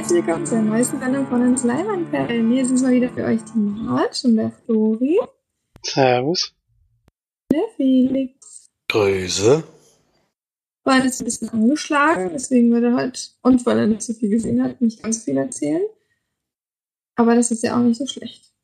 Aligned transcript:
herzlich 0.00 0.24
willkommen 0.24 0.46
zur 0.46 0.62
neuesten 0.62 0.98
Sendung 0.98 1.26
von 1.26 1.42
uns 1.42 1.62
Leimanperlen. 1.62 2.50
Hier 2.50 2.64
sind 2.64 2.80
mal 2.80 2.92
wieder 2.92 3.10
für 3.10 3.22
euch 3.22 3.42
die 3.52 3.58
Marge 3.58 4.16
und 4.24 4.36
der 4.36 4.50
Flori. 4.50 5.20
Servus. 5.84 6.54
Der 7.52 7.68
Felix. 7.76 8.70
Grüße. 8.88 9.62
War 10.84 11.04
jetzt 11.04 11.20
ein 11.20 11.26
bisschen 11.26 11.50
angeschlagen, 11.50 12.30
deswegen 12.32 12.72
wird 12.72 12.84
er 12.84 12.94
halt, 12.94 13.36
und 13.42 13.66
weil 13.66 13.78
er 13.78 13.86
nicht 13.88 14.00
so 14.00 14.14
viel 14.14 14.30
gesehen 14.30 14.64
hat, 14.64 14.80
nicht 14.80 15.02
ganz 15.02 15.24
viel 15.24 15.36
erzählen. 15.36 15.82
Aber 17.16 17.34
das 17.34 17.50
ist 17.50 17.62
ja 17.62 17.76
auch 17.76 17.82
nicht 17.82 17.98
so 17.98 18.06
schlecht. 18.06 18.54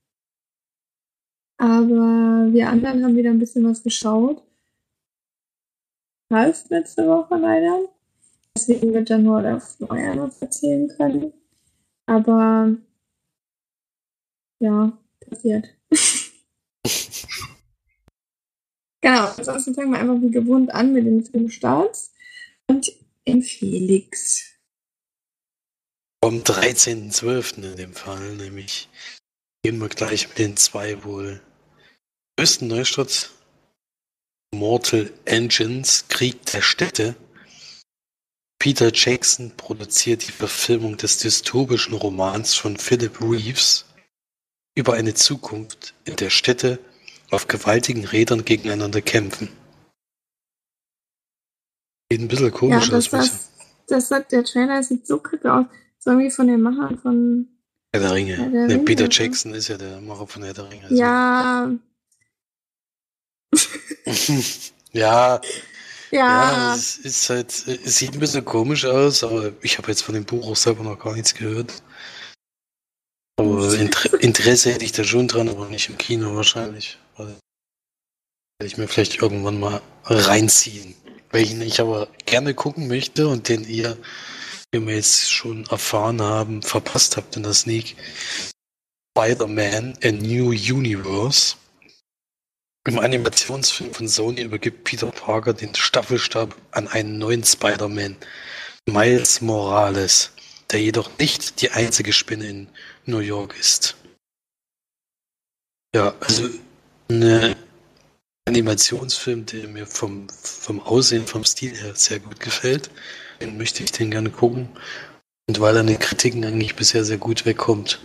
Aber 1.58 2.48
wir 2.50 2.70
anderen 2.70 3.04
haben 3.04 3.14
wieder 3.14 3.28
ein 3.28 3.38
bisschen 3.38 3.68
was 3.68 3.82
geschaut. 3.82 4.42
Ralf 6.30 6.64
letzte 6.70 7.06
Woche 7.06 7.36
leider. 7.36 7.94
Deswegen 8.56 8.94
wird 8.94 9.10
er 9.10 9.18
nur 9.18 9.42
der 9.42 9.60
Florian 9.60 10.18
was 10.20 10.40
erzählen 10.40 10.88
können. 10.96 11.34
Aber 12.06 12.74
ja, 14.60 14.96
passiert. 15.20 15.68
genau, 19.02 19.26
ansonsten 19.36 19.74
fangen 19.74 19.90
wir 19.90 19.98
einfach 19.98 20.22
wie 20.22 20.30
gewohnt 20.30 20.72
an 20.72 20.94
mit 20.94 21.04
den 21.04 21.22
Filmstarts 21.22 22.14
und 22.66 22.90
in 23.24 23.42
Felix. 23.42 24.54
Vom 26.24 26.38
13.12. 26.38 27.62
in 27.62 27.76
dem 27.76 27.92
Fall, 27.92 28.36
nämlich 28.36 28.88
gehen 29.62 29.78
wir 29.78 29.90
gleich 29.90 30.28
mit 30.28 30.38
den 30.38 30.56
zwei 30.56 31.04
wohl 31.04 31.42
größten 32.38 32.68
Neustarts. 32.68 33.32
Mortal 34.54 35.12
Engines, 35.26 36.06
Krieg 36.08 36.46
der 36.46 36.62
Städte 36.62 37.16
Peter 38.58 38.90
Jackson 38.92 39.52
produziert 39.56 40.26
die 40.26 40.32
Verfilmung 40.32 40.96
des 40.96 41.18
dystopischen 41.18 41.94
Romans 41.94 42.54
von 42.54 42.76
Philip 42.76 43.20
Reeves 43.20 43.84
über 44.74 44.94
eine 44.94 45.14
Zukunft, 45.14 45.94
in 46.04 46.16
der 46.16 46.30
Städte 46.30 46.78
auf 47.30 47.48
gewaltigen 47.48 48.04
Rädern 48.06 48.44
gegeneinander 48.44 49.00
kämpfen. 49.02 49.48
Sieht 52.10 52.20
ein 52.20 52.28
bisschen 52.28 52.52
komisch 52.52 52.88
ja, 52.88 52.96
aus. 52.96 53.10
Das, 53.10 53.28
das, 53.30 53.50
das 53.88 54.08
sagt 54.08 54.32
der 54.32 54.44
Trailer, 54.44 54.82
sieht 54.82 55.06
so 55.06 55.18
kacke 55.18 55.52
aus. 55.52 55.66
So 55.98 56.10
irgendwie 56.10 56.30
von 56.30 56.46
den 56.46 56.60
Machern 56.60 56.98
von 56.98 57.48
Herr 57.92 58.00
der 58.00 58.12
Ringe. 58.12 58.36
Herr 58.36 58.48
der 58.50 58.66
Der 58.68 58.76
Ringe, 58.76 58.84
Peter. 58.84 59.08
Jackson 59.10 59.54
ist 59.54 59.68
ja 59.68 59.76
der 59.76 60.00
Macher 60.00 60.26
von 60.26 60.42
Herr 60.44 60.54
der 60.54 60.70
Ringe. 60.70 60.84
also- 60.84 60.94
Ja, 60.96 61.70
ja, 64.92 65.40
ja, 66.10 66.20
ja, 66.20 66.74
es 66.74 66.96
ist 66.96 67.30
halt, 67.30 67.50
es 67.50 67.96
sieht 67.96 68.14
ein 68.14 68.20
bisschen 68.20 68.44
komisch 68.44 68.84
aus, 68.84 69.24
aber 69.24 69.52
ich 69.62 69.78
habe 69.78 69.88
jetzt 69.88 70.02
von 70.02 70.14
dem 70.14 70.24
Buch 70.24 70.46
auch 70.46 70.56
selber 70.56 70.82
noch 70.82 70.98
gar 70.98 71.14
nichts 71.14 71.34
gehört. 71.34 71.82
Aber 73.38 73.74
Inter 73.74 74.20
Interesse 74.22 74.72
hätte 74.72 74.84
ich 74.84 74.92
da 74.92 75.04
schon 75.04 75.28
dran, 75.28 75.48
aber 75.48 75.68
nicht 75.68 75.88
im 75.88 75.98
Kino 75.98 76.34
wahrscheinlich. 76.34 76.98
Weil 77.16 77.36
werde 78.58 78.72
ich 78.72 78.78
mir 78.78 78.88
vielleicht 78.88 79.20
irgendwann 79.20 79.60
mal 79.60 79.82
reinziehen. 80.04 80.94
Welchen 81.30 81.60
ich 81.60 81.80
aber 81.80 82.08
gerne 82.24 82.54
gucken 82.54 82.88
möchte 82.88 83.28
und 83.28 83.48
den 83.48 83.68
ihr, 83.68 83.98
wie 84.72 84.86
wir 84.86 84.94
jetzt 84.94 85.30
schon 85.30 85.66
erfahren 85.66 86.22
haben, 86.22 86.62
verpasst 86.62 87.16
habt 87.16 87.36
in 87.36 87.42
der 87.42 87.52
Sneak. 87.52 87.96
Spider-Man 89.16 89.98
A 90.02 90.10
New 90.12 90.50
Universe. 90.50 91.56
Im 92.86 93.00
Animationsfilm 93.00 93.92
von 93.92 94.06
Sony 94.06 94.42
übergibt 94.42 94.84
Peter 94.84 95.10
Parker 95.10 95.52
den 95.52 95.74
Staffelstab 95.74 96.54
an 96.70 96.86
einen 96.86 97.18
neuen 97.18 97.42
Spider-Man, 97.42 98.16
Miles 98.88 99.40
Morales, 99.40 100.30
der 100.70 100.80
jedoch 100.80 101.10
nicht 101.18 101.60
die 101.60 101.72
einzige 101.72 102.12
Spinne 102.12 102.46
in 102.46 102.68
New 103.04 103.18
York 103.18 103.58
ist. 103.58 103.96
Ja, 105.96 106.14
also 106.20 106.48
ein 107.10 107.56
Animationsfilm, 108.46 109.46
der 109.46 109.66
mir 109.66 109.86
vom, 109.86 110.28
vom 110.28 110.78
Aussehen, 110.80 111.26
vom 111.26 111.44
Stil 111.44 111.76
her 111.76 111.96
sehr 111.96 112.20
gut 112.20 112.38
gefällt. 112.38 112.90
Den 113.40 113.58
möchte 113.58 113.82
ich 113.82 113.90
den 113.90 114.12
gerne 114.12 114.30
gucken. 114.30 114.68
Und 115.48 115.58
weil 115.58 115.74
er 115.74 115.80
in 115.80 115.88
den 115.88 115.98
Kritiken 115.98 116.44
eigentlich 116.44 116.76
bisher 116.76 117.04
sehr 117.04 117.18
gut 117.18 117.46
wegkommt. 117.46 118.00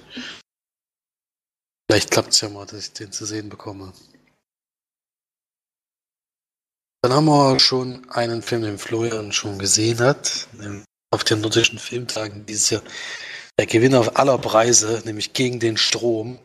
Vielleicht 1.88 2.10
klappt 2.10 2.34
es 2.34 2.42
ja 2.42 2.50
mal, 2.50 2.66
dass 2.66 2.88
ich 2.88 2.94
den 2.94 3.12
zu 3.12 3.26
sehen 3.26 3.50
bekomme. 3.50 3.94
Dann 7.04 7.14
haben 7.14 7.26
wir 7.26 7.60
schon 7.60 8.08
einen 8.12 8.44
Film, 8.44 8.62
den 8.62 8.78
Florian 8.78 9.32
schon 9.32 9.58
gesehen 9.58 10.00
hat, 10.00 10.48
auf 11.10 11.24
den 11.24 11.42
nordischen 11.42 11.80
Filmtagen 11.80 12.46
dieses 12.46 12.70
Jahr. 12.70 12.84
Der 13.58 13.66
Gewinner 13.66 14.20
aller 14.20 14.38
Preise, 14.38 15.02
nämlich 15.06 15.34
gegen 15.34 15.60
den 15.60 15.78
Strom. 15.78 16.38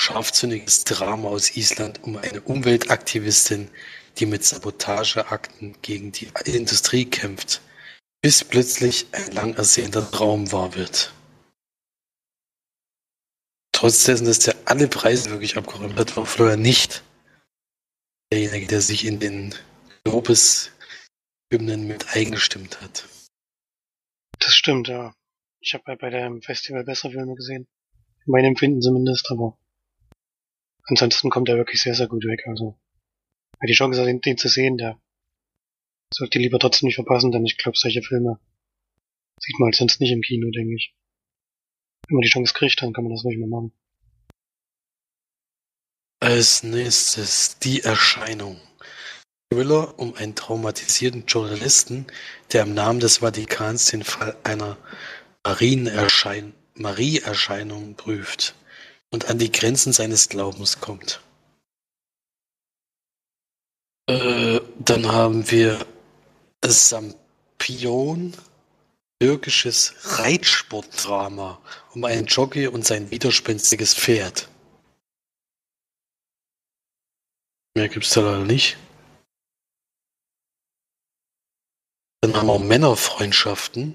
Scharfzüngiges 0.00 0.84
Drama 0.84 1.28
aus 1.28 1.56
Island 1.56 2.04
um 2.04 2.18
eine 2.18 2.40
Umweltaktivistin, 2.42 3.70
die 4.18 4.26
mit 4.26 4.44
Sabotageakten 4.44 5.76
gegen 5.82 6.12
die 6.12 6.30
Industrie 6.44 7.04
kämpft, 7.06 7.62
bis 8.22 8.44
plötzlich 8.44 9.06
ein 9.12 9.32
lang 9.32 9.54
ersehnter 9.54 10.08
Traum 10.10 10.52
wahr 10.52 10.74
wird. 10.74 11.12
Trotz 13.72 14.04
dessen, 14.04 14.26
dass 14.26 14.40
der 14.40 14.54
alle 14.66 14.86
Preise 14.86 15.30
wirklich 15.30 15.56
abgeräumt 15.56 15.98
hat, 15.98 16.16
war 16.16 16.26
Florian 16.26 16.60
nicht 16.60 17.02
derjenige, 18.32 18.66
der 18.66 18.80
sich 18.80 19.04
in 19.04 19.18
den 19.18 19.54
Lobeshymnen 20.10 21.86
mit 21.86 22.14
eingestimmt 22.14 22.80
hat. 22.80 23.06
Das 24.38 24.54
stimmt, 24.54 24.88
ja. 24.88 25.14
Ich 25.60 25.74
habe 25.74 25.84
ja 25.88 25.96
bei 25.96 26.10
dem 26.10 26.40
Festival 26.40 26.84
bessere 26.84 27.12
Filme 27.12 27.34
gesehen. 27.34 27.66
In 28.26 28.32
meinem 28.32 28.46
Empfinden 28.46 28.80
zumindest, 28.80 29.30
aber 29.30 29.58
ansonsten 30.84 31.30
kommt 31.30 31.48
er 31.48 31.56
wirklich 31.56 31.82
sehr, 31.82 31.94
sehr 31.94 32.08
gut 32.08 32.24
weg. 32.24 32.46
Also, 32.46 32.78
wer 33.60 33.66
die 33.66 33.74
Chance 33.74 34.00
hat, 34.00 34.06
den, 34.06 34.20
den 34.20 34.38
zu 34.38 34.48
sehen, 34.48 34.78
der 34.78 35.00
sollte 36.12 36.38
lieber 36.38 36.58
trotzdem 36.58 36.86
nicht 36.86 36.94
verpassen, 36.94 37.32
denn 37.32 37.44
ich 37.44 37.58
glaube, 37.58 37.76
solche 37.76 38.02
Filme 38.02 38.40
sieht 39.40 39.58
man 39.58 39.66
halt 39.66 39.76
sonst 39.76 40.00
nicht 40.00 40.12
im 40.12 40.22
Kino, 40.22 40.50
denke 40.50 40.74
ich. 40.74 40.94
Wenn 42.08 42.16
man 42.16 42.22
die 42.22 42.30
Chance 42.30 42.54
kriegt, 42.54 42.80
dann 42.80 42.92
kann 42.92 43.04
man 43.04 43.12
das 43.12 43.24
ruhig 43.24 43.38
mal 43.38 43.48
machen. 43.48 43.72
Als 46.20 46.62
nächstes 46.62 47.58
die 47.58 47.82
Erscheinung. 47.82 48.60
Thriller 49.50 49.98
um 49.98 50.14
einen 50.14 50.34
traumatisierten 50.34 51.24
Journalisten, 51.26 52.06
der 52.52 52.64
im 52.64 52.74
Namen 52.74 53.00
des 53.00 53.18
Vatikans 53.18 53.86
den 53.86 54.04
Fall 54.04 54.36
einer 54.44 54.76
Marienerschein 55.42 56.52
Marie-Erscheinung 56.74 57.94
prüft 57.94 58.54
und 59.10 59.30
an 59.30 59.38
die 59.38 59.50
Grenzen 59.50 59.92
seines 59.92 60.28
Glaubens 60.28 60.80
kommt. 60.80 61.20
Äh, 64.06 64.60
dann 64.78 65.06
haben 65.10 65.50
wir 65.50 65.84
Sampion, 66.64 68.34
türkisches 69.20 69.94
Reitsportdrama 70.18 71.60
um 71.94 72.04
einen 72.04 72.26
Jockey 72.26 72.68
und 72.68 72.84
sein 72.84 73.10
widerspenstiges 73.10 73.94
Pferd. 73.94 74.48
Mehr 77.74 77.88
gibt's 77.88 78.10
da 78.10 78.20
leider 78.20 78.44
nicht. 78.44 78.76
Dann 82.20 82.34
haben 82.34 82.48
wir 82.48 82.58
Männerfreundschaften. 82.58 83.94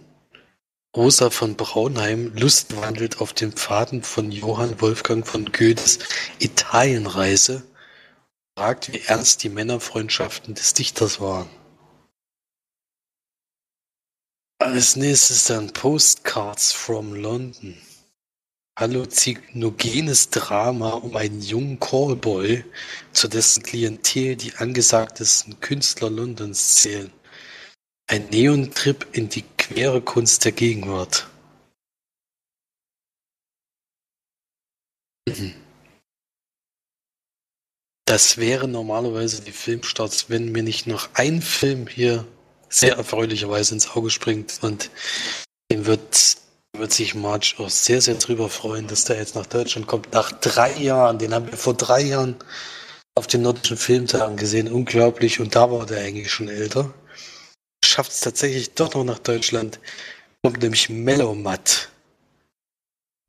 Rosa 0.95 1.29
von 1.29 1.57
Braunheim 1.57 2.33
lustwandelt 2.35 3.19
auf 3.19 3.33
den 3.33 3.51
Pfaden 3.51 4.01
von 4.01 4.31
Johann 4.31 4.79
Wolfgang 4.79 5.27
von 5.27 5.51
Goethes 5.51 5.99
Italienreise, 6.39 7.63
fragt, 8.57 8.93
wie 8.93 9.01
ernst 9.01 9.43
die 9.43 9.49
Männerfreundschaften 9.49 10.53
des 10.53 10.73
Dichters 10.73 11.19
waren. 11.19 11.49
Als 14.59 14.95
nächstes 14.95 15.43
dann 15.45 15.73
Postcards 15.73 16.71
from 16.71 17.15
London. 17.15 17.75
Halluzinogenes 18.79 20.29
Drama 20.29 20.91
um 20.91 21.17
einen 21.17 21.41
jungen 21.41 21.79
Callboy, 21.79 22.63
zu 23.11 23.27
dessen 23.27 23.63
Klientel 23.63 24.37
die 24.37 24.55
angesagtesten 24.55 25.59
Künstler 25.59 26.09
Londons 26.09 26.77
zählen. 26.77 27.11
Ein 28.13 28.27
Neon-Trip 28.29 29.07
in 29.13 29.27
die 29.27 29.43
quere 29.57 29.99
Kunst 29.99 30.45
der 30.45 30.51
Gegenwart. 30.51 31.27
Das 38.05 38.37
wären 38.37 38.69
normalerweise 38.69 39.41
die 39.41 39.51
Filmstarts, 39.51 40.29
wenn 40.29 40.51
mir 40.51 40.61
nicht 40.61 40.85
noch 40.85 41.09
ein 41.15 41.41
Film 41.41 41.87
hier 41.87 42.27
sehr 42.69 42.97
erfreulicherweise 42.97 43.73
ins 43.73 43.89
Auge 43.89 44.11
springt 44.11 44.59
und 44.61 44.91
den 45.71 45.87
wird, 45.87 46.37
wird 46.77 46.93
sich 46.93 47.15
Marge 47.15 47.55
auch 47.57 47.71
sehr, 47.71 47.99
sehr 47.99 48.13
drüber 48.13 48.47
freuen, 48.47 48.85
dass 48.85 49.05
der 49.05 49.17
jetzt 49.17 49.33
nach 49.33 49.47
Deutschland 49.47 49.87
kommt. 49.87 50.13
Nach 50.13 50.31
drei 50.31 50.71
Jahren, 50.77 51.17
den 51.17 51.33
haben 51.33 51.47
wir 51.47 51.57
vor 51.57 51.73
drei 51.73 52.01
Jahren 52.01 52.35
auf 53.15 53.25
den 53.25 53.41
nordischen 53.41 53.77
Filmtagen 53.77 54.37
gesehen, 54.37 54.71
unglaublich, 54.71 55.39
und 55.39 55.55
da 55.55 55.71
war 55.71 55.87
der 55.87 56.03
eigentlich 56.03 56.31
schon 56.31 56.47
älter 56.47 56.93
schafft 57.83 58.11
es 58.11 58.21
tatsächlich 58.21 58.73
doch 58.75 58.93
noch 58.95 59.03
nach 59.03 59.19
Deutschland. 59.19 59.79
Kommt 60.43 60.61
nämlich 60.61 60.89
Mellow 60.89 61.35
Matt 61.35 61.89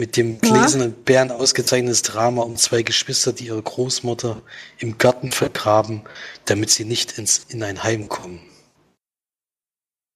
Mit 0.01 0.17
dem 0.17 0.41
gläsernen 0.41 0.93
Bären 1.05 1.31
ausgezeichnetes 1.31 2.03
Drama 2.03 2.43
um 2.43 2.57
zwei 2.57 2.83
Geschwister, 2.83 3.33
die 3.33 3.47
ihre 3.47 3.63
Großmutter 3.63 4.43
im 4.79 4.99
Garten 4.99 5.33
vergraben, 5.33 6.03
damit 6.47 6.71
sie 6.71 6.85
nicht 6.85 7.19
ins, 7.19 7.47
in 7.49 7.63
ein 7.63 7.83
Heim 7.85 8.09
kommen. 8.09 8.41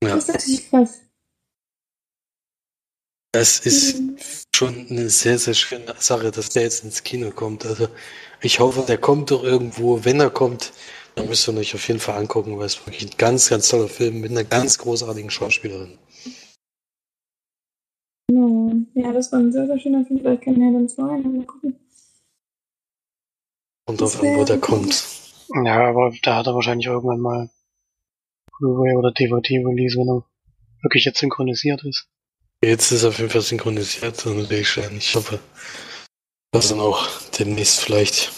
Ja. 0.04 0.16
Das 0.16 0.28
ist 0.28 0.34
natürlich 0.34 0.70
krass. 0.70 1.00
Das 3.32 3.60
ist 3.60 4.00
Mhm. 4.00 4.16
schon 4.56 4.88
eine 4.90 5.10
sehr, 5.10 5.38
sehr 5.38 5.54
schöne 5.54 5.94
Sache, 5.98 6.30
dass 6.30 6.50
der 6.50 6.62
jetzt 6.62 6.82
ins 6.84 7.02
Kino 7.04 7.30
kommt. 7.30 7.66
Also 7.66 7.88
ich 8.40 8.58
hoffe, 8.60 8.84
der 8.86 8.98
kommt 8.98 9.30
doch 9.30 9.44
irgendwo. 9.44 10.04
Wenn 10.04 10.20
er 10.20 10.30
kommt, 10.30 10.72
müsst 11.22 11.48
ihr 11.48 11.56
euch 11.56 11.74
auf 11.74 11.86
jeden 11.88 12.00
Fall 12.00 12.18
angucken, 12.18 12.58
weil 12.58 12.66
es 12.66 12.84
wirklich 12.86 13.10
ein 13.10 13.16
ganz, 13.16 13.48
ganz 13.48 13.68
toller 13.68 13.88
Film 13.88 14.20
mit 14.20 14.30
einer 14.30 14.44
ganz 14.44 14.78
großartigen 14.78 15.30
Schauspielerin. 15.30 15.98
Ja, 18.30 18.72
ja, 18.94 19.12
das 19.12 19.32
war 19.32 19.38
ein 19.38 19.52
sehr, 19.52 19.66
sehr 19.66 19.78
schöner 19.78 20.04
Film. 20.04 20.20
Vielleicht 20.20 20.42
kann 20.42 20.60
er 20.60 20.72
dann 20.72 20.88
zwei. 20.88 21.18
Mal 21.18 21.46
gucken. 21.46 21.78
Und 23.86 24.00
drauf 24.00 24.20
an, 24.22 24.36
wo 24.36 24.44
der 24.44 24.58
kommt. 24.58 25.04
Ja, 25.64 25.88
aber 25.88 26.12
da 26.22 26.36
hat 26.36 26.46
er 26.46 26.54
wahrscheinlich 26.54 26.86
irgendwann 26.86 27.20
mal 27.20 27.50
Blu-ray 28.58 28.96
oder 28.96 29.12
DVD-Release, 29.12 29.96
wenn 29.98 30.08
er 30.08 30.24
wirklich 30.82 31.04
jetzt 31.06 31.20
synchronisiert 31.20 31.84
ist. 31.84 32.06
Jetzt 32.62 32.90
ist 32.90 33.04
er 33.04 33.10
auf 33.10 33.18
jeden 33.18 33.30
Fall 33.30 33.40
synchronisiert 33.40 34.26
und 34.26 34.38
natürlich 34.38 34.68
schön. 34.68 34.96
Ich 34.98 35.14
hoffe, 35.14 35.38
dass 36.52 36.68
dann 36.68 36.80
auch 36.80 37.08
demnächst 37.38 37.80
vielleicht 37.80 38.32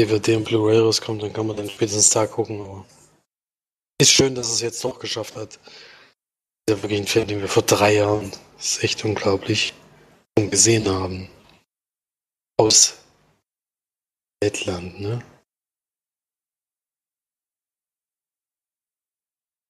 DVD 0.00 0.36
und 0.36 0.44
Blu-ray 0.44 0.78
rauskommt, 0.78 1.22
dann 1.22 1.32
kann 1.32 1.46
man 1.46 1.56
dann 1.56 1.68
spätestens 1.68 2.10
da 2.10 2.26
gucken. 2.26 2.60
Aber 2.62 2.86
ist 4.00 4.10
schön, 4.10 4.34
dass 4.34 4.50
es 4.50 4.60
jetzt 4.60 4.82
doch 4.82 4.98
geschafft 4.98 5.36
hat. 5.36 5.54
Ist 5.54 6.70
ja 6.70 6.82
wirklich 6.82 7.00
ein 7.00 7.06
Film, 7.06 7.26
den 7.28 7.40
wir 7.40 7.48
vor 7.48 7.62
drei 7.62 7.96
Jahren, 7.96 8.30
das 8.56 8.76
ist 8.76 8.84
echt 8.84 9.04
unglaublich, 9.04 9.74
gesehen 10.36 10.88
haben. 10.88 11.28
Aus 12.58 12.96
Lettland, 14.42 15.00
ne? 15.00 15.22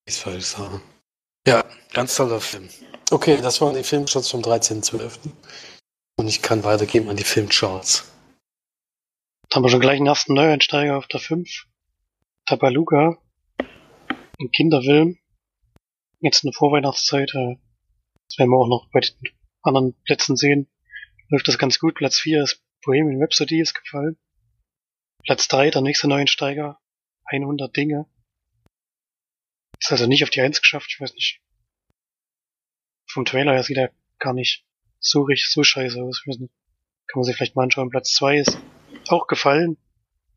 Ich 0.08 0.16
falsch 0.16 0.44
sagen. 0.44 0.80
Ja, 1.46 1.64
ganz 1.92 2.14
toller 2.14 2.40
Film. 2.40 2.68
Okay, 3.10 3.40
das 3.40 3.60
waren 3.60 3.74
die 3.74 3.82
Filmcharts 3.82 4.30
vom 4.30 4.42
13.12. 4.42 5.18
Und 6.18 6.28
ich 6.28 6.42
kann 6.42 6.62
weitergeben 6.62 7.08
an 7.08 7.16
die 7.16 7.24
Filmcharts. 7.24 8.04
Da 9.50 9.56
haben 9.56 9.64
wir 9.64 9.70
schon 9.70 9.80
gleich 9.80 9.96
einen 9.96 10.06
ersten 10.06 10.34
Neueinsteiger 10.34 10.96
auf 10.96 11.08
der 11.08 11.18
5. 11.18 11.66
Tabaluga. 12.46 13.20
Ein 13.58 14.50
Kinderfilm. 14.52 15.18
Jetzt 16.20 16.44
in 16.44 16.50
der 16.50 16.56
Vorweihnachtszeit. 16.56 17.34
äh, 17.34 17.56
Das 18.28 18.38
werden 18.38 18.50
wir 18.50 18.58
auch 18.58 18.68
noch 18.68 18.88
bei 18.92 19.00
den 19.00 19.16
anderen 19.62 20.00
Plätzen 20.04 20.36
sehen. 20.36 20.70
Läuft 21.30 21.48
das 21.48 21.58
ganz 21.58 21.80
gut. 21.80 21.96
Platz 21.96 22.20
4 22.20 22.44
ist 22.44 22.62
Bohemian 22.84 23.20
Rhapsody, 23.20 23.60
ist 23.60 23.74
gefallen. 23.74 24.16
Platz 25.24 25.48
3, 25.48 25.70
der 25.70 25.82
nächste 25.82 26.06
Neueinsteiger. 26.06 26.78
100 27.24 27.76
Dinge. 27.76 28.06
Ist 29.80 29.90
also 29.90 30.06
nicht 30.06 30.22
auf 30.22 30.30
die 30.30 30.42
1 30.42 30.60
geschafft, 30.60 30.92
ich 30.94 31.00
weiß 31.00 31.12
nicht. 31.14 31.40
Vom 33.08 33.24
Trailer 33.24 33.54
her 33.54 33.64
sieht 33.64 33.78
er 33.78 33.90
gar 34.20 34.32
nicht 34.32 34.64
so 35.00 35.22
richtig, 35.22 35.50
so 35.50 35.64
scheiße 35.64 36.00
aus. 36.00 36.22
Kann 36.24 36.38
man 37.16 37.24
sich 37.24 37.34
vielleicht 37.34 37.56
mal 37.56 37.64
anschauen. 37.64 37.90
Platz 37.90 38.14
2 38.14 38.38
ist 38.38 38.56
auch 39.12 39.26
gefallen. 39.26 39.76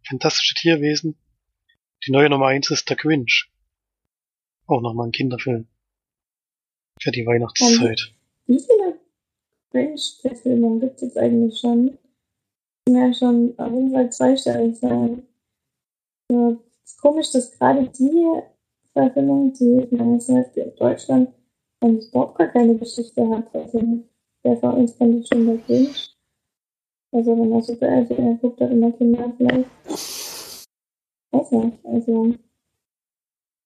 Fantastische 0.07 0.55
Tierwesen. 0.55 1.15
Die 2.05 2.11
neue 2.11 2.29
Nummer 2.29 2.47
1 2.47 2.69
ist 2.71 2.89
der 2.89 2.97
Grinch. 2.97 3.49
Auch 4.67 4.81
nochmal 4.81 5.07
ein 5.07 5.11
Kinderfilm. 5.11 5.67
Für 7.01 7.11
die 7.11 7.25
Weihnachtszeit. 7.25 8.13
Wie 8.45 8.59
viele 8.59 8.99
Range-Verfilmungen 9.73 10.79
gibt 10.79 11.01
es 11.01 11.17
eigentlich 11.17 11.59
schon? 11.59 11.97
Ja 12.87 13.13
schon 13.13 13.57
auf 13.57 13.71
jeden 13.71 13.91
Fall 13.91 14.11
zweistellig 14.11 14.77
sein. 14.77 15.23
Ja, 16.29 16.49
es 16.83 16.91
ist 16.91 17.01
komisch, 17.01 17.31
dass 17.31 17.51
gerade 17.51 17.87
die 17.87 18.41
Verfilmung, 18.91 19.53
die 19.53 19.83
ich 19.83 19.91
meine, 19.91 20.19
in 20.55 20.75
Deutschland 20.75 21.29
eigentlich 21.79 22.09
überhaupt 22.09 22.37
gar 22.37 22.47
keine 22.47 22.77
Geschichte 22.77 23.27
hat. 23.29 23.53
Also, 23.55 24.03
der 24.43 24.57
von 24.57 24.73
uns 24.75 24.97
kennt 24.97 25.27
schon 25.27 25.45
der 25.45 25.57
Grinch. 25.57 26.12
Also, 27.13 27.37
wenn 27.37 27.51
er 27.51 27.57
alt 27.57 28.09
ist, 28.09 28.17
er 28.17 28.33
guckt 28.35 28.59
hat 28.59 28.71
immer 28.71 28.91
Kinder 28.91 29.31
vielleicht. 29.37 29.69
Weiß 31.31 31.51
nicht, 31.51 31.85
also. 31.85 32.33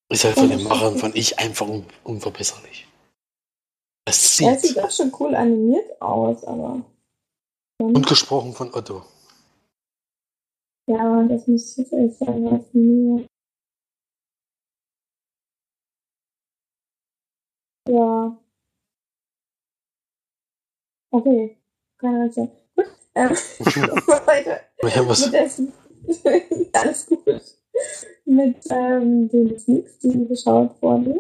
Ist 0.10 0.24
halt 0.26 0.36
von 0.36 0.50
den 0.50 0.64
Machern 0.64 0.98
von 0.98 1.12
Ich 1.16 1.40
einfach 1.40 1.68
un 1.68 1.86
unverbesserlich. 2.04 2.88
Es 4.06 4.40
Er 4.40 4.58
sieht 4.58 4.70
sieht. 4.70 4.80
auch 4.84 4.92
schon 4.92 5.14
cool 5.20 5.34
animiert 5.36 6.02
aus, 6.02 6.44
aber. 6.44 6.84
Und 7.80 8.06
gesprochen 8.08 8.54
von 8.54 8.74
Otto. 8.74 9.04
Ja, 10.90 11.24
das 11.24 11.48
muss 11.48 11.72
ich 11.72 11.78
jetzt 11.78 11.94
ehrlich 11.94 12.18
sagen, 12.18 12.52
was 12.52 12.74
mir. 12.74 13.28
Ja. 17.90 18.38
Okay. 21.12 21.58
Keine 21.98 22.24
Ahnung. 22.32 22.67
Ähm, 23.18 23.30
weiter. 24.28 24.60
Ja, 24.84 25.10
was, 25.10 25.26
Mit 25.26 25.34
dessen. 25.34 25.74
Alles 26.74 27.08
gut. 27.08 27.42
Mit 28.26 28.58
ähm, 28.70 29.28
den 29.30 29.58
Sneaks, 29.58 29.98
die 30.00 30.28
geschaut 30.28 30.80
wurden. 30.82 31.20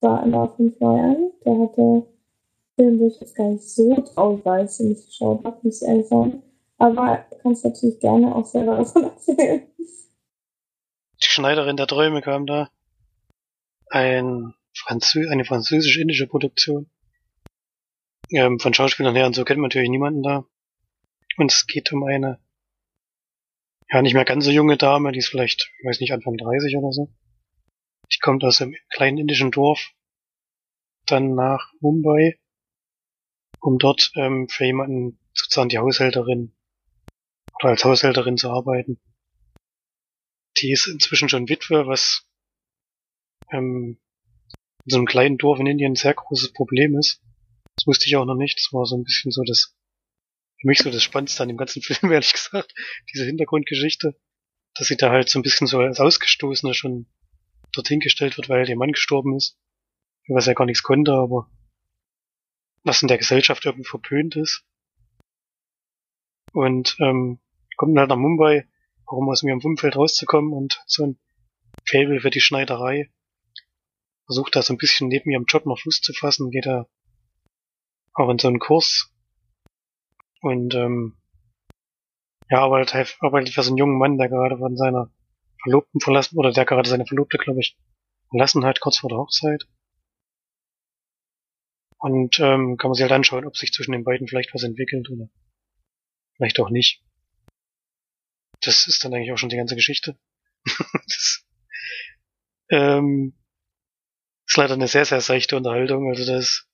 War 0.00 0.22
immer 0.24 0.48
fünf 0.56 0.78
Jahren. 0.78 1.32
Der 1.44 1.58
hatte 1.58 2.06
Film, 2.76 3.00
wo 3.00 3.06
ich 3.06 3.18
jetzt 3.20 3.34
gar 3.34 3.48
nicht 3.48 3.68
so 3.68 3.94
traurig 3.94 4.44
war, 4.44 4.54
als 4.54 4.78
ich 4.78 4.84
ihn 4.84 4.92
nicht 4.92 5.06
geschaut 5.06 5.44
habe, 5.44 5.58
muss 5.62 5.80
ich 5.80 5.88
ehrlich 5.88 6.08
sagen. 6.08 6.42
Aber 6.76 7.24
du 7.30 7.38
kannst 7.38 7.64
natürlich 7.64 7.98
gerne 7.98 8.34
auch 8.34 8.46
selber 8.46 8.76
davon 8.78 9.04
erzählen. 9.04 9.62
Die 9.78 11.28
Schneiderin 11.28 11.76
der 11.76 11.86
Träume 11.86 12.20
kam 12.20 12.46
da. 12.46 12.68
Ein 13.88 14.54
Franzö 14.74 15.28
eine 15.30 15.44
französisch-indische 15.44 16.26
Produktion. 16.26 16.90
Ähm, 18.30 18.60
von 18.60 18.74
Schauspielern 18.74 19.16
her 19.16 19.26
und 19.26 19.34
so 19.34 19.44
kennt 19.44 19.60
man 19.60 19.68
natürlich 19.68 19.90
niemanden 19.90 20.22
da. 20.22 20.44
Und 21.36 21.52
es 21.52 21.66
geht 21.66 21.92
um 21.92 22.04
eine, 22.04 22.40
ja, 23.90 24.02
nicht 24.02 24.14
mehr 24.14 24.24
ganz 24.24 24.44
so 24.44 24.50
junge 24.50 24.76
Dame, 24.76 25.12
die 25.12 25.18
ist 25.18 25.28
vielleicht, 25.28 25.70
ich 25.78 25.86
weiß 25.86 26.00
nicht, 26.00 26.12
Anfang 26.12 26.36
30 26.36 26.76
oder 26.76 26.92
so. 26.92 27.12
Die 28.12 28.18
kommt 28.18 28.44
aus 28.44 28.60
einem 28.60 28.74
kleinen 28.90 29.18
indischen 29.18 29.50
Dorf 29.50 29.92
dann 31.06 31.34
nach 31.34 31.72
Mumbai, 31.80 32.38
um 33.60 33.78
dort 33.78 34.12
ähm, 34.16 34.48
für 34.48 34.64
jemanden 34.64 35.18
sozusagen 35.34 35.68
die 35.68 35.78
Haushälterin 35.78 36.54
oder 37.60 37.70
als 37.70 37.84
Haushälterin 37.84 38.36
zu 38.36 38.50
arbeiten. 38.50 39.00
Die 40.58 40.72
ist 40.72 40.86
inzwischen 40.86 41.28
schon 41.28 41.48
Witwe, 41.48 41.86
was 41.86 42.28
ähm, 43.52 44.00
in 44.84 44.90
so 44.90 44.96
einem 44.96 45.06
kleinen 45.06 45.38
Dorf 45.38 45.58
in 45.60 45.66
Indien 45.66 45.92
ein 45.92 45.96
sehr 45.96 46.14
großes 46.14 46.52
Problem 46.52 46.96
ist. 46.98 47.22
Das 47.76 47.86
wusste 47.86 48.06
ich 48.06 48.16
auch 48.16 48.24
noch 48.24 48.36
nicht. 48.36 48.58
Das 48.58 48.72
war 48.72 48.84
so 48.86 48.96
ein 48.96 49.04
bisschen 49.04 49.30
so 49.30 49.42
das, 49.44 49.76
für 50.60 50.66
mich 50.66 50.78
so 50.78 50.90
das 50.90 51.02
Spannendste 51.02 51.42
an 51.42 51.48
dem 51.48 51.56
ganzen 51.56 51.82
Film, 51.82 52.12
ehrlich 52.12 52.32
gesagt. 52.32 52.74
Diese 53.12 53.24
Hintergrundgeschichte, 53.24 54.18
dass 54.74 54.88
sie 54.88 54.96
da 54.96 55.10
halt 55.10 55.28
so 55.28 55.38
ein 55.38 55.42
bisschen 55.42 55.66
so 55.66 55.78
als 55.78 56.00
Ausgestoßene 56.00 56.74
schon 56.74 57.06
dorthin 57.72 58.00
gestellt 58.00 58.36
wird, 58.36 58.48
weil 58.48 58.68
ihr 58.68 58.76
Mann 58.76 58.92
gestorben 58.92 59.36
ist. 59.36 59.58
Was 60.28 60.46
er 60.46 60.54
gar 60.54 60.66
nichts 60.66 60.82
konnte, 60.82 61.12
aber 61.12 61.50
was 62.84 63.02
in 63.02 63.08
der 63.08 63.18
Gesellschaft 63.18 63.64
irgendwie 63.64 63.88
verpönt 63.88 64.36
ist. 64.36 64.64
Und 66.52 66.96
ähm, 67.00 67.40
kommt 67.76 67.96
dann 67.96 68.00
halt 68.00 68.10
nach 68.10 68.16
Mumbai, 68.16 68.68
warum 69.06 69.28
aus 69.28 69.42
ihrem 69.42 69.60
Umfeld 69.60 69.96
rauszukommen 69.96 70.52
und 70.52 70.82
so 70.86 71.06
ein 71.06 71.18
Faible 71.84 72.20
für 72.20 72.30
die 72.30 72.40
Schneiderei. 72.40 73.10
Versucht 74.26 74.54
da 74.54 74.62
so 74.62 74.72
ein 74.72 74.78
bisschen 74.78 75.08
neben 75.08 75.30
ihrem 75.30 75.46
Job 75.46 75.66
noch 75.66 75.80
Fuß 75.80 76.00
zu 76.00 76.12
fassen, 76.12 76.50
geht 76.50 76.66
da 76.66 76.86
auch 78.14 78.28
in 78.30 78.38
so 78.38 78.48
einen 78.48 78.58
Kurs. 78.58 79.12
Und 80.42 80.74
ähm, 80.74 81.16
ja, 82.48 82.58
arbeitet, 82.62 82.94
halt- 82.94 83.16
arbeitet 83.20 83.54
für 83.54 83.62
so 83.62 83.70
einen 83.70 83.78
jungen 83.78 83.98
Mann, 83.98 84.18
der 84.18 84.28
gerade 84.28 84.58
von 84.58 84.76
seiner 84.76 85.10
Verlobten 85.62 86.00
verlassen, 86.00 86.38
oder 86.38 86.52
der 86.52 86.64
gerade 86.64 86.88
seine 86.88 87.06
Verlobte, 87.06 87.38
glaube 87.38 87.60
ich, 87.60 87.76
verlassen 88.30 88.64
hat, 88.64 88.80
kurz 88.80 88.98
vor 88.98 89.10
der 89.10 89.18
Hochzeit. 89.18 89.66
Und 91.98 92.38
ähm, 92.40 92.78
kann 92.78 92.88
man 92.88 92.94
sich 92.94 93.02
halt 93.02 93.12
anschauen, 93.12 93.46
ob 93.46 93.56
sich 93.56 93.72
zwischen 93.72 93.92
den 93.92 94.04
beiden 94.04 94.26
vielleicht 94.26 94.54
was 94.54 94.62
entwickelt 94.62 95.10
oder 95.10 95.28
vielleicht 96.36 96.58
auch 96.58 96.70
nicht. 96.70 97.04
Das 98.62 98.86
ist 98.86 99.04
dann 99.04 99.12
eigentlich 99.12 99.32
auch 99.32 99.38
schon 99.38 99.50
die 99.50 99.56
ganze 99.56 99.76
Geschichte. 99.76 100.18
das, 100.66 101.46
ähm, 102.70 103.34
ist 104.46 104.56
leider 104.56 104.74
eine 104.74 104.88
sehr, 104.88 105.04
sehr 105.04 105.20
seichte 105.20 105.56
Unterhaltung. 105.56 106.08
Also 106.08 106.24
das 106.24 106.66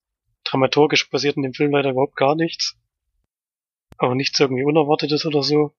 dramaturgisch 0.44 1.04
passiert 1.04 1.36
in 1.36 1.42
dem 1.42 1.54
Film 1.54 1.72
leider 1.72 1.90
überhaupt 1.90 2.16
gar 2.16 2.36
nichts. 2.36 2.78
Auch 3.98 4.14
nichts 4.14 4.38
irgendwie 4.38 4.64
Unerwartetes 4.64 5.24
oder 5.26 5.42
so. 5.42 5.74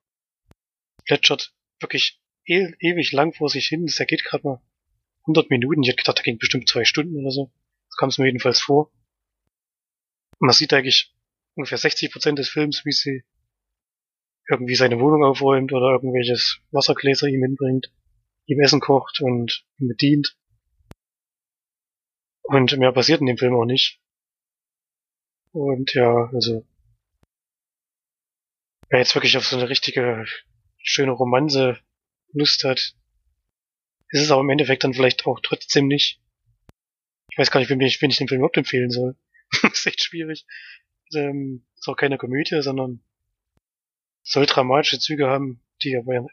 Plätschert 1.05 1.53
wirklich 1.79 2.19
e 2.45 2.73
ewig 2.79 3.11
lang 3.11 3.33
vor 3.33 3.49
sich 3.49 3.67
hin. 3.67 3.85
Das 3.85 3.97
geht 4.07 4.23
gerade 4.23 4.47
mal 4.47 4.61
100 5.21 5.49
Minuten. 5.49 5.83
Ich 5.83 5.89
hätte 5.89 5.97
gedacht, 5.97 6.17
da 6.19 6.23
ging 6.23 6.37
bestimmt 6.37 6.67
zwei 6.67 6.85
Stunden 6.85 7.19
oder 7.19 7.31
so. 7.31 7.51
Das 7.89 7.97
kam 7.97 8.09
es 8.09 8.17
mir 8.17 8.25
jedenfalls 8.25 8.59
vor. 8.59 8.91
man 10.39 10.53
sieht 10.53 10.73
eigentlich 10.73 11.13
ungefähr 11.55 11.77
60 11.77 12.11
Prozent 12.11 12.39
des 12.39 12.49
Films, 12.49 12.85
wie 12.85 12.91
sie 12.91 13.23
irgendwie 14.49 14.75
seine 14.75 14.99
Wohnung 14.99 15.23
aufräumt 15.23 15.73
oder 15.73 15.91
irgendwelches 15.91 16.61
Wassergläser 16.71 17.27
ihm 17.27 17.41
hinbringt, 17.41 17.91
ihm 18.45 18.59
Essen 18.61 18.79
kocht 18.79 19.19
und 19.21 19.65
ihn 19.77 19.89
bedient. 19.89 20.37
Und 22.43 22.77
mehr 22.77 22.93
passiert 22.93 23.19
in 23.19 23.27
dem 23.27 23.37
Film 23.37 23.55
auch 23.55 23.65
nicht. 23.65 23.99
Und 25.51 25.93
ja, 25.93 26.29
also 26.31 26.65
wer 28.89 28.99
jetzt 28.99 29.15
wirklich 29.15 29.37
auf 29.37 29.45
so 29.45 29.57
eine 29.57 29.69
richtige 29.69 30.25
schöne 30.77 31.11
Romanze 31.11 31.79
Lust 32.33 32.63
hat, 32.63 32.93
ist 34.09 34.21
es 34.21 34.31
aber 34.31 34.41
im 34.41 34.49
Endeffekt 34.49 34.83
dann 34.83 34.93
vielleicht 34.93 35.25
auch 35.25 35.39
trotzdem 35.41 35.87
nicht. 35.87 36.21
Ich 37.31 37.37
weiß 37.37 37.51
gar 37.51 37.59
nicht, 37.59 37.69
wen 37.69 37.81
ich, 37.81 38.01
wen 38.01 38.09
ich 38.09 38.17
den 38.17 38.27
Film 38.27 38.39
überhaupt 38.39 38.57
empfehlen 38.57 38.89
soll. 38.89 39.15
ist 39.71 39.85
echt 39.85 40.03
schwierig. 40.03 40.45
Ähm, 41.13 41.65
ist 41.75 41.87
auch 41.87 41.95
keine 41.95 42.17
Komödie, 42.17 42.61
sondern 42.61 43.03
soll 44.23 44.45
dramatische 44.45 44.99
Züge 44.99 45.27
haben, 45.27 45.61
die 45.83 45.97
aber 45.97 46.27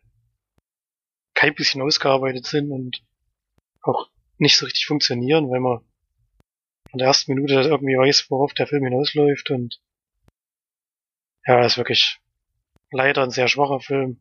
kein 1.35 1.55
bisschen 1.55 1.83
ausgearbeitet 1.83 2.47
sind 2.47 2.71
und 2.71 3.05
auch 3.83 4.11
nicht 4.39 4.57
so 4.57 4.65
richtig 4.67 4.87
funktionieren, 4.87 5.51
weil 5.51 5.61
man 5.61 5.81
von 6.91 6.99
der 6.99 7.09
ersten 7.09 7.35
Minute 7.35 7.55
irgendwie 7.55 7.97
weiß, 7.97 8.31
worauf 8.31 8.55
der 8.55 8.67
Film 8.67 8.85
hinausläuft 8.85 9.51
und 9.51 9.81
ja, 11.47 11.65
ist 11.65 11.77
wirklich 11.77 12.21
leider 12.95 13.23
ein 13.23 13.31
sehr 13.31 13.49
schwacher 13.49 13.81
Film, 13.81 14.21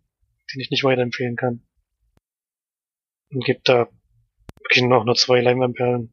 den 0.53 0.61
ich 0.61 0.71
nicht 0.71 0.83
weiterempfehlen 0.83 1.35
kann. 1.35 1.65
Und 3.31 3.45
gibt 3.45 3.69
da 3.69 3.89
wirklich 4.59 4.83
noch 4.83 5.05
nur 5.05 5.15
zwei 5.15 5.41
Leinwandperlen. 5.41 6.11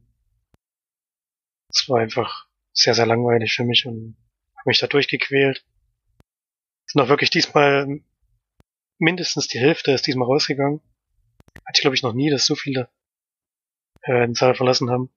Es 1.70 1.88
war 1.88 2.00
einfach 2.00 2.48
sehr, 2.72 2.94
sehr 2.94 3.06
langweilig 3.06 3.54
für 3.54 3.64
mich 3.64 3.86
und 3.86 4.16
habe 4.56 4.70
mich 4.70 4.78
da 4.78 4.86
durchgequält. 4.86 5.64
Sind 6.86 7.02
auch 7.02 7.08
wirklich 7.08 7.30
diesmal 7.30 8.00
mindestens 8.98 9.48
die 9.48 9.58
Hälfte 9.58 9.92
ist 9.92 10.06
diesmal 10.06 10.26
rausgegangen. 10.26 10.80
Hatte 11.64 11.78
ich 11.78 11.80
glaube 11.80 11.96
ich 11.96 12.02
noch 12.02 12.12
nie, 12.12 12.30
dass 12.30 12.46
so 12.46 12.54
viele 12.54 12.90
äh, 14.02 14.26
den 14.26 14.34
Saal 14.34 14.54
verlassen 14.54 14.90
haben. 14.90 15.10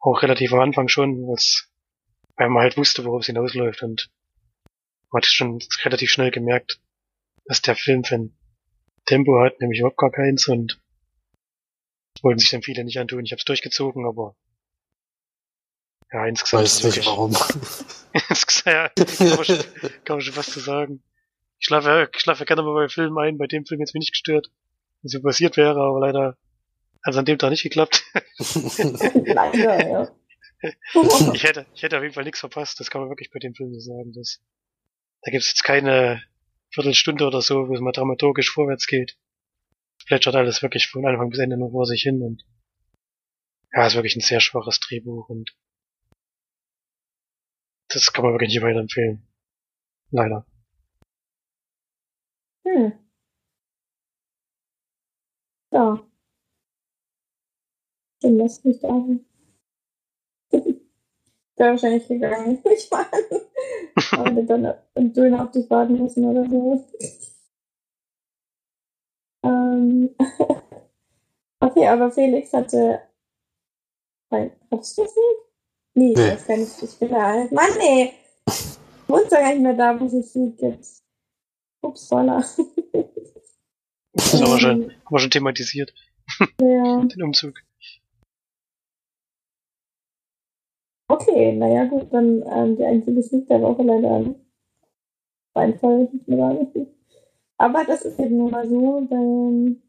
Auch 0.00 0.22
relativ 0.22 0.52
am 0.52 0.60
Anfang 0.60 0.88
schon, 0.88 1.26
weil 2.36 2.48
man 2.48 2.62
halt 2.62 2.76
wusste, 2.76 3.04
worauf 3.04 3.20
es 3.20 3.26
hinausläuft 3.26 3.82
und 3.82 4.10
man 5.12 5.20
hat 5.20 5.26
schon 5.26 5.58
relativ 5.84 6.10
schnell 6.10 6.30
gemerkt, 6.30 6.80
dass 7.44 7.62
der 7.62 7.76
Film 7.76 8.02
für 8.02 8.16
ein 8.16 8.36
Tempo 9.04 9.40
hat, 9.40 9.60
nämlich 9.60 9.80
überhaupt 9.80 9.98
gar 9.98 10.10
keins 10.10 10.48
und 10.48 10.80
wollten 12.22 12.38
sich 12.38 12.50
dann 12.50 12.62
viele 12.62 12.84
nicht 12.84 12.98
antun. 12.98 13.24
Ich 13.24 13.32
habe 13.32 13.38
es 13.38 13.44
durchgezogen, 13.44 14.06
aber 14.06 14.36
ja, 16.12 16.26
insgesamt. 16.26 16.64
Weiß 16.64 16.84
nicht 16.84 17.06
warum. 17.06 17.32
ja, 18.66 18.88
kann, 18.88 19.28
man 19.36 19.44
schon, 19.44 19.58
kann 20.04 20.16
man 20.16 20.20
schon 20.20 20.36
was 20.36 20.50
zu 20.50 20.60
sagen. 20.60 21.02
Ich 21.58 21.66
schlafe, 21.66 22.10
ich 22.12 22.20
schlafe 22.20 22.44
gerne 22.44 22.62
mal 22.62 22.74
bei 22.74 22.88
Filmen 22.88 23.18
ein, 23.18 23.38
bei 23.38 23.46
dem 23.46 23.64
Film 23.64 23.80
jetzt 23.80 23.94
mich 23.94 24.00
nicht 24.00 24.12
gestört, 24.12 24.50
wenn 25.00 25.08
so 25.08 25.22
passiert 25.22 25.56
wäre, 25.56 25.80
aber 25.80 26.00
leider 26.00 26.36
hat 27.02 27.14
es 27.14 27.16
an 27.16 27.24
dem 27.24 27.38
Tag 27.38 27.50
nicht 27.50 27.62
geklappt. 27.62 28.04
leider, 29.24 29.88
ja. 29.88 30.16
ich 31.32 31.42
hätte, 31.42 31.66
ich 31.74 31.82
hätte 31.82 31.96
auf 31.96 32.02
jeden 32.02 32.14
Fall 32.14 32.24
nichts 32.24 32.40
verpasst, 32.40 32.78
das 32.78 32.90
kann 32.90 33.00
man 33.00 33.10
wirklich 33.10 33.30
bei 33.30 33.40
dem 33.40 33.54
Film 33.54 33.72
so 33.72 33.80
sagen. 33.80 34.12
Das, 34.12 34.40
da 35.22 35.30
gibt 35.30 35.42
es 35.44 35.50
jetzt 35.50 35.64
keine 35.64 36.22
Viertelstunde 36.70 37.26
oder 37.26 37.42
so, 37.42 37.68
wo 37.68 37.74
es 37.74 37.80
mal 37.80 37.92
dramaturgisch 37.92 38.50
vorwärts 38.50 38.86
geht. 38.86 39.16
Plätschert 40.06 40.34
alles 40.34 40.62
wirklich 40.62 40.88
von 40.88 41.06
Anfang 41.06 41.30
bis 41.30 41.38
Ende 41.38 41.56
nur 41.56 41.70
vor 41.70 41.86
sich 41.86 42.02
hin 42.02 42.22
und 42.22 42.44
ja, 43.72 43.86
ist 43.86 43.94
wirklich 43.94 44.16
ein 44.16 44.20
sehr 44.20 44.40
schwaches 44.40 44.80
Drehbuch 44.80 45.28
und 45.28 45.56
das 47.88 48.12
kann 48.12 48.24
man 48.24 48.34
wirklich 48.34 48.50
nicht 48.50 48.62
weiterempfehlen. 48.62 49.26
Leider. 50.10 50.46
Hm. 52.66 52.92
Ja. 55.70 56.06
Dann 58.20 58.36
lass 58.36 58.64
mich 58.64 58.78
da. 58.80 58.88
Wäre 61.62 61.74
wahrscheinlich 61.74 62.08
gegangen. 62.08 62.58
Ich 62.76 62.90
meine. 62.90 63.40
Aber 64.10 64.42
dann 64.42 64.74
einen 64.96 65.12
Döner 65.12 65.44
auf 65.44 65.52
dich 65.52 65.70
warten 65.70 65.96
müssen 65.96 66.24
oder 66.24 66.44
so. 66.50 66.84
ähm. 69.44 70.10
okay, 71.60 71.86
aber 71.86 72.10
Felix 72.10 72.52
hatte. 72.52 73.02
Hattest 74.32 74.98
du 74.98 75.02
das 75.02 75.14
nicht? 75.14 75.42
Nee, 75.94 76.06
nee. 76.08 76.14
das 76.14 76.46
kann 76.46 76.62
ich, 76.62 76.82
ich 76.82 76.98
bin 76.98 77.10
da 77.10 77.30
alt. 77.30 77.52
Mann, 77.52 77.70
ey! 77.78 78.12
Wohnst 79.06 79.30
du 79.30 79.36
gar 79.36 79.50
nicht 79.50 79.62
mehr 79.62 79.74
da, 79.74 80.00
wo 80.00 80.06
es 80.06 80.14
es 80.14 80.34
Lied 80.34 80.58
gibt. 80.58 80.84
Ups, 81.82 82.10
voila. 82.10 82.38
Das 84.14 84.32
haben 84.32 84.50
wir 84.50 84.58
schon, 84.58 84.90
haben 84.90 85.10
wir 85.10 85.18
schon 85.20 85.30
thematisiert. 85.30 85.94
Ja. 86.60 87.04
Den 87.04 87.22
Umzug. 87.22 87.54
Okay, 91.12 91.52
naja 91.52 91.84
gut, 91.84 92.10
dann 92.10 92.42
ähm, 92.46 92.76
die 92.76 92.86
einzige 92.86 93.20
Lied 93.20 93.50
der 93.50 93.60
Woche 93.60 93.82
leider 93.82 94.34
Reinfall, 95.54 96.08
ich 96.10 96.26
mir 96.26 96.38
sagen. 96.38 96.86
Aber 97.58 97.84
das 97.84 98.02
ist 98.06 98.18
eben 98.18 98.38
nur 98.38 98.50
mal 98.50 98.66
so, 98.66 99.06
beim 99.10 99.82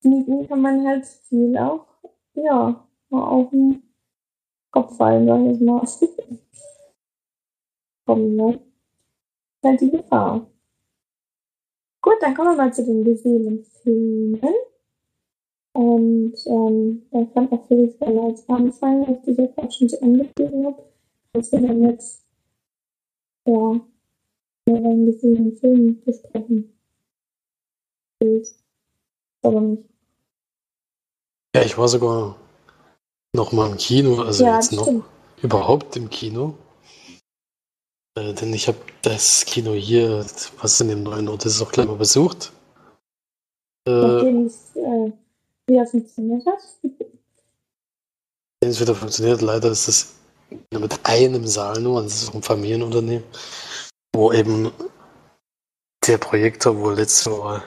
Sneaken 0.00 0.48
kann 0.48 0.62
man 0.62 0.86
halt 0.86 1.04
viel 1.04 1.58
auch, 1.58 1.86
ja, 2.32 2.88
mal 3.10 3.28
auf 3.28 3.50
den 3.50 3.82
Kopf 4.70 4.96
fallen, 4.96 5.26
sag 5.26 5.40
ich 5.44 5.60
mal. 5.60 5.86
Kommen, 8.06 8.36
ne? 8.36 8.54
Ist 8.54 9.62
halt 9.62 9.80
die 9.82 9.90
Gefahr. 9.90 10.46
Gut, 12.00 12.16
dann 12.20 12.34
kommen 12.34 12.52
wir 12.52 12.56
mal 12.56 12.72
zu 12.72 12.82
den 12.82 13.04
gesehenen. 13.04 13.62
Und 15.76 16.32
ähm, 16.46 17.02
da 17.10 17.26
fand 17.34 17.52
auch 17.52 17.66
Felix 17.66 17.98
gerne 17.98 18.22
als 18.22 18.48
Anfang, 18.48 19.06
als 19.06 19.28
ich 19.28 19.36
jetzt 19.36 19.58
auch 19.58 19.70
schon 19.70 19.90
so 19.90 20.00
angegeben 20.00 20.64
habe, 20.64 20.82
dass 21.34 21.52
wir 21.52 21.60
dann 21.60 21.82
jetzt 21.82 22.24
ja 23.46 23.80
über 24.64 24.78
einen 24.78 25.04
gesehenen 25.04 25.54
Film 25.54 26.00
besprechen. 26.02 26.72
Aber 29.42 29.60
nicht. 29.60 29.84
Ja, 31.54 31.62
ich 31.62 31.76
war 31.76 31.88
sogar 31.88 32.36
noch 33.34 33.52
mal 33.52 33.70
im 33.70 33.76
Kino, 33.76 34.22
also 34.22 34.44
ja, 34.46 34.54
jetzt 34.54 34.72
noch 34.72 34.84
stimmt. 34.84 35.04
überhaupt 35.42 35.94
im 35.96 36.08
Kino. 36.08 36.54
Äh, 38.14 38.32
denn 38.32 38.54
ich 38.54 38.66
habe 38.66 38.78
das 39.02 39.44
Kino 39.44 39.74
hier, 39.74 40.24
was 40.58 40.80
in 40.80 40.88
dem 40.88 41.02
neuen 41.02 41.28
Ort 41.28 41.44
ist, 41.44 41.60
auch 41.60 41.70
gleich 41.70 41.86
mal 41.86 41.96
besucht. 41.96 42.50
Äh, 43.86 44.48
Äh, 45.66 45.72
wieder 45.72 45.86
funktioniert 45.86 46.46
hat. 46.46 46.60
Wenn 48.60 48.70
es 48.70 48.80
wieder 48.80 48.94
funktioniert, 48.94 49.42
leider 49.42 49.70
ist 49.70 49.88
es 49.88 50.14
mit 50.70 50.98
einem 51.04 51.46
Saal 51.46 51.80
nur, 51.80 52.02
das 52.02 52.22
ist 52.22 52.34
ein 52.34 52.42
Familienunternehmen, 52.42 53.24
wo 54.14 54.32
eben 54.32 54.72
der 56.06 56.18
Projektor 56.18 56.78
wohl 56.78 56.94
letzte 56.94 57.32
Woche 57.32 57.62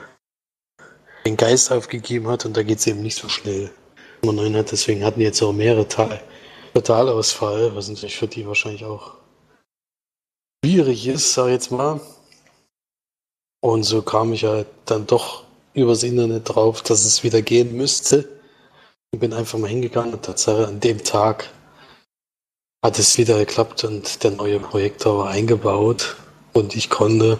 den 1.26 1.36
Geist 1.36 1.70
aufgegeben 1.70 2.28
hat 2.28 2.46
und 2.46 2.56
da 2.56 2.62
geht 2.62 2.78
es 2.78 2.86
eben 2.86 3.02
nicht 3.02 3.16
so 3.16 3.28
schnell. 3.28 3.70
Nummer 4.22 4.42
9 4.42 4.56
hat, 4.56 4.72
deswegen 4.72 5.04
hatten 5.04 5.20
die 5.20 5.26
jetzt 5.26 5.42
auch 5.42 5.52
mehrere 5.52 5.86
Tage 5.86 6.20
Totalausfall, 6.74 7.74
was 7.74 7.88
natürlich 7.88 8.16
für 8.16 8.28
die 8.28 8.46
wahrscheinlich 8.46 8.84
auch 8.84 9.16
schwierig 10.64 11.06
ist, 11.06 11.34
sag 11.34 11.46
ich 11.46 11.52
jetzt 11.52 11.70
mal. 11.70 12.00
Und 13.62 13.82
so 13.82 14.02
kam 14.02 14.32
ich 14.32 14.44
halt 14.44 14.68
dann 14.86 15.06
doch 15.06 15.44
übers 15.74 16.02
Internet 16.02 16.48
drauf, 16.48 16.82
dass 16.82 17.04
es 17.04 17.22
wieder 17.24 17.42
gehen 17.42 17.76
müsste. 17.76 18.28
Und 19.12 19.20
bin 19.20 19.32
einfach 19.32 19.58
mal 19.58 19.68
hingegangen 19.68 20.14
und 20.14 20.24
Tatsache 20.24 20.68
an 20.68 20.80
dem 20.80 21.02
Tag 21.02 21.50
hat 22.82 22.98
es 22.98 23.18
wieder 23.18 23.38
geklappt 23.38 23.84
und 23.84 24.22
der 24.24 24.30
neue 24.30 24.58
Projektor 24.58 25.18
war 25.18 25.30
eingebaut 25.30 26.16
und 26.52 26.74
ich 26.74 26.88
konnte 26.88 27.38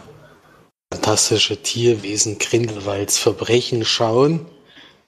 fantastische 0.93 1.63
Tierwesen 1.63 2.39
Grindelwalds 2.39 3.19
Verbrechen 3.19 3.85
schauen, 3.85 4.47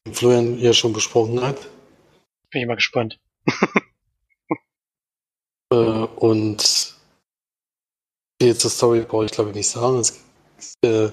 den 0.06 0.14
Florian 0.14 0.58
ja 0.58 0.72
schon 0.72 0.92
besprochen 0.92 1.42
hat. 1.42 1.58
Bin 2.50 2.62
ich 2.62 2.66
mal 2.66 2.76
gespannt. 2.76 3.20
äh, 5.70 5.76
und 5.76 6.94
jetzt 8.40 8.64
das 8.64 8.76
Story 8.76 9.02
brauche 9.02 9.26
ich 9.26 9.32
glaube 9.32 9.50
ich 9.50 9.56
nicht 9.56 9.68
sagen. 9.68 9.98
Es 9.98 10.20
äh, 10.82 11.10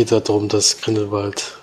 geht 0.00 0.12
darum, 0.12 0.48
dass 0.48 0.78
Grindelwald 0.78 1.58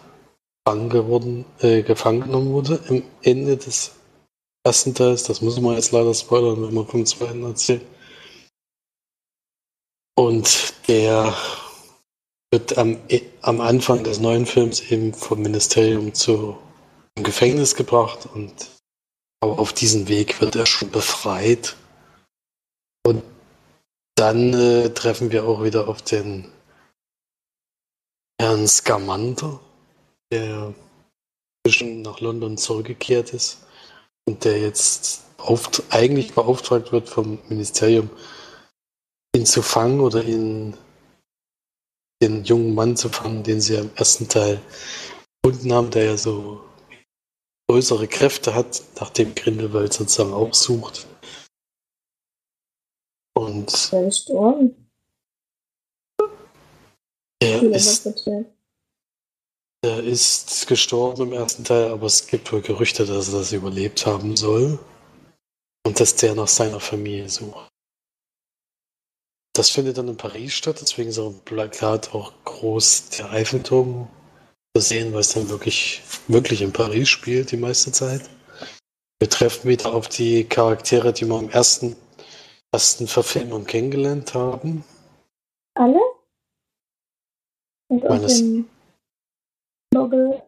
gefangen, 0.63 0.89
geworden, 0.91 1.46
äh, 1.60 1.82
gefangen 1.82 2.22
genommen 2.22 2.53
wurde 2.53 2.79
im 2.88 3.01
Ende 3.24 3.58
des 3.58 3.94
ersten 4.63 4.94
Teils. 4.94 5.24
Das 5.24 5.41
muss 5.41 5.60
man 5.60 5.74
jetzt 5.74 5.91
leider 5.91 6.13
spoilern, 6.13 6.62
wenn 6.62 6.75
man 6.75 6.86
vom 6.86 7.03
zweiten 7.03 7.44
erzählt. 7.44 7.82
Und 10.15 10.75
der 10.88 11.36
wird 12.51 12.77
am, 12.77 13.00
am 13.41 13.60
Anfang 13.60 14.03
des 14.03 14.20
neuen 14.20 14.46
Films 14.46 14.82
eben 14.91 15.15
vom 15.15 15.41
Ministerium 15.41 16.13
zu 16.13 16.58
im 17.15 17.24
Gefängnis 17.24 17.74
gebracht 17.74 18.29
und 18.36 18.53
aber 19.39 19.58
auf 19.58 19.74
diesem 19.74 20.08
Weg 20.08 20.41
wird 20.41 20.56
er 20.56 20.67
schon 20.67 20.91
befreit 20.91 21.75
Und 23.03 23.24
dann 24.15 24.53
äh, 24.53 24.89
treffen 24.91 25.32
wir 25.32 25.46
auch 25.46 25.63
wieder 25.63 25.88
auf 25.88 26.03
den 26.03 26.51
Herrn 28.39 28.67
Scamander, 28.67 29.60
der 30.32 30.74
zwischen 31.65 32.01
nach 32.01 32.20
London 32.20 32.58
zurückgekehrt 32.58 33.34
ist 33.34 33.65
und 34.27 34.46
der 34.46 34.60
jetzt 34.60 35.24
auft 35.38 35.84
eigentlich 35.89 36.34
beauftragt 36.34 36.91
wird 36.91 37.10
vom 37.10 37.39
Ministerium, 37.50 38.10
ihn 39.36 39.46
zu 39.46 39.62
fangen 39.62 40.00
oder 40.00 40.24
ihn 40.24 40.77
den 42.22 42.44
jungen 42.44 42.74
Mann 42.74 42.98
zu 42.98 43.10
fangen, 43.10 43.44
den 43.44 43.62
sie 43.62 43.75
im 43.75 43.91
ersten 43.96 44.27
Teil 44.27 44.62
gefunden 45.44 45.74
haben, 45.74 45.91
der 45.91 46.06
ja 46.06 46.17
so 46.17 46.63
größere 47.70 48.08
Kräfte 48.08 48.56
hat, 48.56 48.82
nachdem 49.00 49.36
Grindelwald 49.36 49.94
sozusagen 49.94 50.34
auch 50.34 50.53
sucht. 50.53 51.08
Und 53.36 53.91
Der 53.91 54.08
ist. 54.08 54.32
Er 57.39 57.63
ist, 57.63 58.08
er 59.84 60.03
ist 60.03 60.67
gestorben 60.67 61.27
im 61.27 61.34
ersten 61.34 61.63
Teil, 61.63 61.91
aber 61.91 62.08
es 62.08 62.27
gibt 62.27 62.51
wohl 62.51 62.62
Gerüchte, 62.62 63.06
dass 63.06 63.32
er 63.32 63.39
das 63.39 63.51
überlebt 63.51 64.06
haben 64.06 64.36
soll. 64.36 64.79
Und 65.86 66.00
dass 66.00 66.15
der 66.15 66.36
nach 66.36 66.50
seiner 66.50 66.82
Familie 66.82 67.29
sucht. 67.29 67.70
Das 69.53 69.70
findet 69.70 69.98
dann 69.98 70.10
in 70.10 70.17
Paris 70.17 70.53
statt, 70.53 70.79
deswegen 70.82 71.10
ist 71.10 71.17
auch 71.17 71.32
im 71.32 71.39
Plakat 71.39 72.13
auch 72.13 72.34
groß 72.44 73.10
der 73.17 73.32
Eiffelturm 73.32 74.08
zu 74.75 74.82
sehen, 74.82 75.13
weil 75.13 75.22
es 75.22 75.34
dann 75.34 75.50
wirklich, 75.50 76.03
wirklich 76.27 76.62
in 76.62 76.74
Paris 76.74 77.10
spielt 77.10 77.51
die 77.51 77.58
meiste 77.58 77.91
Zeit. 77.91 78.29
Wir 79.20 79.29
treffen 79.29 79.70
wieder 79.70 79.94
auf 79.94 80.10
die 80.10 80.44
Charaktere, 80.44 81.12
die 81.13 81.25
wir 81.25 81.39
im 81.39 81.50
ersten, 81.50 81.96
ersten 82.72 83.08
Verfilmung 83.08 83.65
kennengelernt 83.65 84.34
haben. 84.36 84.84
Alle? 85.74 86.01
Und 87.89 88.06
auch 88.06 88.27
den 88.27 88.70
Nogel. 89.94 90.44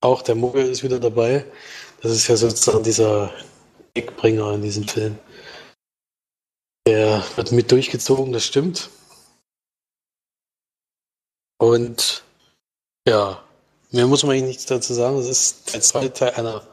Auch 0.00 0.22
der 0.22 0.34
Muggel 0.34 0.66
ist 0.66 0.82
wieder 0.82 0.98
dabei. 0.98 1.44
Das 2.00 2.12
ist 2.12 2.26
ja 2.26 2.36
sozusagen 2.36 2.82
dieser 2.82 3.32
Wegbringer 3.94 4.54
in 4.54 4.62
diesem 4.62 4.86
Film. 4.86 5.18
Der 6.86 7.22
wird 7.36 7.52
mit 7.52 7.70
durchgezogen, 7.70 8.32
das 8.32 8.44
stimmt. 8.44 8.90
Und 11.58 12.24
ja, 13.06 13.42
mehr 13.92 14.06
muss 14.08 14.24
man 14.24 14.32
eigentlich 14.32 14.48
nichts 14.48 14.66
dazu 14.66 14.94
sagen. 14.94 15.16
Es 15.18 15.28
ist 15.28 15.72
der 15.72 15.80
zweite 15.80 16.12
Teil 16.12 16.30
einer, 16.32 16.66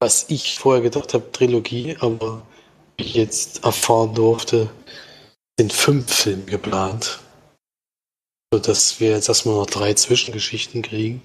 was 0.00 0.26
ich 0.28 0.58
vorher 0.58 0.82
gedacht 0.82 1.14
habe, 1.14 1.32
Trilogie, 1.32 1.96
aber 1.98 2.46
wie 2.96 3.04
ich 3.04 3.14
jetzt 3.14 3.64
erfahren 3.64 4.14
durfte, 4.14 4.70
sind 5.58 5.72
fünf 5.72 6.12
Filme 6.12 6.44
geplant. 6.44 7.20
Sodass 8.52 9.00
wir 9.00 9.10
jetzt 9.10 9.28
erstmal 9.28 9.56
noch 9.56 9.66
drei 9.66 9.94
Zwischengeschichten 9.94 10.82
kriegen. 10.82 11.22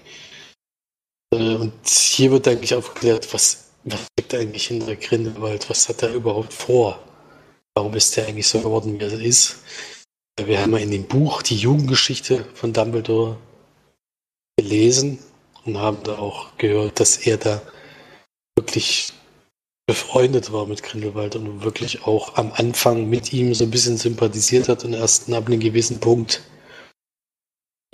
Äh, 1.32 1.54
Und 1.54 1.72
hier 1.86 2.30
wird 2.30 2.48
eigentlich 2.48 2.74
aufgeklärt, 2.74 3.32
was, 3.32 3.70
was 3.84 4.00
steckt 4.12 4.34
eigentlich 4.34 4.66
hinter 4.66 4.96
Grindelwald? 4.96 5.68
Was 5.70 5.88
hat 5.88 6.02
er 6.02 6.12
überhaupt 6.14 6.52
vor? 6.52 7.02
Warum 7.74 7.94
ist 7.94 8.16
er 8.18 8.26
eigentlich 8.26 8.48
so 8.48 8.60
geworden, 8.60 8.98
wie 8.98 9.04
er 9.04 9.12
ist? 9.12 9.56
Wir 10.38 10.60
haben 10.60 10.72
ja 10.72 10.78
in 10.78 10.90
dem 10.90 11.04
Buch 11.04 11.42
die 11.42 11.56
Jugendgeschichte 11.56 12.46
von 12.54 12.72
Dumbledore 12.72 13.38
gelesen 14.56 15.18
und 15.64 15.78
haben 15.78 16.02
da 16.04 16.18
auch 16.18 16.56
gehört, 16.58 17.00
dass 17.00 17.18
er 17.18 17.36
da 17.36 17.62
wirklich 18.56 19.12
befreundet 19.86 20.52
war 20.52 20.66
mit 20.66 20.82
Grindelwald 20.82 21.36
und 21.36 21.62
wirklich 21.64 22.06
auch 22.06 22.36
am 22.36 22.52
Anfang 22.52 23.08
mit 23.08 23.32
ihm 23.32 23.54
so 23.54 23.64
ein 23.64 23.70
bisschen 23.70 23.96
sympathisiert 23.96 24.68
hat 24.68 24.84
und 24.84 24.94
erst 24.94 25.32
ab 25.32 25.46
einem 25.46 25.60
gewissen 25.60 26.00
Punkt 26.00 26.42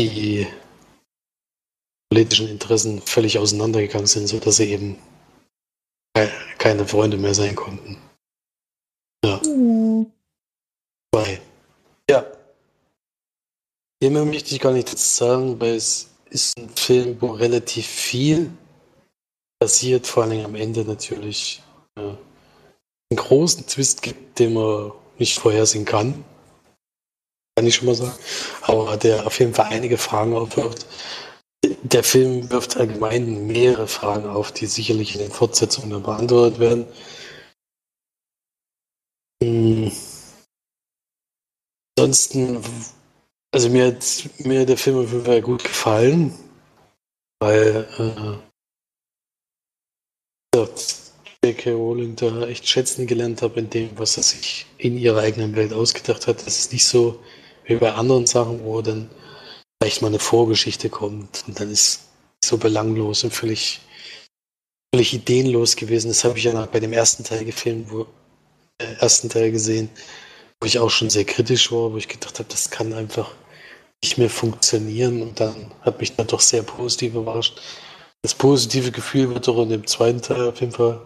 die 0.01 0.47
politischen 2.11 2.49
Interessen 2.49 3.03
völlig 3.03 3.39
auseinandergegangen 3.39 4.07
sind, 4.07 4.29
sodass 4.29 4.57
sie 4.57 4.71
eben 4.71 4.97
ke- 6.15 6.31
keine 6.59 6.87
Freunde 6.87 7.17
mehr 7.17 7.35
sein 7.35 7.55
konnten. 7.55 7.99
Ja. 9.25 9.41
Zwei. 11.15 11.41
Ja. 12.09 12.27
Hier 14.01 14.11
möchte 14.11 14.55
ich 14.55 14.61
gar 14.61 14.73
nicht 14.73 14.89
dazu 14.93 15.05
sagen, 15.05 15.61
weil 15.61 15.75
es 15.75 16.09
ist 16.31 16.57
ein 16.59 16.69
Film, 16.71 17.21
wo 17.21 17.33
relativ 17.33 17.87
viel 17.87 18.51
passiert, 19.61 20.07
vor 20.07 20.23
allem 20.23 20.45
am 20.45 20.55
Ende 20.55 20.85
natürlich. 20.85 21.63
Ja. 21.97 22.17
Einen 23.11 23.17
großen 23.17 23.67
Twist 23.67 24.03
gibt, 24.03 24.39
den 24.39 24.53
man 24.55 24.93
nicht 25.19 25.39
vorhersehen 25.39 25.85
kann. 25.85 26.25
Kann 27.59 27.67
ich 27.67 27.75
schon 27.75 27.87
mal 27.87 27.97
sagen. 27.97 28.17
Aber 28.63 28.97
der 28.97 29.27
auf 29.27 29.41
jeden 29.41 29.53
Fall 29.53 29.67
einige 29.71 29.99
Fragen 29.99 30.33
aufwirft. 30.33 30.87
Der 31.83 32.05
Film 32.05 32.49
wirft 32.53 32.77
allgemein 32.77 33.49
mehrere 33.49 33.89
Fragen 33.89 34.29
auf, 34.29 34.53
die 34.53 34.67
sicherlich 34.67 35.17
in 35.17 35.23
den 35.23 35.33
Fortsetzungen 35.33 35.91
dann 35.91 36.05
beantwortet 36.05 36.61
werden. 36.61 36.87
Hm. 39.43 39.91
Ansonsten, 41.99 42.65
also 43.53 43.71
mir 43.71 43.87
hat 43.87 44.31
mir 44.39 44.65
der 44.65 44.79
Film 44.79 44.99
auf 44.99 45.11
jeden 45.11 45.25
Fall 45.25 45.43
gut 45.43 45.65
gefallen, 45.65 46.39
weil 47.41 47.89
äh, 47.99 48.39
J.K. 51.45 51.73
Rowling 51.73 52.15
da 52.15 52.47
echt 52.47 52.69
schätzen 52.69 53.09
gelernt 53.09 53.43
habe 53.43 53.59
in 53.59 53.69
dem, 53.69 53.99
was 53.99 54.17
er 54.17 54.23
sich 54.23 54.67
in 54.77 54.97
ihrer 54.97 55.23
eigenen 55.23 55.57
Welt 55.57 55.73
ausgedacht 55.73 56.29
hat. 56.29 56.47
Das 56.47 56.57
ist 56.57 56.73
nicht 56.73 56.85
so 56.85 57.19
wie 57.69 57.77
bei 57.77 57.93
anderen 57.93 58.27
Sachen, 58.27 58.65
wo 58.65 58.81
dann 58.83 59.09
vielleicht 59.81 60.03
mal 60.03 60.09
eine 60.09 60.19
Vorgeschichte 60.19 60.89
kommt 60.89 61.45
und 61.47 61.61
dann 61.61 61.71
ist 61.71 62.01
so 62.45 62.57
belanglos 62.57 63.25
und 63.25 63.33
völlig, 63.33 63.81
völlig 64.93 65.13
ideenlos 65.15 65.77
gewesen. 65.77 66.09
Das 66.09 66.25
habe 66.25 66.39
ich 66.39 66.45
ja 66.45 66.67
bei 66.67 66.81
dem 66.81 66.93
ersten 66.93 67.25
Teil 67.25 67.45
gefilmt, 67.45 67.91
wo 67.91 68.07
äh, 68.79 68.95
ersten 69.01 69.29
Teil 69.29 69.53
gesehen, 69.53 69.91
wo 70.61 70.67
ich 70.67 70.79
auch 70.79 70.91
schon 70.91 71.11
sehr 71.11 71.25
kritisch 71.25 71.71
war, 71.71 71.93
wo 71.93 71.99
ich 71.99 72.09
gedacht 72.09 72.39
habe, 72.39 72.49
das 72.49 72.71
kann 72.71 72.93
einfach 72.95 73.31
nicht 74.03 74.17
mehr 74.17 74.31
funktionieren 74.31 75.23
und 75.23 75.39
dann 75.39 75.73
hat 75.83 76.01
mich 76.01 76.17
dann 76.17 76.27
doch 76.27 76.41
sehr 76.41 76.63
positiv 76.63 77.15
überrascht. 77.15 77.61
Das 78.23 78.35
positive 78.35 78.93
Gefühl 78.93 79.29
wird 79.29 79.49
auch 79.49 79.63
in 79.63 79.69
dem 79.69 79.87
zweiten 79.87 80.23
Teil 80.23 80.49
auf 80.49 80.61
jeden 80.61 80.73
Fall 80.73 81.01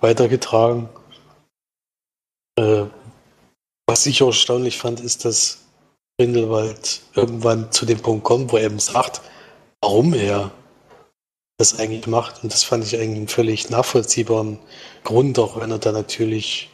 weitergetragen. 0.00 0.88
Äh, 2.56 2.84
was 3.86 4.06
ich 4.06 4.22
auch 4.22 4.28
erstaunlich 4.28 4.78
fand, 4.78 5.00
ist, 5.00 5.24
dass 5.24 5.63
Grindelwald 6.18 7.02
irgendwann 7.14 7.72
zu 7.72 7.86
dem 7.86 8.00
Punkt 8.00 8.24
kommt, 8.24 8.52
wo 8.52 8.56
er 8.56 8.64
eben 8.64 8.78
sagt, 8.78 9.20
warum 9.80 10.14
er 10.14 10.52
das 11.58 11.78
eigentlich 11.78 12.06
macht. 12.06 12.42
Und 12.42 12.52
das 12.52 12.64
fand 12.64 12.84
ich 12.84 12.96
eigentlich 12.96 13.18
einen 13.18 13.28
völlig 13.28 13.70
nachvollziehbaren 13.70 14.58
Grund, 15.02 15.38
auch 15.38 15.60
wenn 15.60 15.70
er 15.70 15.78
da 15.78 15.92
natürlich 15.92 16.70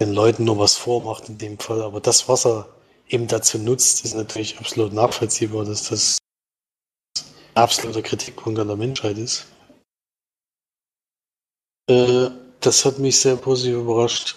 den 0.00 0.12
Leuten 0.12 0.44
nur 0.44 0.58
was 0.58 0.76
vormacht 0.76 1.28
in 1.28 1.38
dem 1.38 1.58
Fall. 1.58 1.82
Aber 1.82 2.00
das, 2.00 2.28
was 2.28 2.46
er 2.46 2.68
eben 3.08 3.26
dazu 3.26 3.58
nutzt, 3.58 4.04
ist 4.04 4.14
natürlich 4.14 4.58
absolut 4.58 4.92
nachvollziehbar, 4.92 5.64
dass 5.64 5.88
das 5.88 6.18
ein 7.18 7.62
absoluter 7.62 8.02
Kritikpunkt 8.02 8.58
an 8.60 8.68
der 8.68 8.76
Menschheit 8.76 9.18
ist. 9.18 9.46
Äh, 11.88 12.30
das 12.60 12.84
hat 12.84 12.98
mich 12.98 13.18
sehr 13.18 13.36
positiv 13.36 13.76
überrascht. 13.76 14.36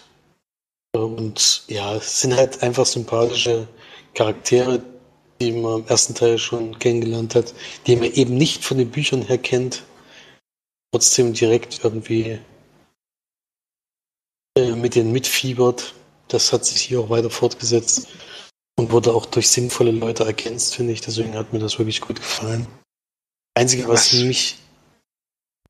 Und 0.93 1.63
ja, 1.67 1.95
es 1.95 2.21
sind 2.21 2.35
halt 2.35 2.63
einfach 2.63 2.85
sympathische 2.85 3.67
Charaktere, 4.13 4.83
die 5.39 5.51
man 5.51 5.81
im 5.81 5.87
ersten 5.87 6.13
Teil 6.15 6.37
schon 6.37 6.77
kennengelernt 6.79 7.35
hat, 7.35 7.53
die 7.87 7.95
man 7.95 8.11
eben 8.11 8.35
nicht 8.35 8.63
von 8.63 8.77
den 8.77 8.91
Büchern 8.91 9.23
her 9.23 9.37
kennt, 9.37 9.83
trotzdem 10.93 11.33
direkt 11.33 11.83
irgendwie 11.83 12.39
äh, 14.57 14.75
mit 14.75 14.95
denen 14.95 15.11
mitfiebert. 15.11 15.93
Das 16.27 16.53
hat 16.53 16.65
sich 16.65 16.81
hier 16.81 16.99
auch 16.99 17.09
weiter 17.09 17.29
fortgesetzt 17.29 18.07
und 18.77 18.91
wurde 18.91 19.13
auch 19.13 19.25
durch 19.25 19.49
sinnvolle 19.49 19.91
Leute 19.91 20.23
ergänzt, 20.23 20.75
finde 20.75 20.93
ich. 20.93 21.01
Deswegen 21.01 21.33
hat 21.35 21.53
mir 21.53 21.59
das 21.59 21.77
wirklich 21.79 22.01
gut 22.01 22.17
gefallen. 22.17 22.67
Einzige, 23.53 23.87
was, 23.87 24.13
Was- 24.13 24.23
mich. 24.23 24.57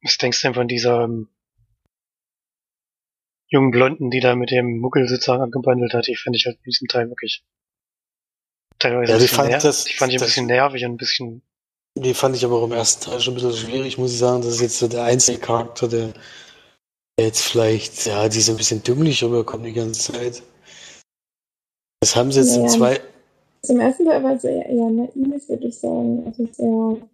Was 0.04 0.18
denkst 0.18 0.42
du 0.42 0.48
denn 0.48 0.56
von 0.56 0.68
dieser 0.68 1.04
ähm, 1.04 1.30
jungen 3.50 3.70
Blonden, 3.72 4.10
die 4.10 4.20
da 4.20 4.36
mit 4.36 4.50
dem 4.50 4.80
Muggel 4.80 5.08
sozusagen 5.08 5.44
angebandelt 5.44 5.94
hat? 5.94 6.08
Die 6.08 6.16
fand 6.16 6.36
ich 6.36 6.46
halt 6.46 6.58
in 6.58 6.64
diesem 6.64 6.88
Teil 6.88 7.10
wirklich 7.10 7.44
teilweise 8.82 9.12
Ja, 9.14 9.18
die 9.20 9.28
fand 9.28 9.64
das- 9.64 9.84
die 9.86 9.94
fand 9.94 10.12
ich 10.12 10.18
ein 10.18 10.20
das- 10.20 10.28
bisschen 10.30 10.46
nervig 10.48 10.84
und 10.86 10.92
ein 10.94 10.98
bisschen 10.98 11.42
Die 11.98 12.14
fand 12.14 12.36
ich 12.36 12.46
aber 12.46 12.56
auch 12.56 12.66
im 12.66 12.72
ersten 12.72 13.04
Teil 13.04 13.20
schon 13.20 13.34
ein 13.34 13.36
bisschen 13.36 13.54
schwierig, 13.54 13.98
muss 13.98 14.14
ich 14.14 14.18
sagen. 14.20 14.42
Das 14.42 14.54
ist 14.56 14.62
jetzt 14.62 14.80
so 14.80 14.88
der 14.88 15.04
einzige 15.04 15.40
Charakter, 15.40 15.88
der 15.90 16.14
jetzt 17.20 17.42
vielleicht, 17.42 18.06
ja, 18.06 18.30
die 18.30 18.40
so 18.42 18.54
ein 18.54 18.58
bisschen 18.58 18.82
dümmlich 18.82 19.22
rüberkommt 19.24 19.66
die 19.66 19.74
ganze 19.74 20.14
Zeit. 20.14 20.42
Das 22.00 22.16
haben 22.16 22.32
sie 22.32 22.40
jetzt 22.40 22.56
in 22.56 22.64
Ja. 22.64 22.68
zwei. 22.70 23.00
Zum 23.64 23.80
ersten 23.80 24.06
Teil 24.06 24.24
war 24.24 24.34
es 24.36 24.44
eher, 24.44 24.66
eher 24.66 24.90
naiv, 24.90 25.50
würde 25.50 25.68
ich 25.68 25.78
sagen. 25.78 26.24
Also 26.26 26.48
sehr, 26.52 27.08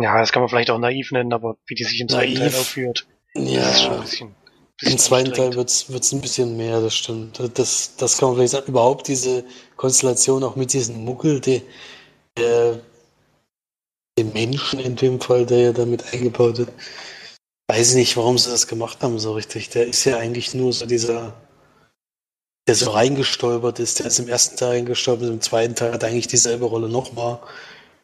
Ja, 0.00 0.20
das 0.20 0.30
kann 0.32 0.40
man 0.42 0.48
vielleicht 0.48 0.70
auch 0.70 0.78
naiv 0.78 1.10
nennen, 1.10 1.32
aber 1.32 1.56
wie 1.66 1.74
die 1.74 1.82
sich 1.84 2.00
im 2.00 2.08
zweiten. 2.08 2.36
Teil 2.36 2.48
aufführt, 2.54 3.06
das 3.34 3.42
ist 3.44 3.50
schon 3.82 3.90
ein 3.90 3.96
Ja, 3.96 4.00
bisschen, 4.00 4.34
Im 4.82 4.96
zweiten 4.96 5.32
Teil 5.32 5.54
wird 5.54 5.68
es 5.68 6.12
ein 6.12 6.20
bisschen 6.20 6.56
mehr, 6.56 6.80
das 6.80 6.94
stimmt. 6.94 7.38
Das, 7.54 7.96
das 7.96 8.16
kann 8.16 8.30
man 8.30 8.36
vielleicht 8.36 8.52
sagen. 8.52 8.68
Überhaupt 8.68 9.08
diese 9.08 9.44
Konstellation 9.76 10.42
auch 10.42 10.56
mit 10.56 10.72
diesem 10.72 11.04
Muggel, 11.04 11.40
der, 11.40 11.60
der 12.38 12.80
dem 14.18 14.32
Menschen 14.32 14.80
in 14.80 14.96
dem 14.96 15.20
Fall, 15.20 15.44
der 15.44 15.58
ja 15.58 15.72
damit 15.72 16.12
eingebaut 16.12 16.58
wird. 16.58 16.70
Weiß 17.68 17.94
nicht, 17.94 18.16
warum 18.16 18.38
sie 18.38 18.50
das 18.50 18.66
gemacht 18.66 19.02
haben 19.02 19.18
so 19.18 19.34
richtig. 19.34 19.68
Der 19.70 19.86
ist 19.86 20.04
ja 20.04 20.16
eigentlich 20.16 20.54
nur 20.54 20.72
so 20.72 20.86
dieser, 20.86 21.34
der 22.66 22.74
so 22.74 22.90
reingestolpert 22.90 23.78
ist. 23.80 23.98
Der 23.98 24.06
ist 24.06 24.18
im 24.18 24.28
ersten 24.28 24.56
Teil 24.56 24.70
reingestolpert, 24.70 25.28
im 25.28 25.40
zweiten 25.42 25.74
Teil 25.74 25.92
hat 25.92 26.04
eigentlich 26.04 26.26
dieselbe 26.26 26.64
Rolle 26.64 26.88
nochmal. 26.88 27.38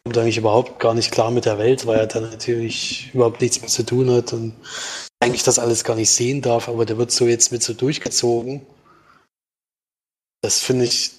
Kommt 0.05 0.17
eigentlich 0.19 0.37
überhaupt 0.37 0.79
gar 0.79 0.93
nicht 0.93 1.11
klar 1.11 1.31
mit 1.31 1.45
der 1.45 1.57
Welt, 1.57 1.85
weil 1.87 1.99
er 1.99 2.07
dann 2.07 2.29
natürlich 2.29 3.11
überhaupt 3.13 3.41
nichts 3.41 3.59
mehr 3.61 3.69
zu 3.69 3.83
tun 3.83 4.11
hat 4.11 4.31
und 4.31 4.53
eigentlich 5.27 5.43
das 5.43 5.59
alles 5.59 5.83
gar 5.83 5.95
nicht 5.95 6.09
sehen 6.09 6.41
darf, 6.41 6.69
aber 6.69 6.85
der 6.85 6.97
wird 6.97 7.11
so 7.11 7.27
jetzt 7.27 7.51
mit 7.51 7.61
so 7.61 7.73
durchgezogen. 7.73 8.65
Das 10.41 10.59
finde 10.61 10.85
ich 10.85 11.11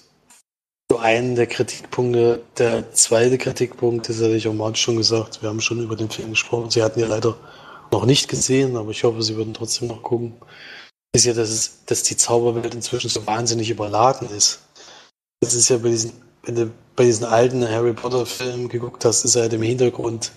so 0.91 0.97
einen 0.97 1.35
der 1.35 1.45
Kritikpunkte. 1.45 2.41
Der 2.57 2.91
zweite 2.93 3.37
Kritikpunkt, 3.37 4.09
das 4.09 4.17
hatte 4.17 4.35
ich 4.35 4.47
auch 4.47 4.53
mal 4.53 4.75
schon 4.75 4.97
gesagt, 4.97 5.43
wir 5.43 5.49
haben 5.49 5.61
schon 5.61 5.83
über 5.83 5.95
den 5.95 6.09
Film 6.09 6.31
gesprochen. 6.31 6.71
Sie 6.71 6.81
hatten 6.81 6.99
ja 6.99 7.05
leider 7.05 7.37
noch 7.91 8.05
nicht 8.05 8.27
gesehen, 8.27 8.75
aber 8.75 8.89
ich 8.89 9.03
hoffe, 9.03 9.21
Sie 9.21 9.35
würden 9.35 9.53
trotzdem 9.53 9.87
noch 9.87 10.01
gucken. 10.01 10.33
Ist 11.13 11.25
ja, 11.25 11.33
dass, 11.33 11.49
es, 11.49 11.85
dass 11.85 12.01
die 12.01 12.17
Zauberwelt 12.17 12.73
inzwischen 12.73 13.09
so 13.09 13.27
wahnsinnig 13.27 13.69
überladen 13.69 14.27
ist. 14.29 14.61
Das 15.41 15.53
ist 15.53 15.69
ja 15.69 15.77
bei 15.77 15.89
diesen, 15.89 16.13
wenn 16.43 16.55
du 16.55 16.71
bei 16.95 17.03
diesen 17.03 17.25
alten 17.25 17.67
Harry 17.67 17.93
Potter 17.93 18.25
Filmen 18.25 18.69
geguckt 18.69 19.05
hast, 19.05 19.23
ist 19.23 19.35
halt 19.35 19.53
im 19.53 19.61
Hintergrund 19.61 20.31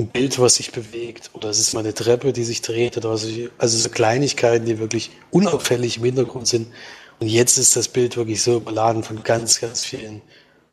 ein 0.00 0.08
Bild, 0.08 0.38
was 0.38 0.56
sich 0.56 0.72
bewegt, 0.72 1.30
oder 1.34 1.50
es 1.50 1.58
ist 1.58 1.74
mal 1.74 1.80
eine 1.80 1.94
Treppe, 1.94 2.32
die 2.32 2.44
sich 2.44 2.62
dreht, 2.62 2.96
oder 2.96 3.10
was 3.10 3.24
ich, 3.24 3.50
also 3.58 3.78
so 3.78 3.88
Kleinigkeiten, 3.88 4.66
die 4.66 4.78
wirklich 4.78 5.10
unauffällig 5.30 5.98
im 5.98 6.04
Hintergrund 6.04 6.48
sind. 6.48 6.72
Und 7.20 7.28
jetzt 7.28 7.58
ist 7.58 7.76
das 7.76 7.88
Bild 7.88 8.16
wirklich 8.16 8.42
so 8.42 8.56
überladen 8.56 9.02
von 9.02 9.22
ganz, 9.22 9.60
ganz 9.60 9.84
vielen 9.84 10.22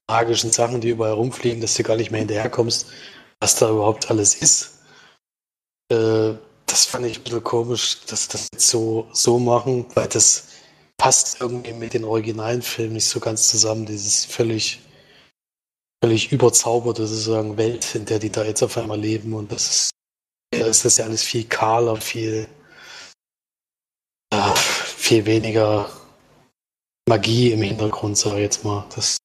magischen 0.08 0.52
Sachen, 0.52 0.82
die 0.82 0.90
überall 0.90 1.14
rumfliegen, 1.14 1.62
dass 1.62 1.76
du 1.76 1.84
gar 1.84 1.98
nicht 1.98 2.12
mehr 2.12 2.20
hinterherkommst, 2.20 2.88
was 3.40 3.56
da 3.56 3.70
überhaupt 3.70 4.10
alles 4.10 4.36
ist. 4.36 4.80
Äh, 5.90 6.34
das 6.66 6.86
fand 6.86 7.06
ich 7.06 7.20
ein 7.20 7.24
bisschen 7.24 7.44
komisch, 7.44 8.00
dass 8.08 8.28
das 8.28 8.50
jetzt 8.52 8.68
so, 8.68 9.08
so 9.14 9.40
machen, 9.40 9.86
weil 9.96 10.08
das 10.08 10.48
passt 10.98 11.42
irgendwie 11.42 11.74
mit 11.74 11.94
den 11.94 12.04
originalen 12.04 12.62
Filmen 12.62 12.94
nicht 12.94 13.08
so 13.08 13.20
ganz 13.20 13.50
zusammen. 13.50 13.86
Dieses 13.86 14.26
völlig, 14.26 14.80
völlig 16.04 16.32
überzauberte 16.32 17.08
sozusagen 17.08 17.58
Welt, 17.58 17.96
in 17.96 18.06
der 18.06 18.20
die 18.20 18.30
da 18.30 18.44
jetzt 18.44 18.64
auf 18.64 18.78
einmal 18.78 19.00
leben. 19.00 19.34
Und 19.34 19.52
das 19.52 19.70
ist, 19.70 19.92
ja, 20.54 20.68
ist 20.68 20.86
das 20.86 20.98
ja 20.98 21.06
alles 21.06 21.24
viel 21.24 21.46
kahler, 21.46 21.98
viel, 21.98 22.48
äh, 24.34 24.56
viel 24.56 25.26
weniger 25.26 25.90
Magie 27.08 27.52
im 27.52 27.62
Hintergrund, 27.62 28.18
sage 28.18 28.38
ich 28.38 28.42
jetzt 28.44 28.64
mal. 28.64 28.86
Das 28.96 29.18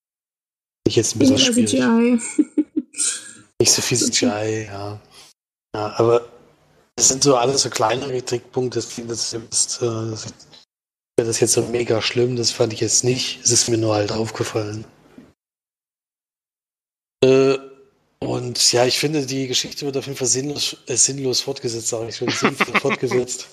ich 0.87 0.97
jetzt 0.97 1.15
ein 1.15 1.21
bisschen 1.21 1.39
schwierig. 1.39 1.71
CGI. 1.71 2.21
Nicht 3.61 3.73
so 3.73 3.83
viel 3.83 3.99
CGI, 3.99 4.67
ja. 4.67 5.01
ja. 5.75 5.95
Aber 5.97 6.29
das 6.97 7.09
sind 7.09 7.23
so 7.23 7.37
alles 7.37 7.63
so 7.63 7.71
kleinere 7.71 8.25
Trickpunkte. 8.25 8.79
Das, 8.79 8.95
das, 8.97 9.31
das, 9.31 9.79
das, 9.79 10.27
das 11.17 11.41
jetzt 11.41 11.53
so 11.53 11.63
mega 11.63 12.03
schlimm, 12.03 12.37
das 12.37 12.51
fand 12.51 12.73
ich 12.73 12.81
jetzt 12.81 13.05
nicht. 13.05 13.41
Es 13.45 13.51
ist 13.51 13.69
mir 13.69 13.79
nur 13.79 13.95
halt 13.95 14.13
aufgefallen. 14.13 14.85
Äh, 17.23 17.59
und 18.19 18.73
ja, 18.73 18.85
ich 18.85 18.99
finde, 18.99 19.27
die 19.27 19.49
Geschichte 19.49 19.85
wird 19.85 19.97
auf 19.97 20.07
jeden 20.07 20.17
Fall 20.17 20.29
sinnlos, 20.29 20.77
äh, 20.87 20.97
sinnlos 20.97 21.41
fortgesetzt, 21.41 21.89
sage 21.89 22.09
ich 22.09 22.17
schon. 22.17 22.29
Sinnlos 22.31 22.71
fortgesetzt. 22.81 23.49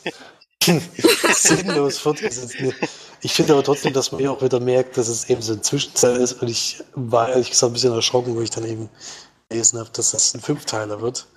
sinnlos 1.36 1.98
fortgesetzt. 1.98 2.56
Ich 3.22 3.34
finde 3.34 3.54
aber 3.54 3.64
trotzdem, 3.64 3.94
dass 3.94 4.12
man 4.12 4.22
hier 4.22 4.32
auch 4.32 4.42
wieder 4.42 4.60
merkt, 4.60 4.98
dass 4.98 5.08
es 5.08 5.30
eben 5.30 5.42
so 5.42 5.54
ein 5.54 5.64
Zwischenzeit 5.64 6.18
ist. 6.18 6.34
Und 6.34 6.50
ich 6.50 6.84
war 6.94 7.30
ehrlich 7.30 7.50
gesagt 7.50 7.72
ein 7.72 7.74
bisschen 7.74 7.94
erschrocken, 7.94 8.36
wo 8.36 8.42
ich 8.42 8.50
dann 8.50 8.66
eben 8.66 8.90
gelesen 9.50 9.80
habe, 9.80 9.90
dass 9.94 10.12
das 10.12 10.34
ein 10.36 10.42
Fünfteiler 10.42 11.02
wird. 11.02 11.28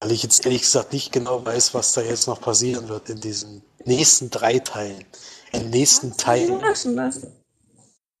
Weil 0.00 0.12
ich 0.12 0.22
jetzt 0.22 0.46
ehrlich 0.46 0.62
gesagt 0.62 0.92
nicht 0.92 1.12
genau 1.12 1.44
weiß, 1.44 1.74
was 1.74 1.92
da 1.92 2.00
jetzt 2.00 2.28
noch 2.28 2.40
passieren 2.40 2.88
wird 2.88 3.10
in 3.10 3.20
diesen 3.20 3.62
nächsten 3.84 4.30
drei 4.30 4.58
Teilen. 4.58 5.04
Im 5.52 5.70
nächsten 5.70 6.16
Teil. 6.16 6.48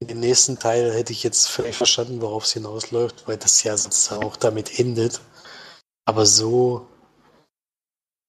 In 0.00 0.08
dem 0.08 0.20
nächsten 0.20 0.58
Teil 0.58 0.92
hätte 0.92 1.12
ich 1.12 1.24
jetzt 1.24 1.48
völlig 1.48 1.76
verstanden, 1.76 2.20
worauf 2.20 2.44
es 2.44 2.52
hinausläuft, 2.52 3.26
weil 3.26 3.36
das 3.36 3.62
ja 3.64 3.76
sozusagen 3.76 4.24
auch 4.24 4.36
damit 4.36 4.78
endet. 4.78 5.20
Aber 6.04 6.24
so 6.24 6.86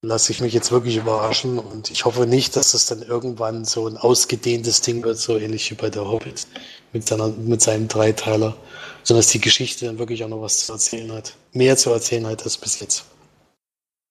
lasse 0.02 0.32
ich 0.32 0.42
mich 0.42 0.54
jetzt 0.54 0.72
wirklich 0.72 0.96
überraschen 0.96 1.60
und 1.60 1.92
ich 1.92 2.06
hoffe 2.06 2.26
nicht, 2.26 2.56
dass 2.56 2.74
es 2.74 2.86
dann 2.86 3.02
irgendwann 3.02 3.66
so 3.66 3.88
ein 3.88 3.98
ausgedehntes 3.98 4.82
Ding 4.82 5.04
wird, 5.04 5.18
so 5.18 5.38
ähnlich 5.38 5.70
wie 5.70 5.76
bei 5.76 5.90
der 5.90 6.10
Hobbit 6.10 6.48
mit, 6.94 7.08
seiner, 7.08 7.28
mit 7.28 7.62
seinem 7.62 7.88
Dreiteiler, 7.88 8.58
sondern 9.04 9.20
dass 9.20 9.32
die 9.32 9.42
Geschichte 9.42 9.86
dann 9.86 10.00
wirklich 10.00 10.24
auch 10.24 10.30
noch 10.30 10.42
was 10.42 10.66
zu 10.66 10.74
erzählen 10.74 11.12
hat. 11.12 11.36
Mehr 11.52 11.76
zu 11.78 11.92
erzählen 11.92 12.26
hat 12.28 12.44
als 12.44 12.58
bis 12.58 12.80
jetzt. 12.80 13.06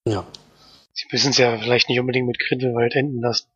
Ja. 0.07 0.27
Sie 0.93 1.07
müssen 1.11 1.31
es 1.31 1.39
ja 1.39 1.59
vielleicht 1.59 1.89
nicht 1.89 2.01
unbedingt 2.01 2.27
mit 2.27 2.39
Grindelwald 2.39 2.95
enden 2.95 3.21
lassen. 3.21 3.49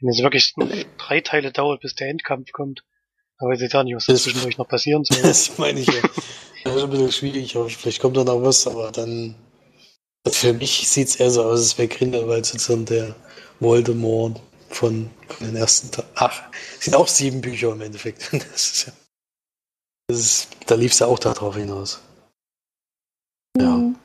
Wenn 0.00 0.08
es 0.08 0.22
wirklich 0.22 0.54
drei 0.96 1.20
Teile 1.20 1.52
dauert, 1.52 1.82
bis 1.82 1.94
der 1.94 2.08
Endkampf 2.08 2.52
kommt, 2.52 2.84
aber 3.38 3.52
ich 3.52 3.60
weiß 3.60 3.72
jetzt 3.72 3.84
nicht, 3.84 3.96
was 3.96 4.06
das 4.06 4.22
zwischendurch 4.22 4.58
noch 4.58 4.68
passieren 4.68 5.04
soll. 5.04 5.18
Das 5.22 5.56
meine 5.58 5.80
ich 5.80 5.86
ja. 5.86 6.02
Das 6.64 6.76
ist 6.76 6.82
ein 6.82 6.90
bisschen 6.90 7.12
schwierig, 7.12 7.56
aber 7.56 7.68
vielleicht 7.70 8.00
kommt 8.00 8.16
da 8.16 8.24
noch 8.24 8.42
was, 8.42 8.66
aber 8.66 8.90
dann 8.90 9.34
für 10.26 10.52
mich 10.52 10.88
sieht 10.88 11.08
es 11.08 11.16
eher 11.16 11.30
so 11.30 11.44
aus, 11.44 11.60
als 11.60 11.78
wäre 11.78 11.88
Grindelwald 11.88 12.44
sozusagen 12.44 12.84
der 12.84 13.14
Voldemort 13.60 14.40
von, 14.68 15.10
von 15.28 15.46
den 15.46 15.56
ersten 15.56 15.90
Tagen. 15.90 16.08
Ach, 16.16 16.42
es 16.78 16.84
sind 16.84 16.96
auch 16.96 17.08
sieben 17.08 17.40
Bücher 17.40 17.72
im 17.72 17.80
Endeffekt. 17.80 18.30
Das 18.32 18.70
ist 18.70 18.86
ja, 18.86 18.92
das 20.08 20.18
ist, 20.18 20.48
da 20.66 20.74
lief 20.74 20.92
es 20.92 20.98
ja 20.98 21.06
auch 21.06 21.18
darauf 21.18 21.56
hinaus. 21.56 22.00
Ja. 23.56 23.76
Mhm. 23.76 23.96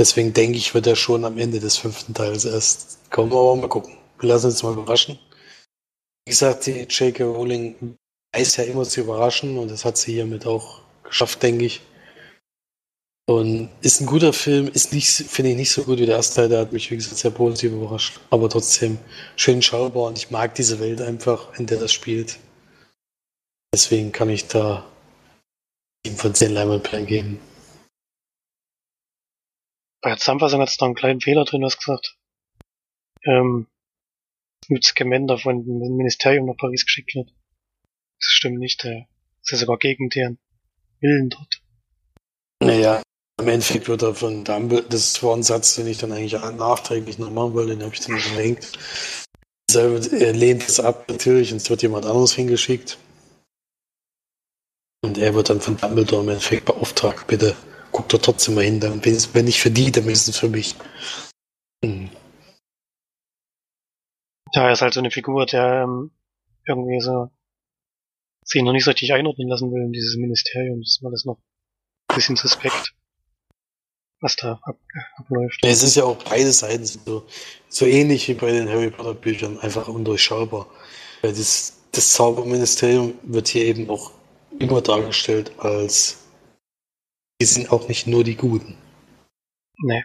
Deswegen 0.00 0.32
denke 0.32 0.58
ich, 0.58 0.74
wird 0.74 0.86
er 0.86 0.96
schon 0.96 1.24
am 1.24 1.38
Ende 1.38 1.58
des 1.58 1.76
fünften 1.76 2.14
Teils 2.14 2.44
erst 2.44 3.10
kommen, 3.10 3.32
aber 3.32 3.56
mal 3.56 3.68
gucken. 3.68 3.96
Wir 4.20 4.28
lassen 4.28 4.46
uns 4.46 4.62
mal 4.62 4.72
überraschen. 4.72 5.18
Wie 6.24 6.30
gesagt, 6.30 6.66
die 6.66 6.82
J.K. 6.82 7.24
Rowling 7.24 7.96
weiß 8.34 8.56
ja 8.56 8.64
immer 8.64 8.84
zu 8.84 9.00
überraschen 9.00 9.58
und 9.58 9.70
das 9.70 9.84
hat 9.84 9.96
sie 9.96 10.12
hiermit 10.14 10.46
auch 10.46 10.80
geschafft, 11.02 11.42
denke 11.42 11.64
ich. 11.64 11.80
Und 13.26 13.68
ist 13.82 14.00
ein 14.00 14.06
guter 14.06 14.32
Film, 14.32 14.68
ist 14.68 14.94
nicht, 14.94 15.10
finde 15.10 15.50
ich 15.50 15.56
nicht 15.56 15.70
so 15.70 15.84
gut 15.84 15.98
wie 15.98 16.06
der 16.06 16.16
erste 16.16 16.36
Teil, 16.36 16.48
der 16.48 16.60
hat 16.60 16.72
mich, 16.72 16.90
wie 16.90 16.96
gesagt, 16.96 17.18
sehr 17.18 17.30
positiv 17.30 17.72
überrascht. 17.72 18.20
Aber 18.30 18.48
trotzdem 18.48 18.98
schön 19.36 19.60
schaubar 19.60 20.04
und 20.04 20.16
ich 20.16 20.30
mag 20.30 20.54
diese 20.54 20.80
Welt 20.80 21.02
einfach, 21.02 21.58
in 21.58 21.66
der 21.66 21.78
das 21.78 21.92
spielt. 21.92 22.38
Deswegen 23.74 24.12
kann 24.12 24.30
ich 24.30 24.48
da 24.48 24.90
7 26.06 26.16
von 26.16 26.34
10 26.34 26.52
Leinwandperlen 26.52 27.06
geben. 27.06 27.40
Bei 30.00 30.10
der 30.10 30.18
Zusammenfassung 30.18 30.60
hat 30.62 30.68
es 30.68 30.78
da 30.78 30.86
einen 30.86 30.94
kleinen 30.94 31.20
Fehler 31.20 31.44
drin, 31.44 31.62
was 31.62 31.76
gesagt. 31.76 32.16
Ähm, 33.24 33.66
mit 34.68 34.84
Scamander 34.84 35.38
von 35.38 35.64
dem 35.64 35.96
Ministerium 35.96 36.46
nach 36.46 36.56
Paris 36.56 36.86
geschickt 36.86 37.14
wird. 37.14 37.30
Das 38.20 38.30
stimmt 38.30 38.58
nicht, 38.58 38.82
der 38.84 39.06
ist 39.42 39.52
ja 39.52 39.58
sogar 39.58 39.78
gegen 39.78 40.08
deren 40.10 40.38
Willen 41.00 41.30
dort. 41.30 41.62
Naja, 42.62 43.02
im 43.40 43.48
Endeffekt 43.48 43.88
wird 43.88 44.02
er 44.02 44.14
von 44.14 44.44
Dumbledore, 44.44 44.88
das 44.88 45.22
war 45.22 45.36
ein 45.36 45.42
Satz, 45.42 45.76
den 45.76 45.86
ich 45.86 45.98
dann 45.98 46.12
eigentlich 46.12 46.32
nachträglich 46.32 47.18
noch 47.18 47.30
machen 47.30 47.54
wollte, 47.54 47.76
den 47.76 47.84
habe 47.84 47.94
ich 47.94 48.00
dann 48.00 48.16
gehängt. 48.16 48.72
Er 49.72 50.32
lehnt 50.32 50.68
es 50.68 50.80
ab, 50.80 51.08
natürlich, 51.08 51.52
und 51.52 51.58
es 51.58 51.70
wird 51.70 51.82
jemand 51.82 52.06
anderes 52.06 52.32
hingeschickt. 52.32 52.98
Und 55.04 55.18
er 55.18 55.34
wird 55.34 55.50
dann 55.50 55.60
von 55.60 55.76
Dumbledore 55.76 56.22
im 56.22 56.30
Endeffekt 56.30 56.64
beauftragt, 56.64 57.26
bitte 57.26 57.54
guck 57.92 58.08
doch 58.08 58.18
trotzdem 58.18 58.54
mal 58.54 58.64
hin, 58.64 58.80
dann, 58.80 59.04
wenn 59.04 59.44
nicht 59.44 59.60
für 59.60 59.70
die, 59.70 59.90
dann 59.90 60.04
wenigstens 60.04 60.38
für 60.38 60.48
mich. 60.48 60.74
Hm. 61.84 62.10
Ja, 64.52 64.66
er 64.66 64.72
ist 64.72 64.82
halt 64.82 64.94
so 64.94 65.00
eine 65.00 65.10
Figur, 65.10 65.46
der 65.46 65.82
ähm, 65.84 66.10
irgendwie 66.66 67.00
so 67.00 67.30
sich 68.50 68.62
noch 68.62 68.72
nicht 68.72 68.84
so 68.84 68.90
richtig 68.90 69.12
einordnen 69.12 69.48
lassen 69.48 69.72
will 69.72 69.82
in 69.82 69.92
dieses 69.92 70.16
Ministerium. 70.16 70.80
Das 70.80 70.98
ist 70.98 71.04
alles 71.04 71.24
noch 71.24 71.36
ein 71.36 72.14
bisschen 72.16 72.36
suspekt 72.36 72.94
was 74.20 74.36
da 74.36 74.58
ab, 74.62 74.78
abläuft. 75.16 75.60
Es 75.64 75.82
ist 75.82 75.96
ja 75.96 76.04
auch 76.04 76.16
beide 76.24 76.50
Seiten 76.52 76.84
so, 76.84 77.24
so 77.68 77.86
ähnlich 77.86 78.28
wie 78.28 78.34
bei 78.34 78.50
den 78.50 78.68
Harry 78.68 78.90
Potter 78.90 79.14
Büchern, 79.14 79.58
einfach 79.60 79.88
undurchschaubar. 79.88 80.66
Weil 81.22 81.32
das, 81.32 81.80
das 81.92 82.12
Zauberministerium 82.12 83.14
wird 83.22 83.48
hier 83.48 83.64
eben 83.64 83.88
auch 83.90 84.12
immer 84.58 84.80
dargestellt 84.80 85.52
als 85.58 86.18
die 87.40 87.46
sind 87.46 87.70
auch 87.70 87.86
nicht 87.86 88.08
nur 88.08 88.24
die 88.24 88.34
Guten. 88.34 88.76
Nee. 89.80 90.04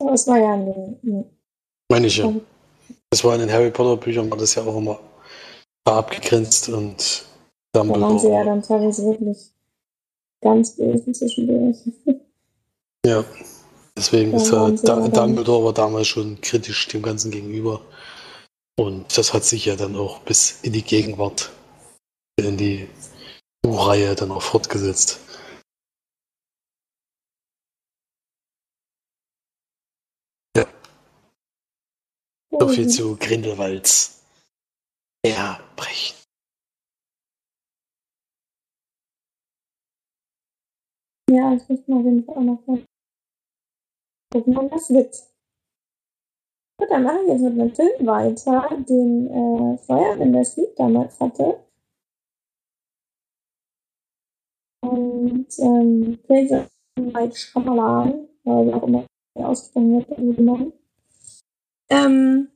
Das 0.00 0.26
war 0.26 0.38
ja 0.38 0.54
ein. 0.54 1.24
Meine 1.88 2.08
ich 2.08 2.16
ja. 2.16 2.32
Das 3.10 3.22
war 3.22 3.34
in 3.34 3.40
den 3.40 3.52
Harry 3.52 3.70
Potter 3.70 3.96
Büchern, 3.96 4.28
war 4.28 4.36
das 4.36 4.56
ja 4.56 4.64
auch 4.64 4.76
immer 4.76 4.98
abgegrenzt 5.96 6.68
und 6.68 7.24
Da 7.72 7.86
waren 7.88 8.18
sie 8.18 8.28
ja 8.28 8.44
dann 8.44 8.62
teilweise 8.62 9.04
wirklich 9.04 9.52
ganz 10.40 10.76
böse 10.76 11.12
zwischendurch. 11.12 11.78
Ja. 13.06 13.24
Deswegen 13.96 14.32
Ja, 14.32 14.36
ist 14.36 14.52
ja 14.52 14.70
da? 14.70 15.08
Dumbledore 15.08 15.66
war 15.66 15.72
damals 15.72 16.08
schon 16.08 16.40
kritisch 16.40 16.88
dem 16.88 17.00
Ganzen 17.00 17.30
gegenüber. 17.30 17.80
Und 18.78 19.16
das 19.16 19.32
hat 19.32 19.44
sich 19.44 19.64
ja 19.64 19.76
dann 19.76 19.96
auch 19.96 20.20
bis 20.20 20.60
in 20.62 20.72
die 20.72 20.82
Gegenwart, 20.82 21.50
in 22.38 22.56
die 22.56 22.88
Buchreihe 23.62 24.14
dann 24.14 24.32
auch 24.32 24.42
fortgesetzt. 24.42 25.20
So 32.60 32.68
viel 32.68 32.88
zu 32.88 33.16
Grindelwalds 33.16 34.17
Erbrechen. 35.22 36.16
Ja, 41.30 41.52
ich 41.54 41.68
muss 41.68 41.86
mal 41.88 42.02
Fall 42.24 42.36
auch 42.36 42.42
noch 42.42 42.66
mal 42.66 42.84
gucken, 44.32 44.56
wann 44.56 44.70
das 44.70 44.88
wird. 44.90 45.14
Gut, 46.78 46.90
dann 46.90 47.02
machen 47.02 47.26
wir 47.26 47.32
jetzt 47.34 47.42
mit 47.42 47.52
einem 47.52 47.74
Film 47.74 48.06
weiter, 48.06 48.68
den 48.88 49.26
äh, 49.26 49.78
der 50.32 50.44
Sleep 50.44 50.74
damals 50.76 51.20
hatte. 51.20 51.64
Und 54.80 55.58
ähm, 55.58 56.18
Pilze 56.26 56.68
Shyamalan, 57.34 58.28
oder 58.44 58.66
wie 58.66 58.74
auch 58.74 58.82
immer 58.84 59.06
er 59.34 59.48
ausgesprochen 59.48 60.06
wird, 60.08 60.40
Mann. 60.40 60.72
Ähm, 61.90 62.50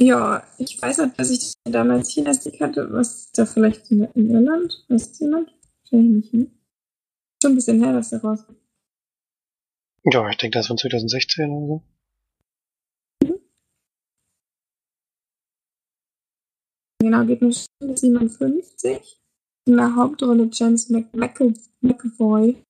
ja, 0.00 0.46
ich 0.58 0.80
weiß 0.80 0.98
nicht, 0.98 1.18
dass 1.18 1.30
ich 1.30 1.54
damals 1.64 2.10
China-Stick 2.10 2.60
hatte, 2.60 2.92
was 2.92 3.30
da 3.32 3.46
vielleicht 3.46 3.90
in, 3.90 4.04
in 4.14 4.30
Irland, 4.30 4.84
weiß 4.88 5.08
das 5.08 5.20
jemand? 5.20 5.54
Wahrscheinlich 5.82 6.32
nicht, 6.32 6.34
ne? 6.34 6.50
Schon 7.42 7.52
ein 7.52 7.54
bisschen 7.56 7.82
her, 7.82 7.92
dass 7.92 8.10
der 8.10 8.22
rauskam. 8.22 8.54
Ja, 10.04 10.28
ich 10.28 10.36
denke, 10.36 10.58
das 10.58 10.64
ist 10.64 10.68
von 10.68 10.78
2016 10.78 11.50
oder 11.50 11.66
so. 11.66 11.82
Genau, 17.00 17.24
geht 17.26 17.42
eine 17.42 17.52
Stunde 17.52 17.96
57. 17.96 19.20
In 19.66 19.76
der 19.76 19.94
Hauptrolle 19.94 20.48
James 20.52 20.88
Mc 20.88 21.14
McAv 21.14 21.54
McAvoy. 21.80 22.62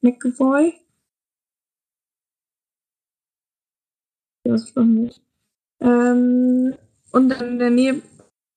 McAvoy? 0.00 0.80
Wie 4.44 4.52
ausgesprochen 4.52 5.02
wird. 5.02 5.25
Ähm, 5.80 6.74
und 7.12 7.28
dann 7.28 7.48
in 7.48 7.58
der 7.58 7.70
Nähe 7.70 8.02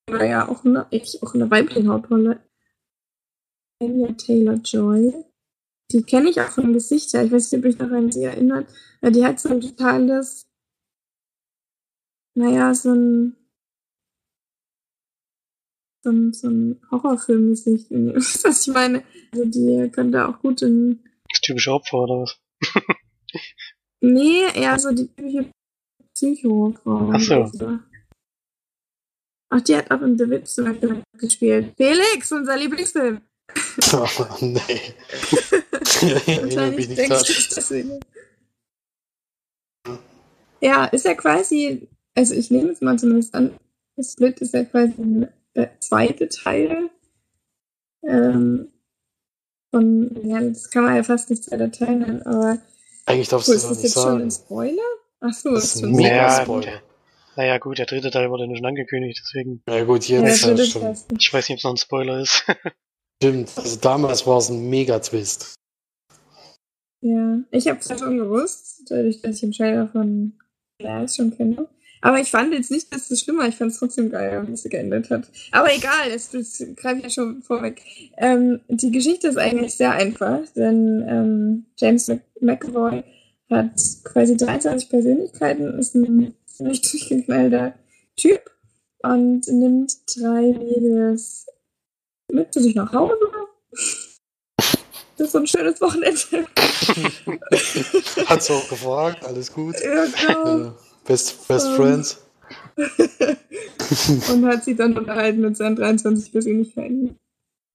war 0.07 0.25
ja 0.25 0.47
auch 0.47 0.65
eine, 0.65 0.87
ich, 0.89 1.21
auch 1.21 1.33
eine 1.33 1.49
weibliche 1.49 1.87
Hauptrolle. 1.87 2.41
Anya 3.81 4.11
Taylor-Joy. 4.13 5.25
Die 5.91 6.03
kenne 6.03 6.29
ich 6.29 6.41
auch 6.41 6.49
vom 6.49 6.73
Gesicht 6.73 7.13
her. 7.13 7.23
Ich 7.23 7.31
weiß 7.31 7.51
nicht, 7.51 7.59
ob 7.63 7.69
ich 7.69 7.79
noch 7.79 7.91
an 7.91 8.11
sie 8.11 8.23
erinnert. 8.23 8.69
Weil 9.01 9.11
die 9.11 9.25
hat 9.25 9.39
so 9.39 9.49
ein 9.49 9.61
totales, 9.61 10.47
naja, 12.35 12.73
so 12.73 12.93
ein 12.93 13.35
so 16.01 16.11
ein, 16.11 16.33
so 16.33 16.47
ein 16.47 16.81
Horrorfilm-Gesicht. 16.91 17.91
Was 17.91 18.67
ich 18.67 18.73
meine? 18.73 19.03
Also 19.31 19.45
die 19.45 19.89
könnte 19.91 20.27
auch 20.27 20.39
gut 20.39 20.61
in. 20.61 21.03
Das 21.29 21.41
typische 21.41 21.71
Opfer 21.71 21.99
oder 21.99 22.21
was? 22.21 22.39
Nee, 24.01 24.43
eher 24.55 24.79
so 24.79 24.91
die 24.91 25.07
typische 25.07 25.51
Psycho-Frau. 26.19 27.11
Ach 27.13 27.21
so. 27.21 27.79
Ach, 29.51 29.61
die 29.61 29.75
hat 29.75 29.89
auch 29.89 30.01
in 30.01 30.17
The 30.17 30.29
Witch 30.29 30.47
zum 30.47 30.65
Beispiel 30.65 31.01
gespielt. 31.13 31.73
Felix, 31.77 32.31
unser 32.31 32.57
Lieblingsfilm. 32.57 33.21
Oh, 33.93 34.07
nee. 34.41 34.59
Wahrscheinlich 36.41 36.89
nicht 36.89 36.99
denkst 36.99 37.23
du 37.23 37.59
es. 37.59 37.73
Ja, 40.61 40.85
ist 40.85 41.05
ja 41.05 41.13
quasi, 41.15 41.87
also 42.15 42.33
ich 42.35 42.51
nehme 42.51 42.71
es 42.71 42.81
mal 42.81 42.99
zumindest 42.99 43.33
an, 43.33 43.57
das 43.95 44.11
Split 44.11 44.39
ist 44.41 44.53
ja 44.53 44.65
quasi 44.65 45.25
der 45.55 45.79
zweite 45.79 46.27
Teil 46.27 46.89
ähm, 48.03 48.67
von, 49.71 50.27
ja, 50.27 50.41
das 50.41 50.69
kann 50.69 50.83
man 50.83 50.95
ja 50.97 51.03
fast 51.03 51.29
nicht 51.29 51.45
zweiter 51.45 51.71
Teil 51.71 51.95
nennen, 51.95 52.21
aber 52.23 52.59
Eigentlich 53.05 53.29
darfst 53.29 53.47
du 53.47 53.53
ist 53.53 53.63
das 53.63 53.69
das 53.69 53.77
nicht 53.77 53.83
jetzt 53.85 53.93
schon 53.93 54.03
sagen. 54.03 54.23
ein 54.23 54.31
Spoiler? 54.31 54.98
Ach 55.21 55.33
so, 55.33 55.53
Das 55.53 55.63
ist 55.65 55.75
ist 55.75 55.81
schon 55.81 55.89
ein 55.91 55.95
sehr 55.95 56.03
mega 56.11 56.27
Naja, 56.27 56.41
Spoiler. 56.43 56.81
naja, 57.35 57.57
gut, 57.57 57.77
der 57.77 57.85
dritte 57.85 58.11
Teil 58.11 58.29
wurde 58.29 58.47
nur 58.47 58.55
schon 58.57 58.65
angekündigt, 58.65 59.21
deswegen. 59.23 59.61
Ja 59.67 59.83
gut, 59.83 60.07
Ja, 60.07 60.21
jetzt 60.21 60.43
das 60.43 60.49
ja, 60.57 60.63
ist 60.63 60.71
schon. 60.71 60.81
das. 60.83 61.05
Ich 61.17 61.33
weiß 61.33 61.49
nicht, 61.49 61.55
ob 61.55 61.57
es 61.59 61.63
noch 61.65 61.71
ein 61.73 61.77
Spoiler 61.77 62.19
ist. 62.21 62.45
Stimmt. 63.21 63.51
Also 63.57 63.79
damals 63.81 64.25
war 64.25 64.37
es 64.37 64.49
ein 64.49 64.69
Mega-Twist. 64.69 65.55
Ja, 67.01 67.39
ich 67.51 67.67
habe 67.67 67.79
es 67.79 67.87
ja 67.89 67.97
schon 67.97 68.17
gewusst, 68.17 68.83
dadurch, 68.89 69.21
dass 69.21 69.35
ich 69.35 69.41
den 69.41 69.51
Trailer 69.51 69.87
von 69.87 70.33
Glass 70.79 71.15
schon 71.15 71.35
kenne. 71.35 71.67
Aber 72.01 72.19
ich 72.19 72.31
fand 72.31 72.53
jetzt 72.53 72.71
nicht, 72.71 72.93
dass 72.93 73.11
es 73.11 73.21
schlimm 73.21 73.37
war. 73.39 73.47
Ich 73.49 73.55
fand 73.57 73.71
es 73.71 73.79
trotzdem 73.79 74.09
geil, 74.09 74.47
wie 74.47 74.53
es 74.53 74.63
geändert 74.63 75.09
hat. 75.09 75.27
Aber 75.51 75.73
egal, 75.73 76.09
es, 76.13 76.29
das 76.29 76.63
greife 76.77 76.99
ich 76.99 77.03
ja 77.03 77.09
schon 77.09 77.41
vorweg. 77.41 77.81
Ähm, 78.17 78.61
die 78.69 78.91
Geschichte 78.91 79.27
ist 79.27 79.37
eigentlich 79.37 79.75
sehr 79.75 79.91
einfach, 79.91 80.39
denn 80.55 81.05
ähm, 81.07 81.65
James 81.77 82.07
Mc 82.07 82.21
McAvoy 82.39 83.03
hat 83.49 83.71
quasi 84.03 84.37
23 84.37 84.89
Persönlichkeiten, 84.89 85.79
ist 85.79 85.95
ein 85.95 86.35
ziemlich 86.45 86.81
durchgeknallter 86.81 87.73
Typ 88.15 88.51
und 89.03 89.47
nimmt 89.47 89.93
drei 90.15 90.53
Mädels 90.53 91.47
mit 92.31 92.53
zu 92.53 92.61
sich 92.61 92.75
nach 92.75 92.93
Hause. 92.93 93.15
Das 95.17 95.27
ist 95.27 95.31
so 95.31 95.39
ein 95.39 95.47
schönes 95.47 95.81
Wochenende. 95.81 96.47
Hat's 98.25 98.49
auch 98.51 98.69
gefragt, 98.69 99.25
alles 99.25 99.51
gut. 99.51 99.75
Ja, 99.83 100.05
genau. 100.05 100.73
Best 101.05 101.47
best 101.47 101.67
Ähm. 101.67 101.75
Friends. 101.75 102.21
und 104.31 104.45
hat 104.45 104.63
sich 104.63 104.77
dann 104.77 104.97
unterhalten 104.97 105.41
mit 105.41 105.57
seinen 105.57 105.75
23 105.75 106.31
Persönlichkeiten. 106.31 107.17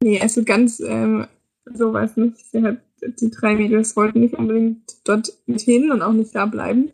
Nee, 0.02 0.20
also 0.20 0.42
ganz 0.42 0.80
ähm, 0.80 1.26
sowas 1.72 2.16
nicht. 2.16 2.38
Sie 2.50 2.62
hat, 2.62 2.78
die 3.20 3.30
drei 3.30 3.54
Mädels 3.54 3.96
wollten 3.96 4.20
nicht 4.20 4.34
unbedingt 4.34 4.96
dort 5.04 5.32
mit 5.46 5.60
hin 5.60 5.90
und 5.90 6.02
auch 6.02 6.12
nicht 6.12 6.34
da 6.34 6.46
bleiben. 6.46 6.92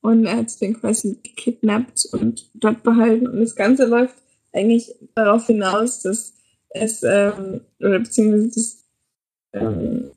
Und 0.00 0.26
er 0.26 0.38
hat 0.38 0.50
sie 0.50 0.66
dann 0.66 0.80
quasi 0.80 1.18
gekidnappt 1.22 2.08
und 2.12 2.50
dort 2.54 2.82
behalten. 2.82 3.26
Und 3.26 3.40
das 3.40 3.56
Ganze 3.56 3.86
läuft 3.86 4.16
eigentlich 4.52 4.94
darauf 5.14 5.46
hinaus, 5.46 6.02
dass 6.02 6.34
es, 6.70 7.02
ähm, 7.02 7.60
oder 7.80 7.98
beziehungsweise 7.98 8.48
das, 8.48 8.84
ähm, 9.52 10.10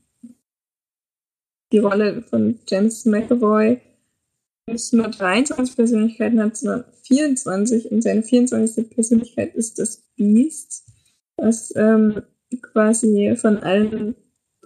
die 1.71 1.79
Rolle 1.79 2.21
von 2.21 2.59
James 2.67 3.05
McAvoy 3.05 3.79
nicht 4.67 4.93
nur 4.93 5.07
23 5.07 5.75
Persönlichkeiten 5.75 6.41
hat, 6.41 6.57
sondern 6.57 6.85
24 7.03 7.91
und 7.91 8.01
seine 8.01 8.23
24. 8.23 8.89
Persönlichkeit 8.89 9.55
ist 9.55 9.79
das 9.79 10.03
Beast, 10.15 10.85
was 11.37 11.73
ähm, 11.75 12.21
quasi 12.61 13.35
von 13.37 13.57
allen 13.57 14.15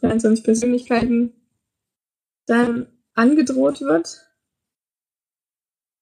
23 0.02 0.44
Persönlichkeiten 0.44 1.34
dann 2.46 2.88
angedroht 3.14 3.82
wird, 3.82 4.22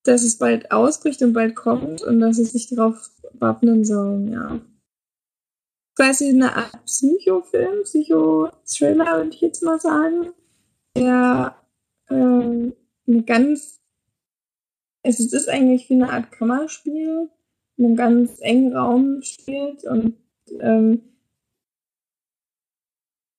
dass 0.04 0.22
es 0.22 0.38
bald 0.38 0.70
ausbricht 0.70 1.22
und 1.22 1.32
bald 1.32 1.54
kommt 1.54 2.02
und 2.02 2.20
dass 2.20 2.36
sie 2.36 2.44
sich 2.44 2.68
darauf 2.68 3.10
wappnen 3.32 3.84
sollen, 3.84 4.28
ja. 4.32 4.60
Quasi 5.96 6.28
eine 6.28 6.56
Art 6.56 6.84
Psychofilm, 6.84 7.84
Psycho-Thriller, 7.84 9.16
würde 9.16 9.30
ich 9.30 9.40
jetzt 9.40 9.62
mal 9.62 9.78
sagen, 9.78 10.32
der 10.96 11.56
ähm, 12.10 12.74
eine 13.06 13.22
ganz 13.22 13.80
es 15.04 15.20
ist 15.20 15.48
eigentlich 15.48 15.88
wie 15.90 15.94
eine 15.94 16.10
Art 16.10 16.32
Kammerspiel, 16.32 17.28
in 17.76 17.84
einem 17.84 17.96
ganz 17.96 18.38
engen 18.40 18.74
Raum 18.74 19.22
spielt 19.22 19.84
und 19.84 20.16
ähm, 20.60 21.02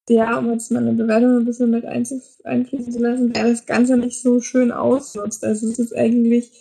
ja, 0.10 0.38
um 0.38 0.52
jetzt 0.52 0.72
meine 0.72 0.94
Bewertung 0.94 1.38
ein 1.38 1.46
bisschen 1.46 1.72
mit 1.72 1.86
einfließen 1.86 2.92
zu 2.92 3.00
lassen, 3.00 3.34
der 3.34 3.50
das 3.50 3.66
Ganze 3.66 3.98
nicht 3.98 4.22
so 4.22 4.40
schön 4.40 4.72
ausnutzt. 4.72 5.44
Also 5.44 5.68
es 5.68 5.80
ist 5.80 5.96
eigentlich, 5.96 6.52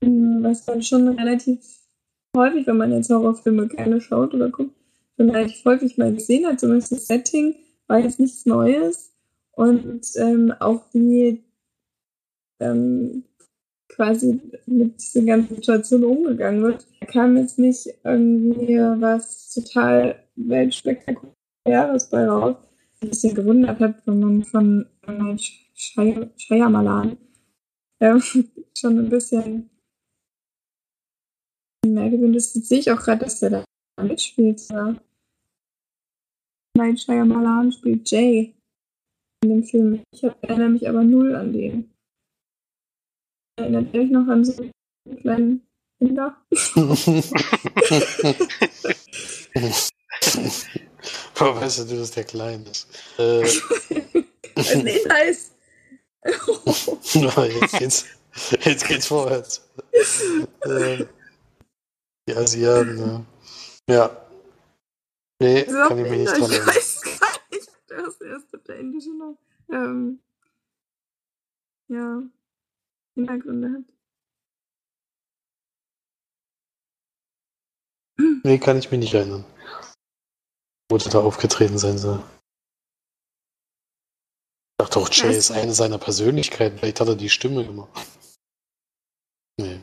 mh, 0.00 0.42
was 0.48 0.66
man 0.66 0.82
schon 0.82 1.08
relativ 1.08 1.58
häufig, 2.36 2.66
wenn 2.66 2.76
man 2.76 2.92
jetzt 2.92 3.10
Horrorfilme 3.10 3.68
gerne 3.68 4.00
schaut 4.00 4.34
oder 4.34 4.50
guckt, 4.50 4.74
schon 5.16 5.30
relativ 5.30 5.64
häufig 5.64 5.98
mal 5.98 6.12
gesehen 6.12 6.46
hat, 6.46 6.60
zumindest 6.60 6.92
das 6.92 7.06
Setting 7.06 7.54
war 7.86 7.98
jetzt 7.98 8.20
nichts 8.20 8.46
Neues 8.46 9.12
und 9.52 10.06
ähm, 10.16 10.52
auch 10.60 10.82
wie 10.92 11.42
ähm, 12.60 13.24
quasi 13.88 14.40
mit 14.66 15.00
dieser 15.00 15.26
ganzen 15.26 15.56
Situation 15.56 16.04
umgegangen 16.04 16.62
wird. 16.62 16.86
Kam 17.08 17.36
jetzt 17.36 17.58
nicht 17.58 17.88
irgendwie 18.04 18.76
was 18.78 19.52
total 19.52 20.22
weltspektakuläres 20.36 22.08
bei 22.10 22.26
raus. 22.26 22.56
Bisschen 23.00 23.34
gewundert 23.34 23.80
hat, 23.80 24.06
wenn 24.06 24.20
man 24.20 24.44
von 24.44 24.86
äh, 25.06 25.36
Shyamalan 25.74 27.16
ähm, 28.00 28.22
schon 28.76 28.98
ein 28.98 29.08
bisschen 29.08 29.70
mehr 31.86 32.10
gewöhnt 32.10 32.36
ist. 32.36 32.54
Jetzt 32.54 32.68
sehe 32.68 32.80
ich 32.80 32.90
auch 32.90 33.00
gerade, 33.00 33.24
dass 33.24 33.40
der 33.40 33.64
da 33.96 34.02
mitspielt. 34.02 34.60
Ja. 34.70 34.94
Night 36.76 37.00
Shyamalan 37.00 37.72
spielt 37.72 38.10
Jay. 38.10 38.54
in 39.42 39.50
dem 39.50 39.64
Film. 39.64 40.02
Ich 40.12 40.22
hab, 40.24 40.42
erinnere 40.44 40.68
mich 40.70 40.88
aber 40.88 41.02
null 41.02 41.34
an 41.34 41.52
den. 41.52 41.90
Erinnert 43.56 43.92
ihr 43.94 44.02
euch 44.02 44.10
noch 44.10 44.28
an 44.28 44.44
so 44.44 44.62
einen 44.62 44.72
kleinen 45.16 45.66
Kinder? 45.98 46.36
Boah, 51.38 51.60
weißt 51.60 51.80
du, 51.80 51.84
du 51.84 51.96
bist 51.96 52.16
der 52.16 52.24
Kleine. 52.24 52.70
Äh, 53.18 53.44
heißt. 54.56 55.52
na, 57.14 57.44
jetzt 57.60 57.78
geht's, 57.78 58.04
jetzt 58.64 58.86
geht's 58.86 59.06
vorwärts. 59.06 59.68
äh, 60.62 61.04
die 62.28 62.34
Asiaten, 62.34 62.96
ne? 62.96 63.26
Ja. 63.88 64.26
Nee, 65.42 65.64
So, 65.64 65.72
kann 65.88 65.98
ich 65.98 66.10
mich 66.10 66.20
nicht 66.20 66.32
ich 66.32 66.38
dran 66.38 66.50
erinnern. 66.50 66.66
weiß 66.68 67.00
gar 67.18 67.32
nicht, 67.50 67.70
der 68.20 68.28
erste 68.28 68.58
der 68.58 68.78
indische 68.78 69.10
noch 69.16 69.38
ähm, 69.70 70.20
ja, 71.88 72.22
Hintergründe 73.14 73.68
hat. 73.70 73.84
Nee, 78.44 78.58
kann 78.58 78.78
ich 78.78 78.90
mich 78.90 79.00
nicht 79.00 79.14
erinnern. 79.14 79.44
Wo 80.90 80.98
der 80.98 81.12
da 81.12 81.20
aufgetreten 81.20 81.78
sein 81.78 81.98
soll. 81.98 82.18
Ich 84.72 84.84
dachte 84.84 84.98
auch, 84.98 85.08
Jay 85.10 85.36
ist 85.36 85.52
eine 85.52 85.72
seiner 85.72 85.98
Persönlichkeiten. 85.98 86.78
Vielleicht 86.78 87.00
hat 87.00 87.06
er 87.06 87.14
die 87.14 87.30
Stimme 87.30 87.62
immer. 87.62 87.88
Nee. 89.56 89.78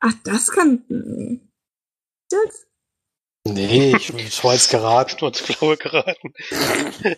Ach, 0.00 0.14
das 0.24 0.50
kann. 0.50 0.82
Nee. 0.88 1.40
Das? 2.30 2.66
Nee, 3.46 3.94
ich, 3.96 4.14
ich 4.14 4.42
war 4.44 4.54
jetzt 4.54 4.70
geraten. 4.70 5.16
Du 5.18 5.26
hast 5.26 5.46
Blaue 5.46 5.76
geraten. 5.76 6.32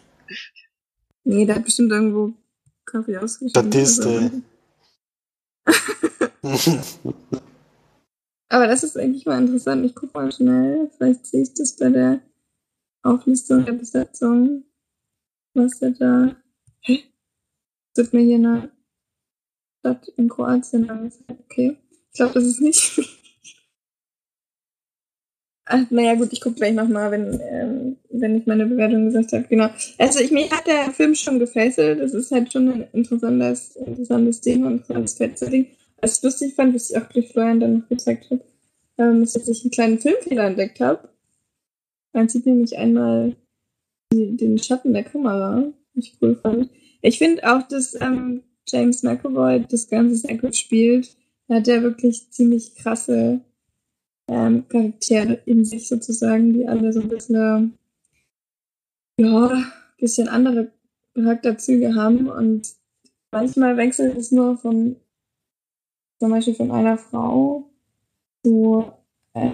Nee, 1.27 1.47
der 1.47 1.55
hat 1.55 1.65
bestimmt 1.65 1.91
irgendwo 1.91 2.35
Kaffee 2.85 3.17
ausgeschenkt. 3.17 3.53
Statist, 3.53 4.05
oder 4.05 4.31
so. 4.31 4.43
ey. 6.43 6.81
Aber 8.49 8.67
das 8.67 8.83
ist 8.85 8.97
eigentlich 8.97 9.27
mal 9.27 9.41
interessant. 9.41 9.85
Ich 9.85 9.95
gucke 9.95 10.13
mal 10.15 10.31
schnell. 10.31 10.91
Vielleicht 10.97 11.27
sehe 11.27 11.43
ich 11.43 11.55
das 11.55 11.77
bei 11.77 11.89
der 11.89 12.21
Auflistung 13.03 13.65
der 13.65 13.73
Besetzung. 13.73 14.65
Was 15.55 15.81
er 15.83 15.91
da. 15.93 16.37
Hä? 16.81 17.05
Das 17.95 18.07
wird 18.07 18.15
mir 18.15 18.23
hier 18.23 18.37
eine 18.37 18.71
Stadt 19.81 20.09
in 20.17 20.29
Kroatien 20.29 20.91
angezeigt. 20.91 21.41
Okay. 21.45 21.77
Ich 22.11 22.17
glaube, 22.17 22.35
das 22.35 22.45
ist 22.45 22.61
nicht. 22.61 23.01
Ach, 25.67 25.91
naja, 25.91 26.15
gut, 26.15 26.33
ich 26.33 26.43
gucke 26.43 26.57
gleich 26.57 26.75
nochmal, 26.75 27.11
wenn, 27.11 27.41
ähm, 27.41 27.97
wenn 28.11 28.37
ich 28.37 28.47
meine 28.47 28.67
Bewertung 28.67 29.07
gesagt 29.07 29.33
habe. 29.33 29.45
Genau. 29.49 29.71
Also, 29.99 30.21
ich, 30.21 30.31
mich 30.31 30.51
hat 30.53 30.67
der 30.67 30.93
Film 30.93 31.15
schon 31.15 31.39
gefesselt. 31.39 32.01
Es 32.01 32.13
ist 32.13 32.31
halt 32.33 32.53
schon 32.53 32.69
ein 32.69 32.87
interessantes, 32.93 33.77
interessantes 33.77 34.43
Ding 34.43 34.65
und 34.65 34.91
ein 34.91 35.09
fettes 35.09 35.49
Ding. 35.49 35.69
Was 36.05 36.19
ich 36.19 36.23
lustig 36.23 36.55
fand, 36.55 36.75
was 36.75 36.91
ich 36.91 36.99
auch 36.99 37.09
durch 37.09 37.29
Florian 37.29 37.61
dann 37.61 37.79
noch 37.79 37.89
gezeigt 37.89 38.31
habe, 38.31 38.45
ähm, 38.99 39.23
ist, 39.23 39.37
dass 39.37 39.49
ich 39.49 39.63
einen 39.63 39.71
kleinen 39.71 39.99
Filmfehler 39.99 40.45
entdeckt 40.45 40.79
habe. 40.81 41.09
Man 42.13 42.29
sieht 42.29 42.45
nämlich 42.45 42.77
einmal 42.77 43.35
die, 44.13 44.37
den 44.37 44.59
Schatten 44.59 44.93
der 44.93 45.05
Kamera, 45.05 45.73
was 45.95 46.05
ich 46.05 46.19
cool 46.21 46.37
fand. 46.37 46.69
Ich 47.01 47.17
finde 47.17 47.51
auch, 47.51 47.67
dass 47.69 47.99
ähm, 47.99 48.43
James 48.69 49.03
McAvoy 49.03 49.65
das 49.67 49.89
Ganze 49.89 50.17
sehr 50.17 50.37
gut 50.37 50.55
spielt. 50.55 51.17
Er 51.49 51.57
hat 51.57 51.69
ja 51.69 51.81
wirklich 51.81 52.31
ziemlich 52.31 52.75
krasse 52.75 53.41
ähm, 54.29 54.69
Charaktere 54.69 55.41
in 55.47 55.65
sich 55.65 55.89
sozusagen, 55.89 56.53
die 56.53 56.69
alle 56.69 56.93
so 56.93 57.01
ein 57.01 57.09
bisschen, 57.09 57.79
ja, 59.19 59.49
ein 59.49 59.65
bisschen 59.97 60.29
andere 60.29 60.71
Charakterzüge 61.15 61.95
haben 61.95 62.29
und 62.29 62.75
manchmal 63.33 63.79
wechselt 63.79 64.19
es 64.19 64.33
nur 64.33 64.59
von 64.59 64.97
zum 66.19 66.31
Beispiel 66.31 66.55
von 66.55 66.71
einer 66.71 66.97
Frau 66.97 67.71
zu, 68.45 68.85
äh, 69.35 69.51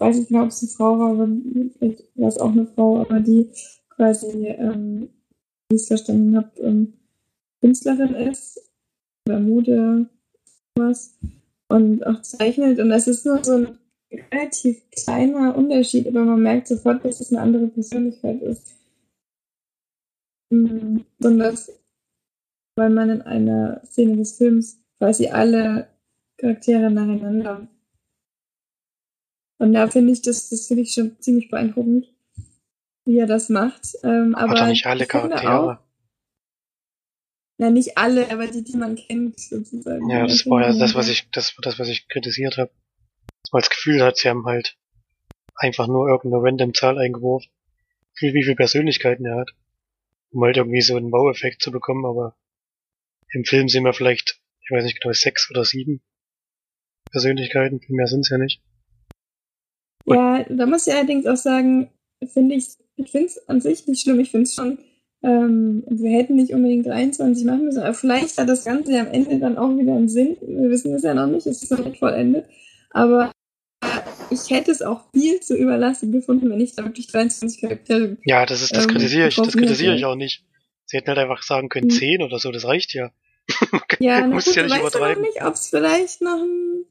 ich 0.00 0.16
nicht 0.16 0.28
genau, 0.28 0.42
ob 0.42 0.48
es 0.48 0.62
eine 0.62 0.70
Frau 0.72 0.98
war, 0.98 1.10
aber 1.12 1.28
vielleicht 1.78 2.16
war 2.16 2.28
es 2.28 2.38
auch 2.38 2.50
eine 2.50 2.66
Frau, 2.66 3.00
aber 3.00 3.20
die 3.20 3.50
quasi, 3.90 4.46
ähm, 4.46 5.08
wie 5.68 5.76
ich 5.76 5.82
es 5.82 5.88
verstanden 5.88 6.36
habe, 6.36 6.60
ähm, 6.60 6.94
Künstlerin 7.60 8.14
ist 8.14 8.60
oder 9.26 9.38
Mode, 9.38 10.08
was 10.76 11.18
und 11.68 12.06
auch 12.06 12.20
zeichnet 12.22 12.78
und 12.80 12.90
das 12.90 13.06
ist 13.06 13.24
nur 13.24 13.42
so 13.44 13.52
ein 13.52 13.78
relativ 14.10 14.82
kleiner 14.90 15.56
Unterschied, 15.56 16.06
aber 16.06 16.24
man 16.24 16.42
merkt 16.42 16.68
sofort, 16.68 17.04
dass 17.04 17.20
es 17.20 17.32
eine 17.32 17.40
andere 17.40 17.68
Persönlichkeit 17.68 18.42
ist. 18.42 18.74
Mhm. 20.50 21.04
Besonders, 21.18 21.72
weil 22.76 22.90
man 22.90 23.10
in 23.10 23.22
einer 23.22 23.80
Szene 23.86 24.16
des 24.16 24.36
Films 24.36 24.81
quasi 25.02 25.26
alle 25.26 25.88
Charaktere 26.38 26.88
nacheinander. 26.88 27.66
Und 29.58 29.72
da 29.72 29.88
finde 29.88 30.12
ich 30.12 30.22
das, 30.22 30.48
das 30.48 30.68
finde 30.68 30.84
ich 30.84 30.94
schon 30.94 31.20
ziemlich 31.20 31.50
beeindruckend, 31.50 32.06
wie 33.04 33.18
er 33.18 33.26
das 33.26 33.48
macht. 33.48 33.96
Ähm, 34.04 34.36
aber 34.36 34.52
Hat 34.52 34.60
er 34.60 34.66
nicht 34.68 34.86
alle 34.86 35.06
Charaktere? 35.06 35.72
Auch, 35.72 35.78
na, 37.58 37.70
nicht 37.70 37.98
alle, 37.98 38.30
aber 38.30 38.46
die, 38.46 38.62
die 38.62 38.76
man 38.76 38.94
kennt, 38.94 39.40
sozusagen. 39.40 40.08
Ja, 40.08 40.24
das 40.24 40.44
Die 40.44 40.50
war 40.50 40.62
ja 40.62 40.78
das, 40.78 40.94
was 40.94 41.08
ich, 41.08 41.28
das 41.32 41.52
das, 41.60 41.80
was 41.80 41.88
ich 41.88 42.06
kritisiert 42.06 42.56
habe. 42.56 42.70
Dass 43.42 43.52
man 43.52 43.60
das 43.62 43.70
Gefühl 43.70 44.04
hat, 44.04 44.18
sie 44.18 44.28
haben 44.28 44.46
halt 44.46 44.78
einfach 45.56 45.88
nur 45.88 46.08
irgendeine 46.08 46.44
random 46.44 46.74
Zahl 46.74 46.98
eingeworfen. 46.98 47.50
Wie, 48.20 48.34
wie 48.34 48.44
viele 48.44 48.54
Persönlichkeiten 48.54 49.26
er 49.26 49.40
hat. 49.40 49.50
Um 50.30 50.44
halt 50.44 50.58
irgendwie 50.58 50.80
so 50.80 50.94
einen 50.94 51.10
Wow-Effekt 51.10 51.60
zu 51.60 51.72
bekommen, 51.72 52.06
aber 52.06 52.36
im 53.30 53.44
Film 53.44 53.68
sehen 53.68 53.84
wir 53.84 53.94
vielleicht, 53.94 54.41
ich 54.64 54.70
weiß 54.70 54.84
nicht 54.84 55.00
genau, 55.00 55.12
sechs 55.12 55.50
oder 55.50 55.64
sieben 55.64 56.02
Persönlichkeiten. 57.10 57.80
Viel 57.80 57.96
mehr 57.96 58.06
sind's 58.06 58.30
ja 58.30 58.38
nicht. 58.38 58.60
Ja, 60.06 60.44
da 60.48 60.66
muss 60.66 60.86
ich 60.86 60.94
allerdings 60.94 61.26
auch 61.26 61.36
sagen, 61.36 61.90
finde 62.32 62.56
ich, 62.56 62.66
ich 62.96 63.10
finde 63.10 63.26
es 63.28 63.48
an 63.48 63.60
sich 63.60 63.86
nicht 63.86 64.02
schlimm. 64.02 64.20
Ich 64.20 64.30
finde 64.30 64.44
es 64.44 64.54
schon, 64.54 64.78
ähm, 65.22 65.84
wir 65.88 66.10
hätten 66.10 66.34
nicht 66.36 66.52
unbedingt 66.52 66.86
23 66.86 67.44
machen 67.44 67.64
müssen, 67.66 67.82
aber 67.82 67.94
vielleicht 67.94 68.38
hat 68.38 68.48
das 68.48 68.64
Ganze 68.64 68.92
ja 68.92 69.02
am 69.02 69.12
Ende 69.12 69.38
dann 69.38 69.56
auch 69.58 69.76
wieder 69.76 69.94
einen 69.94 70.08
Sinn. 70.08 70.36
Wir 70.40 70.70
wissen 70.70 70.94
es 70.94 71.02
ja 71.02 71.14
noch 71.14 71.26
nicht, 71.28 71.46
es 71.46 71.62
ist 71.62 71.70
noch 71.70 71.84
nicht 71.84 71.98
vollendet. 71.98 72.46
Aber 72.90 73.30
ich 74.30 74.50
hätte 74.50 74.70
es 74.72 74.82
auch 74.82 75.04
viel 75.14 75.40
zu 75.40 75.56
überlassen 75.56 76.10
gefunden, 76.12 76.50
wenn 76.50 76.60
ich 76.60 76.74
da 76.74 76.84
wirklich 76.84 77.06
23 77.08 77.60
Charaktere. 77.60 78.16
Ja, 78.24 78.44
das 78.46 78.62
ist, 78.62 78.74
das 78.74 78.84
Ähm, 78.84 78.90
kritisiere 78.90 79.28
ich, 79.28 79.36
das 79.36 79.52
kritisiere 79.52 79.92
hätte. 79.92 79.98
ich 79.98 80.04
auch 80.04 80.16
nicht. 80.16 80.44
Sie 80.86 80.96
hätten 80.96 81.08
halt 81.08 81.18
einfach 81.18 81.42
sagen 81.42 81.68
können, 81.68 81.90
Hm. 81.90 81.96
zehn 81.96 82.22
oder 82.22 82.38
so, 82.38 82.50
das 82.50 82.64
reicht 82.64 82.92
ja. 82.94 83.12
Ja, 84.00 84.26
musst 84.26 84.46
gut, 84.46 84.56
ja 84.56 84.62
nicht 84.62 84.72
weißt 84.72 84.82
ja 84.82 84.88
noch 84.88 84.94
übertreiben. 84.96 85.22
nicht, 85.22 85.44
ob 85.44 85.54
es 85.54 85.68
vielleicht 85.68 86.22
noch 86.22 86.40
einen, 86.40 86.84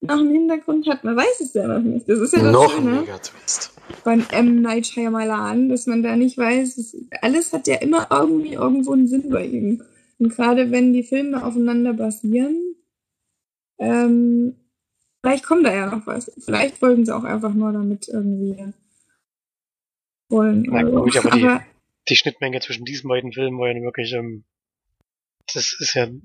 noch 0.00 0.18
einen 0.18 0.30
Hintergrund 0.32 0.86
hat. 0.88 1.04
Man 1.04 1.16
weiß 1.16 1.40
es 1.40 1.54
ja 1.54 1.66
noch 1.66 1.80
nicht. 1.80 2.08
Das 2.08 2.18
ist 2.18 2.32
ja 2.34 2.42
das 2.42 2.52
Noch 2.52 2.74
ein 2.76 2.82
Schöne. 2.84 3.00
Megatwist. 3.00 3.72
von 4.02 4.24
M. 4.30 4.62
Night 4.62 4.86
Shyamalan, 4.86 5.68
dass 5.68 5.86
man 5.86 6.02
da 6.02 6.16
nicht 6.16 6.38
weiß, 6.38 6.78
es, 6.78 6.96
alles 7.22 7.52
hat 7.52 7.66
ja 7.66 7.76
immer 7.76 8.06
irgendwie 8.10 8.54
irgendwo 8.54 8.92
einen 8.92 9.08
Sinn 9.08 9.28
bei 9.30 9.44
ihm. 9.46 9.82
Und 10.18 10.28
gerade 10.34 10.70
wenn 10.70 10.92
die 10.92 11.02
Filme 11.02 11.44
aufeinander 11.44 11.92
basieren, 11.94 12.76
ähm, 13.78 14.54
vielleicht 15.22 15.44
kommt 15.44 15.66
da 15.66 15.74
ja 15.74 15.86
noch 15.94 16.06
was. 16.06 16.30
Vielleicht 16.38 16.80
wollten 16.82 17.04
sie 17.06 17.14
auch 17.14 17.24
einfach 17.24 17.52
nur 17.54 17.72
damit 17.72 18.08
irgendwie 18.08 18.72
wollen. 20.28 20.64
So. 20.64 20.70
gut, 21.02 21.16
aber 21.16 21.30
die- 21.36 21.44
aber 21.44 21.64
Die 22.08 22.16
Schnittmenge 22.16 22.60
zwischen 22.60 22.84
diesen 22.84 23.08
beiden 23.08 23.32
Filmen 23.32 23.58
war 23.58 23.70
ja 23.70 23.80
wirklich, 23.82 24.12
ähm, 24.12 24.44
das 25.54 25.76
ist 25.78 25.94
ja, 25.94 26.04
Im 26.04 26.22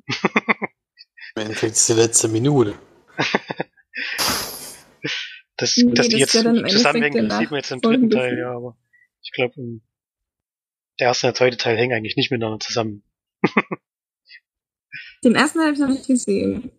Endeffekt 1.35 1.73
ist 1.73 1.89
die 1.89 1.93
letzte 1.93 2.27
Minute. 2.29 2.77
das, 5.57 5.75
Nee, 5.77 5.93
dass 5.93 6.07
die 6.07 6.19
das 6.19 6.33
jetzt 6.33 6.71
zusammenhängen, 6.71 7.27
das 7.27 7.39
sieht 7.39 7.51
man 7.51 7.57
jetzt 7.59 7.71
im 7.71 7.81
dritten 7.81 8.09
Teil, 8.09 8.37
ja, 8.37 8.51
aber 8.51 8.77
ich 9.21 9.31
glaube, 9.31 9.81
der 10.99 11.07
erste 11.07 11.27
und 11.27 11.31
der 11.31 11.37
zweite 11.37 11.57
Teil 11.57 11.77
hängen 11.77 11.93
eigentlich 11.93 12.15
nicht 12.15 12.31
miteinander 12.31 12.59
zusammen. 12.59 13.03
den 15.23 15.35
ersten 15.35 15.59
habe 15.59 15.73
ich 15.73 15.79
noch 15.79 15.89
nicht 15.89 16.07
gesehen. 16.07 16.71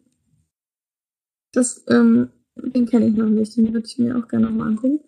Das, 1.52 1.84
ähm, 1.88 2.32
den 2.54 2.86
kenne 2.86 3.08
ich 3.08 3.14
noch 3.14 3.28
nicht, 3.28 3.56
den 3.56 3.72
würde 3.74 3.86
ich 3.86 3.98
mir 3.98 4.16
auch 4.16 4.26
gerne 4.28 4.46
nochmal 4.46 4.68
angucken. 4.68 5.00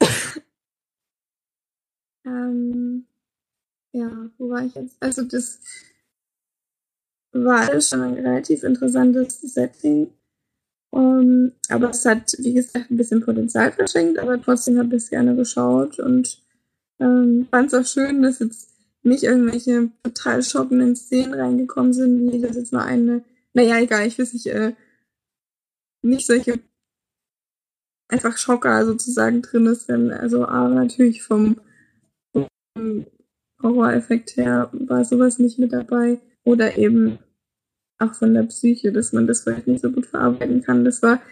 ähm, 2.24 3.06
ja, 3.92 4.30
wo 4.38 4.50
war 4.50 4.64
ich 4.64 4.74
jetzt? 4.74 5.00
Also 5.00 5.22
das 5.22 5.60
war 7.44 7.68
alles 7.68 7.88
schon 7.88 8.02
ein 8.02 8.14
relativ 8.14 8.62
interessantes 8.62 9.40
Setting. 9.40 10.10
Um, 10.90 11.52
aber 11.68 11.90
es 11.90 12.04
hat, 12.06 12.34
wie 12.38 12.54
gesagt, 12.54 12.90
ein 12.90 12.96
bisschen 12.96 13.20
Potenzial 13.20 13.72
verschenkt, 13.72 14.18
aber 14.18 14.40
trotzdem 14.40 14.78
habe 14.78 14.96
ich 14.96 15.02
es 15.02 15.10
gerne 15.10 15.34
geschaut 15.34 15.98
und 15.98 16.42
ähm, 17.00 17.46
fand 17.50 17.72
es 17.72 17.74
auch 17.74 17.86
schön, 17.86 18.22
dass 18.22 18.38
jetzt 18.38 18.70
nicht 19.02 19.24
irgendwelche 19.24 19.90
total 20.02 20.42
schockenden 20.42 20.96
Szenen 20.96 21.34
reingekommen 21.34 21.92
sind, 21.92 22.32
wie 22.32 22.40
das 22.40 22.56
jetzt 22.56 22.72
mal 22.72 22.84
eine, 22.84 23.22
naja, 23.52 23.78
egal, 23.78 24.06
ich 24.06 24.18
weiß 24.18 24.32
nicht, 24.32 24.46
äh, 24.46 24.72
nicht 26.02 26.26
solche 26.26 26.60
einfach 28.08 28.38
Schocker 28.38 28.86
sozusagen 28.86 29.42
drin 29.42 29.66
ist, 29.66 29.88
denn 29.88 30.12
also 30.12 30.44
A 30.44 30.68
natürlich 30.68 31.22
vom 31.22 31.56
vom 32.76 33.06
Horroreffekt 33.62 34.36
her 34.36 34.70
war 34.72 35.04
sowas 35.04 35.38
nicht 35.38 35.58
mit 35.58 35.72
dabei. 35.72 36.20
Oder 36.44 36.76
eben 36.76 37.18
auch 37.98 38.14
von 38.14 38.34
der 38.34 38.44
Psyche, 38.44 38.92
dass 38.92 39.12
man 39.12 39.26
das 39.26 39.42
vielleicht 39.42 39.66
nicht 39.66 39.82
so 39.82 39.90
gut 39.90 40.06
verarbeiten 40.06 40.62
kann. 40.62 40.84
Das 40.84 41.02
war, 41.02 41.22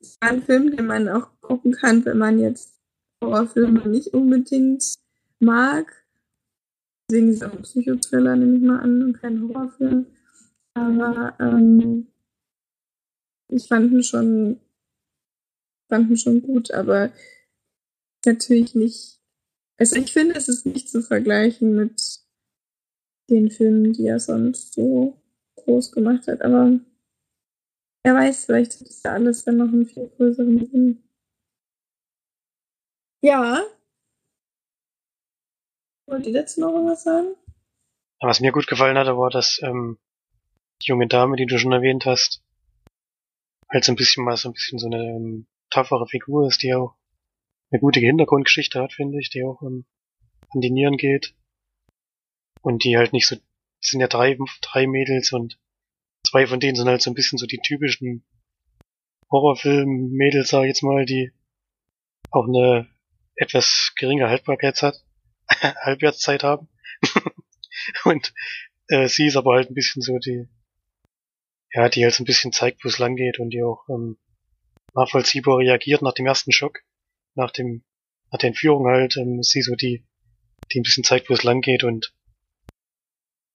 das 0.00 0.16
war 0.20 0.30
ein 0.30 0.42
Film, 0.42 0.76
den 0.76 0.86
man 0.86 1.08
auch 1.08 1.28
gucken 1.40 1.72
kann, 1.72 2.04
wenn 2.04 2.18
man 2.18 2.38
jetzt 2.38 2.74
Horrorfilme 3.22 3.88
nicht 3.88 4.14
unbedingt 4.14 4.94
mag. 5.40 6.04
Deswegen 7.10 7.28
ist 7.28 7.42
es 7.42 7.48
auch 7.48 7.52
ein 7.52 7.62
Psychothriller, 7.62 8.36
nehme 8.36 8.56
ich 8.56 8.62
mal 8.62 8.80
an, 8.80 9.02
und 9.02 9.20
kein 9.20 9.42
Horrorfilm. 9.42 10.06
Aber 10.74 11.36
ähm, 11.38 12.08
ich 13.48 13.68
fand 13.68 13.92
ihn 13.92 14.02
schon, 14.02 14.60
fand 15.88 16.10
ihn 16.10 16.16
schon 16.16 16.42
gut, 16.42 16.70
aber 16.70 17.12
natürlich 18.24 18.74
nicht. 18.74 19.20
Also 19.76 19.96
ich 19.96 20.12
finde, 20.12 20.34
es 20.36 20.48
ist 20.48 20.66
nicht 20.66 20.88
zu 20.88 21.02
vergleichen 21.02 21.76
mit 21.76 22.20
den 23.28 23.50
Filmen, 23.50 23.92
die 23.92 24.06
er 24.06 24.20
sonst 24.20 24.74
so 24.74 25.20
groß 25.64 25.92
gemacht 25.92 26.26
hat, 26.28 26.42
aber 26.42 26.78
wer 28.04 28.14
weiß, 28.14 28.46
vielleicht 28.46 28.80
hat 28.80 28.88
es 28.88 29.02
ja 29.02 29.12
alles 29.12 29.44
dann 29.44 29.56
noch 29.56 29.68
einen 29.68 29.86
viel 29.86 30.08
größeren 30.08 30.66
Sinn. 30.66 31.02
Ja. 33.22 33.62
Wollt 36.06 36.26
ihr 36.26 36.34
dazu 36.34 36.60
noch 36.60 36.72
was 36.84 37.04
sagen? 37.04 37.34
Was 38.20 38.40
mir 38.40 38.52
gut 38.52 38.66
gefallen 38.66 38.98
hat, 38.98 39.06
war, 39.06 39.30
dass 39.30 39.60
ähm, 39.62 39.98
die 40.82 40.88
junge 40.88 41.08
Dame, 41.08 41.36
die 41.36 41.46
du 41.46 41.58
schon 41.58 41.72
erwähnt 41.72 42.04
hast, 42.04 42.42
halt 43.70 43.84
so 43.84 43.92
ein 43.92 43.96
bisschen 43.96 44.24
mal 44.24 44.36
so 44.36 44.48
ein 44.48 44.52
bisschen 44.52 44.78
so 44.78 44.86
eine 44.86 45.02
ähm, 45.02 45.46
toughere 45.70 46.06
Figur 46.06 46.46
ist, 46.46 46.62
die 46.62 46.74
auch 46.74 46.94
eine 47.70 47.80
gute 47.80 48.00
Hintergrundgeschichte 48.00 48.80
hat, 48.80 48.92
finde 48.92 49.18
ich, 49.18 49.30
die 49.30 49.42
auch 49.42 49.62
ähm, 49.62 49.84
an 50.50 50.60
die 50.60 50.70
Nieren 50.70 50.96
geht. 50.96 51.34
Und 52.62 52.84
die 52.84 52.96
halt 52.96 53.12
nicht 53.12 53.26
so, 53.26 53.36
es 53.84 53.90
sind 53.90 54.00
ja 54.00 54.08
drei, 54.08 54.36
drei 54.62 54.86
Mädels 54.86 55.32
und 55.32 55.58
zwei 56.26 56.46
von 56.46 56.58
denen 56.58 56.74
sind 56.74 56.88
halt 56.88 57.02
so 57.02 57.10
ein 57.10 57.14
bisschen 57.14 57.38
so 57.38 57.46
die 57.46 57.60
typischen 57.62 58.24
Horrorfilm-Mädels, 59.30 60.48
sag 60.48 60.62
ich 60.62 60.68
jetzt 60.68 60.82
mal, 60.82 61.04
die 61.04 61.32
auch 62.30 62.46
eine 62.48 62.88
etwas 63.36 63.92
geringe 63.96 64.28
Haltbarkeit 64.28 64.80
hat, 64.82 65.04
Halbwertszeit 65.48 66.42
haben. 66.42 66.68
und 68.04 68.32
äh, 68.88 69.06
sie 69.06 69.26
ist 69.26 69.36
aber 69.36 69.54
halt 69.54 69.70
ein 69.70 69.74
bisschen 69.74 70.00
so 70.00 70.18
die, 70.18 70.48
ja, 71.72 71.88
die 71.88 72.04
halt 72.04 72.14
so 72.14 72.22
ein 72.22 72.26
bisschen 72.26 72.52
zeigt, 72.52 72.84
wo 72.84 72.88
es 72.88 72.98
lang 72.98 73.16
geht 73.16 73.38
und 73.38 73.50
die 73.50 73.62
auch 73.62 73.86
ähm, 73.90 74.16
nachvollziehbar 74.94 75.58
reagiert 75.58 76.00
nach 76.00 76.14
dem 76.14 76.26
ersten 76.26 76.52
Schock, 76.52 76.80
nach 77.34 77.50
dem, 77.50 77.84
nach 78.30 78.38
der 78.38 78.48
Entführung 78.48 78.86
halt, 78.86 79.16
ähm, 79.18 79.42
sie 79.42 79.60
so 79.60 79.74
die, 79.74 80.06
die 80.72 80.80
ein 80.80 80.84
bisschen 80.84 81.04
zeigt, 81.04 81.28
wo 81.28 81.34
es 81.34 81.42
lang 81.42 81.60
geht 81.60 81.84
und 81.84 82.14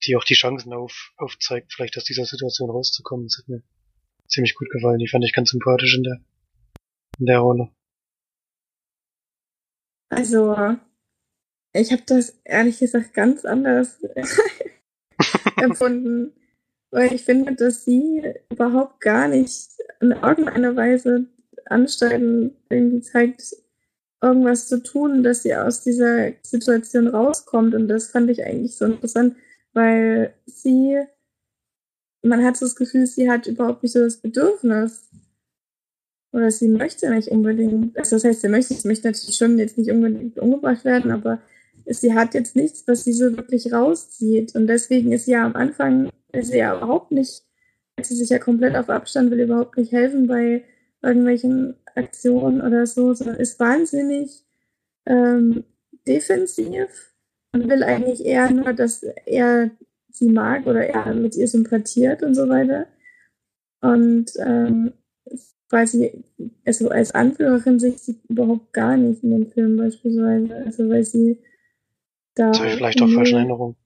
die 0.04 0.16
auch 0.16 0.24
die 0.24 0.36
Chancen 0.36 0.74
auf, 0.74 1.12
aufzeigt, 1.18 1.74
vielleicht 1.74 1.98
aus 1.98 2.04
dieser 2.04 2.26
Situation 2.26 2.70
rauszukommen. 2.70 3.28
Das 3.28 3.38
hat 3.38 3.50
mir 3.50 3.62
ziemlich 4.28 4.56
gut 4.56 4.70
gefallen. 4.70 5.00
Die 5.00 5.08
fand 5.08 5.26
ich 5.26 5.34
ganz 5.34 5.52
sympathisch 5.52 5.96
in 5.96 6.04
der, 6.04 6.20
in 7.20 7.26
der 7.26 7.40
Rolle. 7.40 7.70
Also, 10.10 10.56
ich 11.74 11.92
habe 11.92 12.04
das 12.08 12.40
ehrlich 12.44 12.80
gesagt 12.80 13.14
ganz 13.14 13.46
anders 13.46 14.02
empfunden, 15.58 16.34
weil 16.92 17.14
ich 17.14 17.24
finde, 17.24 17.56
dass 17.56 17.86
sie 17.86 18.24
überhaupt 18.50 19.02
gar 19.02 19.28
nicht 19.28 19.70
in 20.02 20.12
irgendeiner 20.12 20.76
Weise 20.76 21.28
ansteigen, 21.66 22.56
irgendwie 22.70 23.02
zeigt, 23.02 23.56
irgendwas 24.22 24.68
zu 24.68 24.82
tun, 24.82 25.24
dass 25.24 25.44
sie 25.44 25.56
aus 25.56 25.84
dieser 25.84 26.34
Situation 26.42 27.08
rauskommt. 27.08 27.76
Und 27.76 27.88
das 27.88 28.08
fand 28.08 28.30
ich 28.30 28.44
eigentlich 28.44 28.76
so 28.76 28.86
interessant, 28.86 29.36
weil 29.74 30.34
sie, 30.46 31.00
man 32.22 32.44
hat 32.44 32.58
so 32.58 32.66
das 32.66 32.76
Gefühl, 32.76 33.06
sie 33.08 33.30
hat 33.30 33.48
überhaupt 33.48 33.84
nicht 33.84 33.94
so 33.94 34.00
das 34.00 34.18
Bedürfnis, 34.18 35.10
oder 36.32 36.52
sie 36.52 36.68
möchte 36.68 37.10
nicht 37.10 37.30
unbedingt, 37.30 37.98
also 37.98 38.16
das 38.16 38.24
heißt, 38.24 38.42
sie 38.42 38.50
möchte, 38.50 38.74
sie 38.74 38.88
möchte 38.88 39.08
natürlich 39.08 39.36
schon 39.36 39.58
jetzt 39.58 39.78
nicht 39.78 39.90
unbedingt 39.90 40.38
umgebracht 40.38 40.86
werden, 40.86 41.12
aber 41.12 41.42
sie 41.86 42.14
hat 42.14 42.34
jetzt 42.34 42.56
nichts, 42.56 42.88
was 42.88 43.04
sie 43.04 43.14
so 43.14 43.36
wirklich 43.36 43.74
rauszieht. 43.74 44.56
Und 44.56 44.68
deswegen 44.68 45.12
ist 45.12 45.26
sie 45.26 45.32
ja 45.32 45.46
am 45.46 45.56
Anfang, 45.56 46.12
ist 46.32 46.52
sie 46.52 46.60
ja 46.60 46.78
überhaupt 46.78 47.12
nicht, 47.12 47.44
sie 48.02 48.16
sich 48.16 48.30
ja 48.30 48.40
komplett 48.40 48.76
auf 48.76 48.90
Abstand, 48.90 49.32
will 49.32 49.42
überhaupt 49.42 49.78
nicht 49.78 49.92
helfen 49.92 50.28
bei 50.28 50.64
irgendwelchen 51.02 51.76
Aktionen 51.96 52.62
oder 52.62 52.86
so, 52.86 53.14
sondern 53.14 53.38
ist 53.38 53.60
wahnsinnig 53.60 54.44
ähm, 55.06 55.64
defensiv 56.08 57.09
und 57.52 57.70
will 57.70 57.84
eigentlich 57.84 58.24
eher 58.24 58.52
nur, 58.52 58.74
dass 58.74 59.04
er 59.26 59.72
sie 60.12 60.30
mag 60.30 60.66
oder 60.68 60.86
er 60.86 61.14
mit 61.14 61.36
ihr 61.36 61.48
sympathiert 61.48 62.24
und 62.24 62.36
so 62.36 62.48
weiter. 62.50 62.88
Und 63.82 64.32
ähm, 64.46 64.94
quasi, 65.70 66.24
also 66.66 66.90
als 66.90 67.12
Anführerin 67.12 67.80
sich 67.80 68.00
sie 68.00 68.20
überhaupt 68.28 68.74
gar 68.74 68.98
nicht 68.98 69.24
in 69.24 69.32
dem 69.32 69.52
Film 69.52 69.78
beispielsweise. 69.78 70.56
Also 70.66 70.90
weil 70.90 71.04
sie 71.04 71.40
da. 72.36 72.50
Das 72.50 72.60
habe 72.60 72.70
ich 72.70 72.76
vielleicht 72.76 73.02
auch 73.02 73.10
falsche 73.10 73.36
Erinnerung. 73.36 73.78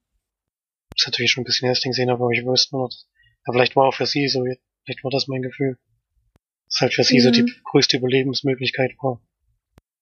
Das 0.92 1.04
ist 1.04 1.08
natürlich 1.08 1.32
schon 1.32 1.42
ein 1.42 1.46
bisschen 1.46 1.70
das 1.70 1.82
Ding 1.82 1.92
gesehen, 1.92 2.10
aber 2.10 2.30
ich 2.32 2.46
wusste 2.46 2.76
nur, 2.76 2.88
dass, 2.88 3.08
ja, 3.46 3.54
vielleicht 3.54 3.76
war 3.76 3.88
auch 3.88 3.96
für 3.96 4.06
sie 4.06 4.28
so, 4.28 4.44
vielleicht 4.86 5.04
war 5.04 5.12
das 5.12 5.28
mein 5.28 5.42
Gefühl. 5.42 5.78
Dass 6.68 6.82
halt 6.82 6.94
für 6.94 7.04
sie 7.04 7.18
ja. 7.18 7.24
so 7.24 7.32
die 7.32 7.52
größte 7.66 7.98
Überlebensmöglichkeit 7.98 8.96
war, 9.02 9.22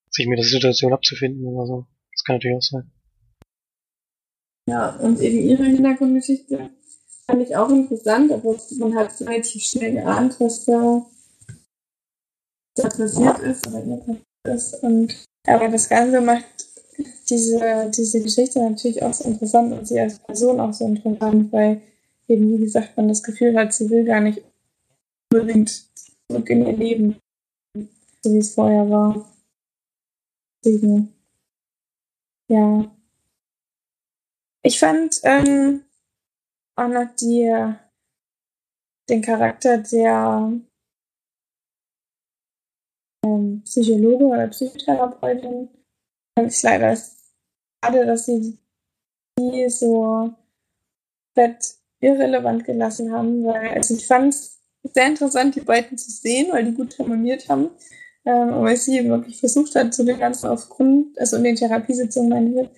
sich 0.10 0.28
mit 0.28 0.38
der 0.38 0.46
Situation 0.46 0.94
abzufinden 0.94 1.46
oder 1.46 1.66
so. 1.66 1.88
Das 2.14 2.24
kann 2.24 2.36
natürlich 2.36 2.58
auch 2.58 2.62
sein. 2.62 2.92
Ja, 4.70 4.96
und 4.98 5.20
eben 5.20 5.40
ihre 5.40 5.64
Hintergrundgeschichte 5.64 6.70
fand 7.26 7.42
ich 7.42 7.56
auch 7.56 7.70
interessant, 7.70 8.32
aber 8.32 8.56
man 8.78 8.96
hat 8.96 9.20
relativ 9.22 9.64
schnell 9.64 9.94
geahnt, 9.94 10.40
was 10.40 10.66
da 10.66 11.06
da 12.76 12.90
passiert 12.90 13.40
ist. 13.40 13.68
Und, 14.84 15.26
aber 15.48 15.68
das 15.70 15.90
Ganze 15.90 16.22
macht 16.22 16.46
diese, 17.30 17.92
diese 17.96 18.22
Geschichte 18.22 18.60
natürlich 18.60 19.02
auch 19.04 19.14
so 19.14 19.26
interessant 19.26 19.74
und 19.74 19.88
sie 19.88 20.00
als 20.00 20.20
Person 20.20 20.60
auch 20.60 20.74
so 20.74 20.86
interessant, 20.86 21.52
weil 21.52 21.82
eben, 22.28 22.52
wie 22.52 22.60
gesagt, 22.60 22.96
man 22.98 23.08
das 23.08 23.24
Gefühl 23.24 23.58
hat, 23.58 23.74
sie 23.74 23.90
will 23.90 24.06
gar 24.06 24.22
nicht 24.22 24.42
unbedingt 25.34 25.88
zurück 26.30 26.50
in 26.50 26.66
ihr 26.66 26.78
Leben, 26.78 27.20
so 28.24 28.34
wie 28.34 28.40
es 28.40 28.54
vorher 28.54 28.90
war. 28.90 29.30
Deswegen, 30.64 31.14
ja. 32.50 32.96
Ich 34.64 34.80
fand 34.80 35.20
ähm, 35.24 35.84
auch 36.76 36.88
noch 36.88 37.16
die, 37.16 37.52
den 39.10 39.22
Charakter 39.22 39.80
der 39.80 40.54
ähm, 43.26 43.62
Psychologe 43.66 44.26
oder 44.26 44.48
Psychotherapeutin. 44.48 45.70
Und 46.38 46.48
ich 46.48 46.62
leider 46.62 46.96
schade, 46.96 48.06
dass 48.06 48.26
sie 48.26 48.60
die 49.40 49.70
so 49.70 50.32
fett 51.34 51.76
irrelevant 52.00 52.64
gelassen 52.66 53.12
haben, 53.12 53.44
weil 53.44 53.70
also 53.70 53.96
ich 53.96 54.06
fand 54.06 54.34
es 54.34 54.60
sehr 54.84 55.08
interessant, 55.08 55.56
die 55.56 55.62
beiden 55.62 55.98
zu 55.98 56.12
sehen, 56.12 56.52
weil 56.52 56.66
die 56.66 56.74
gut 56.74 56.98
harmoniert 57.00 57.50
haben. 57.50 57.72
Ähm, 58.24 58.62
weil 58.62 58.78
sie 58.78 59.10
wirklich 59.10 59.40
versucht 59.40 59.74
hat, 59.74 59.96
so 59.96 60.06
den 60.06 60.20
ganzen 60.20 60.48
aufgrund, 60.48 61.18
also 61.20 61.38
in 61.38 61.44
den 61.44 61.56
Therapiesitzungen 61.56 62.30
meine 62.30 62.62
ich, 62.62 62.70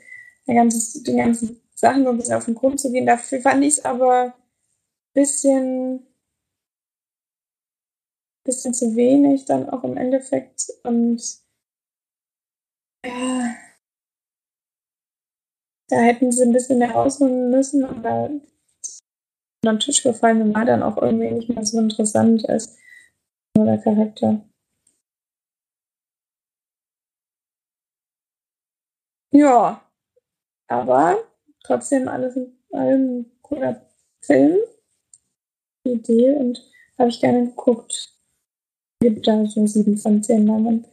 den 0.47 0.55
ganzen, 0.55 1.03
den 1.03 1.17
ganzen 1.17 1.62
Sachen 1.83 2.05
so 2.05 2.11
ein 2.11 2.17
bisschen 2.17 2.35
auf 2.35 2.45
den 2.45 2.55
Grund 2.55 2.79
zu 2.79 2.91
gehen. 2.91 3.05
Dafür 3.05 3.41
fand 3.41 3.61
ich 3.63 3.77
es 3.77 3.85
aber 3.85 4.23
ein 4.23 4.33
bisschen 5.13 6.07
bisschen 8.45 8.73
zu 8.73 8.95
wenig 8.95 9.45
dann 9.45 9.69
auch 9.69 9.83
im 9.83 9.97
Endeffekt. 9.97 10.71
Und 10.83 11.21
ja, 13.05 13.55
da 15.89 15.97
hätten 15.97 16.31
sie 16.31 16.43
ein 16.43 16.53
bisschen 16.53 16.79
mehr 16.79 16.95
ausholen 16.95 17.49
müssen, 17.49 17.83
aber 17.83 18.29
unter 19.61 19.73
den 19.73 19.79
Tisch 19.79 20.03
gefallen 20.03 20.41
und 20.41 20.55
war 20.55 20.65
dann 20.65 20.83
auch 20.83 20.97
irgendwie 20.97 21.31
nicht 21.31 21.49
mehr 21.49 21.65
so 21.65 21.79
interessant 21.79 22.47
als 22.47 22.77
nur 23.57 23.65
der 23.65 23.77
Charakter. 23.77 24.41
Ja, 29.31 29.81
aber 30.69 31.32
trotzdem 31.63 32.07
alles 32.07 32.35
in 32.35 32.53
allem 32.71 33.19
ein 33.19 33.31
cooler 33.41 33.85
Film. 34.21 34.59
Idee 35.85 36.35
und 36.37 36.61
habe 36.97 37.09
ich 37.09 37.19
gerne 37.19 37.47
geguckt 37.47 38.13
gibt 39.03 39.27
da 39.27 39.45
so 39.45 39.67
sieben 39.67 39.97
von 39.97 40.23
zehn 40.23 40.45
Namen. 40.45 40.85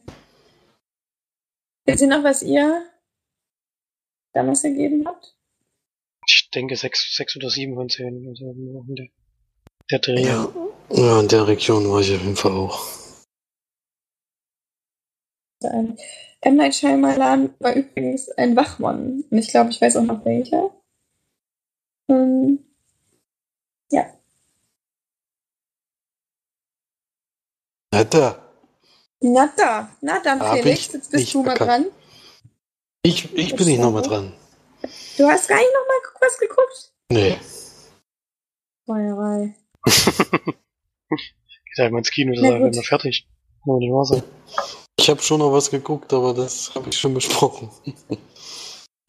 Wisst 1.86 2.02
ihr 2.02 2.08
noch, 2.08 2.24
was 2.24 2.42
ihr 2.42 2.86
damals 4.32 4.62
gegeben 4.62 5.04
habt? 5.06 5.36
Ich 6.26 6.50
denke 6.52 6.76
sechs, 6.76 7.16
sechs 7.16 7.36
oder 7.36 7.50
sieben 7.50 7.74
von 7.74 7.88
zehn. 7.88 8.26
Also 8.28 8.52
der, 8.88 9.06
der 9.90 9.98
Dreh. 10.00 10.24
Ja. 10.24 10.52
ja, 10.90 11.20
in 11.20 11.28
der 11.28 11.46
Region 11.46 11.88
war 11.88 12.00
ich 12.00 12.12
auf 12.14 12.20
jeden 12.20 12.36
Fall 12.36 12.52
auch. 12.52 12.99
Sein. 15.60 15.96
M. 16.42 16.56
Night 16.56 16.74
Shyamalan 16.74 17.54
war 17.58 17.74
übrigens 17.74 18.30
ein 18.30 18.56
Wachmann. 18.56 19.24
Und 19.30 19.38
ich 19.38 19.48
glaube, 19.48 19.70
ich 19.70 19.80
weiß 19.80 19.96
auch 19.96 20.04
noch 20.04 20.24
welcher. 20.24 20.70
Ähm, 22.08 22.64
ja. 23.92 24.06
Netter. 27.92 28.46
Na 29.22 29.52
da, 29.54 29.90
na 30.00 30.20
dann, 30.20 30.40
Hab 30.40 30.58
Felix, 30.58 30.92
jetzt 30.92 31.10
bist 31.10 31.34
du 31.34 31.42
mal 31.42 31.52
bekannt. 31.52 31.86
dran. 31.86 31.86
Ich, 33.02 33.34
ich 33.34 33.54
bin 33.54 33.66
nicht 33.66 33.80
nochmal 33.80 34.02
dran. 34.02 34.32
Du 35.18 35.28
hast 35.28 35.48
gar 35.48 35.58
nicht 35.58 35.70
noch 35.74 35.86
mal 35.86 36.26
was 36.26 36.38
geguckt? 36.38 36.94
Nee. 37.10 37.36
Feuerei. 38.86 39.54
Geht 39.84 41.78
halt 41.78 41.92
mal 41.92 41.98
ins 41.98 42.10
Kino, 42.10 42.32
da 42.34 42.40
sind 42.40 42.74
wir 42.74 42.82
fertig. 42.82 43.28
Kann 43.64 43.76
nicht 43.76 43.92
wahr 43.92 44.04
sein. 44.06 44.22
Ich 45.00 45.08
habe 45.08 45.22
schon 45.22 45.38
noch 45.38 45.50
was 45.50 45.70
geguckt, 45.70 46.12
aber 46.12 46.34
das 46.34 46.74
habe 46.74 46.90
ich 46.90 46.98
schon 46.98 47.14
besprochen. 47.14 47.70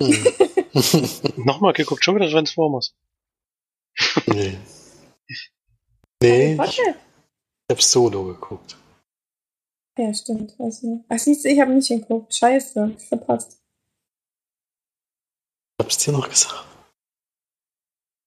Hm. 0.02 0.24
Nochmal 1.44 1.74
geguckt, 1.74 2.02
schon 2.02 2.16
wieder 2.16 2.30
Transformers. 2.30 2.96
nee. 4.28 4.58
Nee, 6.24 6.54
ich 6.54 6.58
Potter? 6.58 6.96
habe 7.70 7.82
Solo 7.82 8.24
geguckt. 8.24 8.78
Ja, 9.98 10.14
stimmt, 10.14 10.58
nicht. 10.58 11.06
Ach, 11.10 11.20
siehst 11.20 11.44
du, 11.44 11.50
ich 11.50 11.60
habe 11.60 11.74
nicht 11.74 11.90
geguckt. 11.90 12.34
Scheiße, 12.36 12.96
verpasst. 13.10 13.62
Ich 15.78 15.84
hab's 15.84 15.98
dir 15.98 16.14
noch 16.14 16.30
gesagt. 16.30 16.68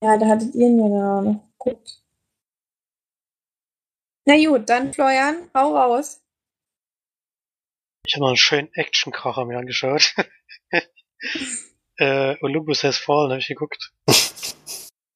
Ja, 0.02 0.18
da 0.18 0.26
hattet 0.26 0.54
ihr 0.54 0.68
mir 0.68 0.90
da 0.90 1.22
noch 1.22 1.48
geguckt. 1.58 2.04
Na 4.26 4.36
gut, 4.36 4.68
dann 4.68 4.92
Florian, 4.92 5.48
hau 5.54 5.74
raus. 5.74 6.23
Ich 8.06 8.14
habe 8.14 8.20
noch 8.20 8.28
einen 8.28 8.36
schönen 8.36 8.72
Actionkracher 8.74 9.44
mir 9.44 9.58
angeschaut. 9.58 10.14
äh, 11.96 12.36
Olympus 12.42 12.84
Has 12.84 12.98
Fallen 12.98 13.30
habe 13.30 13.40
ich 13.40 13.46
geguckt. 13.46 13.92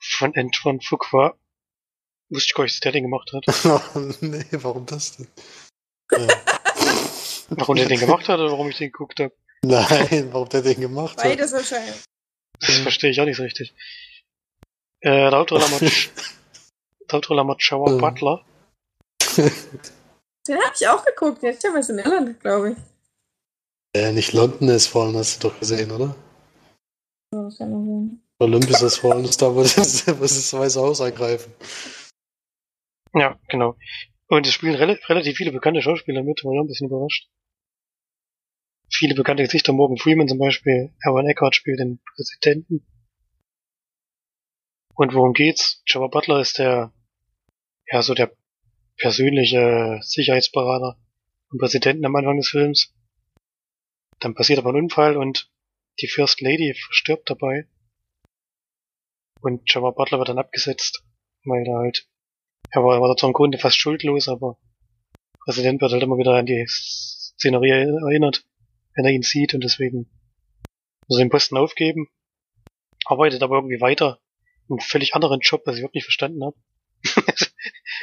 Von 0.00 0.34
Antoine 0.34 0.80
Fuqua. 0.80 1.38
Wusste 2.30 2.46
ich 2.50 2.54
gar 2.54 2.64
nicht, 2.64 2.74
dass 2.74 2.80
der 2.80 2.92
den 2.92 3.04
gemacht 3.04 3.32
hat. 3.32 3.44
nee, 4.20 4.44
warum 4.52 4.86
das 4.86 5.16
denn? 5.16 5.28
Ja. 6.12 6.26
Warum 7.50 7.76
der 7.76 7.86
den 7.86 8.00
gemacht 8.00 8.28
hat 8.28 8.38
oder 8.40 8.50
warum 8.50 8.68
ich 8.68 8.76
den 8.76 8.92
geguckt 8.92 9.20
habe, 9.20 9.34
Nein, 9.62 10.28
warum 10.32 10.48
der 10.48 10.62
den 10.62 10.80
gemacht 10.80 11.16
hat. 11.18 11.24
Beides 11.24 11.52
wahrscheinlich. 11.52 12.04
das 12.60 12.78
verstehe 12.78 13.10
ich 13.10 13.20
auch 13.20 13.24
nicht 13.24 13.36
so 13.36 13.42
richtig. 13.42 13.74
Äh, 15.00 15.30
der 15.30 15.32
Hauptrolle 15.32 15.64
hat, 15.70 15.80
der 15.80 17.12
Hauptrolle 17.12 17.46
hat 17.46 17.62
Shower 17.62 17.90
Ähm. 17.90 17.98
Butler. 17.98 18.44
Den 20.48 20.58
habe 20.58 20.74
ich 20.74 20.88
auch 20.88 21.04
geguckt. 21.04 21.42
Der 21.42 21.50
ist 21.50 21.62
ja 21.62 21.70
was 21.74 21.90
in 21.90 21.98
Irland, 21.98 22.40
glaube 22.40 22.72
ich. 22.72 22.78
Äh, 23.94 24.12
nicht 24.12 24.32
London 24.32 24.68
ist 24.70 24.86
Fallen, 24.86 25.16
hast 25.16 25.42
du 25.42 25.48
doch 25.48 25.58
gesehen, 25.58 25.90
oder? 25.90 26.14
So, 27.30 27.44
das 27.44 27.58
kann 27.58 27.70
sagen. 27.70 28.22
Olympus 28.38 28.82
ist 28.82 28.98
Fallen 28.98 29.24
ist 29.24 29.42
da, 29.42 29.54
wo 29.54 29.62
das, 29.62 30.06
wo 30.06 30.22
das 30.22 30.52
Weiße 30.52 30.80
Haus 30.80 31.00
eingreifen. 31.00 31.52
Ja, 33.14 33.38
genau. 33.48 33.76
Und 34.28 34.46
es 34.46 34.52
spielen 34.52 34.74
rel 34.74 34.98
relativ 35.08 35.36
viele 35.36 35.52
bekannte 35.52 35.82
Schauspieler 35.82 36.22
mit, 36.22 36.44
war 36.44 36.52
ich 36.52 36.58
auch 36.58 36.64
ein 36.64 36.68
bisschen 36.68 36.88
überrascht. 36.88 37.28
Viele 38.90 39.14
bekannte 39.14 39.42
Gesichter, 39.42 39.72
Morgan 39.72 39.98
Freeman 39.98 40.28
zum 40.28 40.38
Beispiel, 40.38 40.94
Aaron 41.02 41.26
Eckhart 41.26 41.54
spielt 41.54 41.80
den 41.80 42.00
Präsidenten. 42.14 42.86
Und 44.94 45.14
worum 45.14 45.32
geht's? 45.32 45.82
Jabba 45.86 46.08
Butler 46.08 46.40
ist 46.40 46.58
der, 46.58 46.92
ja, 47.86 48.02
so 48.02 48.14
der 48.14 48.32
persönliche 48.98 50.00
Sicherheitsberater 50.02 50.98
vom 51.48 51.58
Präsidenten 51.58 52.04
am 52.04 52.16
Anfang 52.16 52.36
des 52.36 52.48
Films. 52.48 52.94
Dann 54.20 54.34
passiert 54.34 54.58
aber 54.58 54.70
ein 54.70 54.84
Unfall 54.84 55.16
und 55.16 55.50
die 56.00 56.08
First 56.08 56.40
Lady 56.40 56.74
verstirbt 56.74 57.30
dabei. 57.30 57.66
Und 59.40 59.72
Jabba 59.72 59.92
Butler 59.92 60.18
wird 60.18 60.28
dann 60.28 60.38
abgesetzt, 60.38 61.04
weil 61.44 61.66
er 61.66 61.78
halt 61.78 62.08
er 62.70 62.84
war, 62.84 63.00
war 63.00 63.16
zwar 63.16 63.30
im 63.30 63.34
Grunde 63.34 63.58
fast 63.58 63.78
schuldlos, 63.78 64.28
aber 64.28 64.58
Präsident 65.44 65.80
wird 65.80 65.92
halt 65.92 66.02
immer 66.02 66.18
wieder 66.18 66.34
an 66.34 66.46
die 66.46 66.66
Szenerie 66.68 67.70
erinnert, 67.70 68.44
wenn 68.94 69.06
er 69.06 69.12
ihn 69.12 69.22
sieht 69.22 69.54
und 69.54 69.64
deswegen 69.64 70.10
muss 71.06 71.18
er 71.18 71.24
den 71.24 71.30
Posten 71.30 71.56
aufgeben, 71.56 72.08
arbeitet 73.06 73.42
aber 73.42 73.56
irgendwie 73.56 73.80
weiter 73.80 74.20
einen 74.68 74.80
völlig 74.80 75.14
anderen 75.14 75.40
Job, 75.40 75.62
was 75.64 75.76
ich 75.76 75.80
überhaupt 75.80 75.94
nicht 75.94 76.04
verstanden 76.04 76.44
habe. 76.44 76.56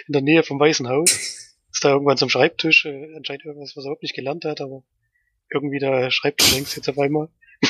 In 0.07 0.13
der 0.13 0.21
Nähe 0.21 0.43
vom 0.43 0.59
Weißen 0.59 0.87
Haus. 0.87 1.11
Ist 1.71 1.83
da 1.83 1.91
irgendwann 1.91 2.17
zum 2.17 2.29
Schreibtisch, 2.29 2.85
äh, 2.85 3.15
anscheinend 3.15 3.45
irgendwas, 3.45 3.75
was 3.75 3.83
er 3.83 3.87
überhaupt 3.87 4.03
nicht 4.03 4.15
gelernt 4.15 4.45
hat, 4.45 4.61
aber 4.61 4.83
irgendwie 5.51 5.79
der 5.79 6.09
Schreibtisch 6.11 6.53
längst 6.53 6.75
jetzt 6.75 6.89
auf 6.89 6.97
einmal. 6.97 7.29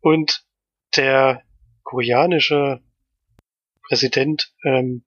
und 0.00 0.44
der 0.96 1.42
koreanische 1.82 2.80
Präsident 3.82 4.52
ähm, 4.64 5.04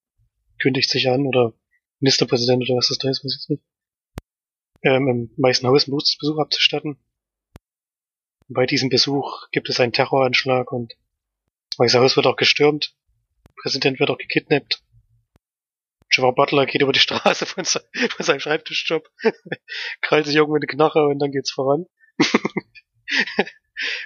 kündigt 0.61 0.89
sich 0.89 1.09
an 1.09 1.25
oder 1.25 1.53
Ministerpräsident 1.99 2.63
oder 2.63 2.77
was 2.77 2.89
das 2.89 2.97
da 2.97 3.09
ist, 3.09 3.23
weiß 3.23 3.37
ich 3.41 3.49
nicht. 3.49 3.63
Ähm, 4.83 5.07
Im 5.07 5.31
Weißen 5.37 5.67
Haus 5.67 5.87
einen 5.87 5.97
Besuch 5.97 6.39
abzustatten. 6.39 6.97
Und 8.47 8.53
bei 8.55 8.65
diesem 8.65 8.89
Besuch 8.89 9.49
gibt 9.51 9.69
es 9.69 9.79
einen 9.79 9.91
Terroranschlag 9.91 10.71
und 10.71 10.95
das 11.71 11.79
Weiße 11.79 11.99
Haus 11.99 12.15
wird 12.15 12.27
auch 12.27 12.37
gestürmt. 12.37 12.95
Präsident 13.57 13.99
wird 13.99 14.09
auch 14.09 14.17
gekidnappt. 14.17 14.81
Trevor 16.11 16.33
Butler 16.33 16.65
geht 16.65 16.81
über 16.81 16.91
die 16.91 16.99
Straße 16.99 17.45
von, 17.45 17.65
se 17.65 17.83
von 18.15 18.25
seinem 18.25 18.39
Schreibtischjob, 18.39 19.07
krallt 20.01 20.25
sich 20.25 20.35
irgendwo 20.35 20.55
in 20.55 20.61
die 20.61 20.67
Knarre 20.67 21.07
und 21.07 21.19
dann 21.19 21.31
geht's 21.31 21.51
voran. 21.51 21.85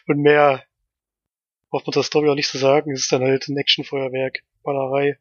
und 0.07 0.17
mehr 0.17 0.63
braucht 1.69 1.87
man 1.87 1.93
der 1.93 2.03
Story 2.03 2.29
auch 2.29 2.35
nicht 2.35 2.49
zu 2.49 2.57
sagen. 2.57 2.91
Es 2.91 3.01
ist 3.01 3.11
dann 3.11 3.23
halt 3.23 3.47
ein 3.47 3.57
Actionfeuerwerk, 3.57 4.39
Ballerei, 4.63 5.17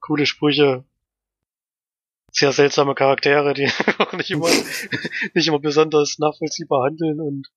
coole 0.00 0.26
Sprüche, 0.26 0.84
sehr 2.32 2.52
seltsame 2.52 2.94
Charaktere, 2.94 3.54
die 3.54 3.70
auch 3.98 4.12
nicht 4.12 4.30
immer, 4.30 4.50
nicht 5.34 5.48
immer 5.48 5.60
besonders 5.60 6.18
nachvollziehbar 6.18 6.84
handeln 6.84 7.20
und 7.20 7.48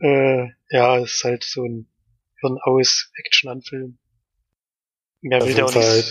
äh, 0.00 0.48
ja, 0.70 0.98
es 0.98 1.16
ist 1.16 1.24
halt 1.24 1.44
so 1.44 1.64
ein 1.64 1.86
Hirn 2.40 2.58
aus 2.62 3.12
Action-Anfilm. 3.16 3.98
Mehr 5.20 5.44
will 5.44 5.54
der 5.54 5.66
auch 5.66 5.72
Fall. 5.72 6.02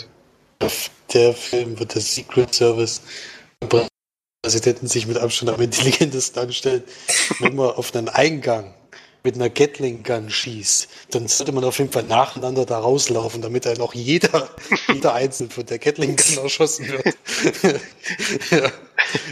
Der 1.14 1.34
Film 1.34 1.80
wird 1.80 1.96
der 1.96 2.02
Secret 2.02 2.54
Service 2.54 3.02
Präsidenten 4.42 4.88
sich 4.88 5.06
mit 5.08 5.18
Abstand 5.18 5.52
am 5.52 5.62
intelligentesten 5.62 6.40
anstellen. 6.40 6.84
Wenn 7.40 7.56
man 7.56 7.72
auf 7.76 7.94
einen 7.94 8.10
Eingang 8.10 8.74
mit 9.24 9.36
einer 9.36 9.50
Gatling 9.50 10.04
Gun 10.04 10.30
schießt, 10.30 10.88
dann 11.12 11.28
sollte 11.28 11.52
man 11.52 11.66
auf 11.66 11.78
jeden 11.80 11.92
Fall 11.92 12.04
nacheinander 12.04 12.66
da 12.66 12.80
rauslaufen, 12.80 13.42
damit 13.42 13.66
dann 13.66 13.82
auch 13.82 13.94
jeder, 13.94 14.50
jeder 14.94 15.14
einzeln 15.14 15.50
von 15.50 15.66
der 15.66 15.78
Gatling 15.80 16.16
Gun 16.16 16.38
erschossen 16.44 16.88
wird. 16.88 17.16
ja. 18.52 18.72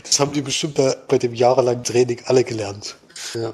Das 0.03 0.19
haben 0.19 0.33
die 0.33 0.41
bestimmt 0.41 0.75
bei, 0.75 0.95
bei 1.07 1.17
dem 1.17 1.33
jahrelangen 1.33 1.83
Training 1.83 2.21
alle 2.25 2.43
gelernt. 2.43 2.97
Ja. 3.33 3.53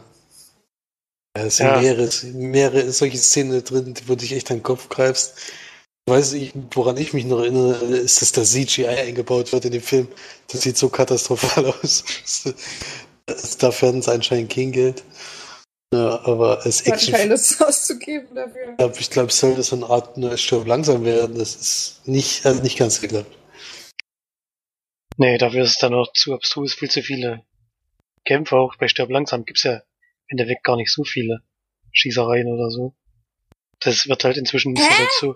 Ja, 1.37 1.43
es 1.45 1.57
sind 1.57 1.67
Ja. 1.67 1.81
mehrere, 1.81 2.09
mehrere 2.33 2.91
solche 2.91 3.17
Szenen 3.17 3.63
drin, 3.63 3.93
wo 4.07 4.13
du 4.13 4.17
dich 4.17 4.33
echt 4.33 4.49
an 4.51 4.57
den 4.57 4.63
Kopf 4.63 4.89
greifst. 4.89 5.33
Weiß 6.09 6.33
ich, 6.33 6.51
woran 6.71 6.97
ich 6.97 7.13
mich 7.13 7.25
noch 7.25 7.39
erinnere, 7.39 7.75
ist, 7.85 8.21
dass 8.21 8.33
da 8.33 8.43
CGI 8.43 8.87
eingebaut 8.87 9.53
wird 9.53 9.65
in 9.65 9.71
dem 9.71 9.81
Film. 9.81 10.09
Das 10.51 10.61
sieht 10.61 10.77
so 10.77 10.89
katastrophal 10.89 11.65
aus. 11.83 12.03
dass 13.25 13.57
Dafür 13.57 13.89
hat 13.89 13.95
es 13.95 14.09
anscheinend 14.09 14.51
kein 14.51 14.73
Geld. 14.73 15.03
Ja, 15.93 16.19
aber 16.25 16.65
als 16.65 16.81
Ich 16.81 16.87
hatte 16.87 16.95
Action, 16.95 17.13
keine 17.13 17.29
Lust 17.31 17.63
auszugeben 17.63 18.35
dafür. 18.35 18.99
ich 18.99 19.09
glaube, 19.11 19.31
sollte 19.31 19.63
so 19.63 19.75
eine 19.77 19.85
Art 19.85 20.17
neues 20.17 20.41
Stirb 20.41 20.67
langsam 20.67 21.05
werden. 21.05 21.37
Das 21.37 21.55
ist 21.55 22.01
nicht, 22.05 22.43
hat 22.43 22.63
nicht 22.63 22.77
ganz 22.77 22.99
geklappt. 22.99 23.31
Nee, 25.17 25.37
dafür 25.37 25.63
ist 25.63 25.71
es 25.71 25.77
dann 25.77 25.91
noch 25.93 26.11
zu 26.13 26.33
abstrus, 26.33 26.73
viel 26.73 26.89
zu 26.89 27.01
viele 27.01 27.45
Kämpfe. 28.25 28.57
Auch 28.57 28.75
bei 28.75 28.87
Stirb 28.87 29.09
langsam 29.09 29.45
gibt's 29.45 29.63
ja 29.63 29.83
in 30.27 30.37
der 30.37 30.47
Weg 30.47 30.63
gar 30.63 30.75
nicht 30.75 30.91
so 30.91 31.03
viele 31.03 31.43
Schießereien 31.91 32.47
oder 32.47 32.71
so. 32.71 32.93
Das 33.79 34.07
wird 34.07 34.23
halt 34.23 34.37
inzwischen 34.37 34.73
nicht 34.73 34.83
so 34.83 35.03
dazu. 35.03 35.35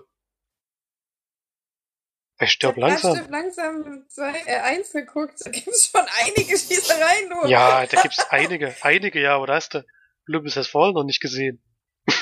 Bei 2.38 2.46
Stirb 2.46 2.76
Ich 2.76 2.82
hab 2.84 2.90
langsam? 3.02 3.30
langsam 3.30 4.04
zwei, 4.08 4.32
äh, 4.46 4.56
eins 4.60 4.92
geguckt. 4.92 5.34
Da 5.44 5.50
gibt's 5.50 5.90
schon 5.90 6.02
einige 6.24 6.56
Schießereien, 6.56 7.30
du. 7.30 7.48
Ja, 7.48 7.84
da 7.86 8.00
gibt's 8.02 8.18
einige, 8.30 8.74
einige, 8.82 9.20
ja, 9.20 9.34
aber 9.36 9.46
da 9.48 9.54
hast 9.56 9.74
du 9.74 9.84
Olympus 10.28 10.56
Has 10.56 10.68
Fallen 10.68 10.94
noch 10.94 11.04
nicht 11.04 11.20
gesehen. 11.20 11.60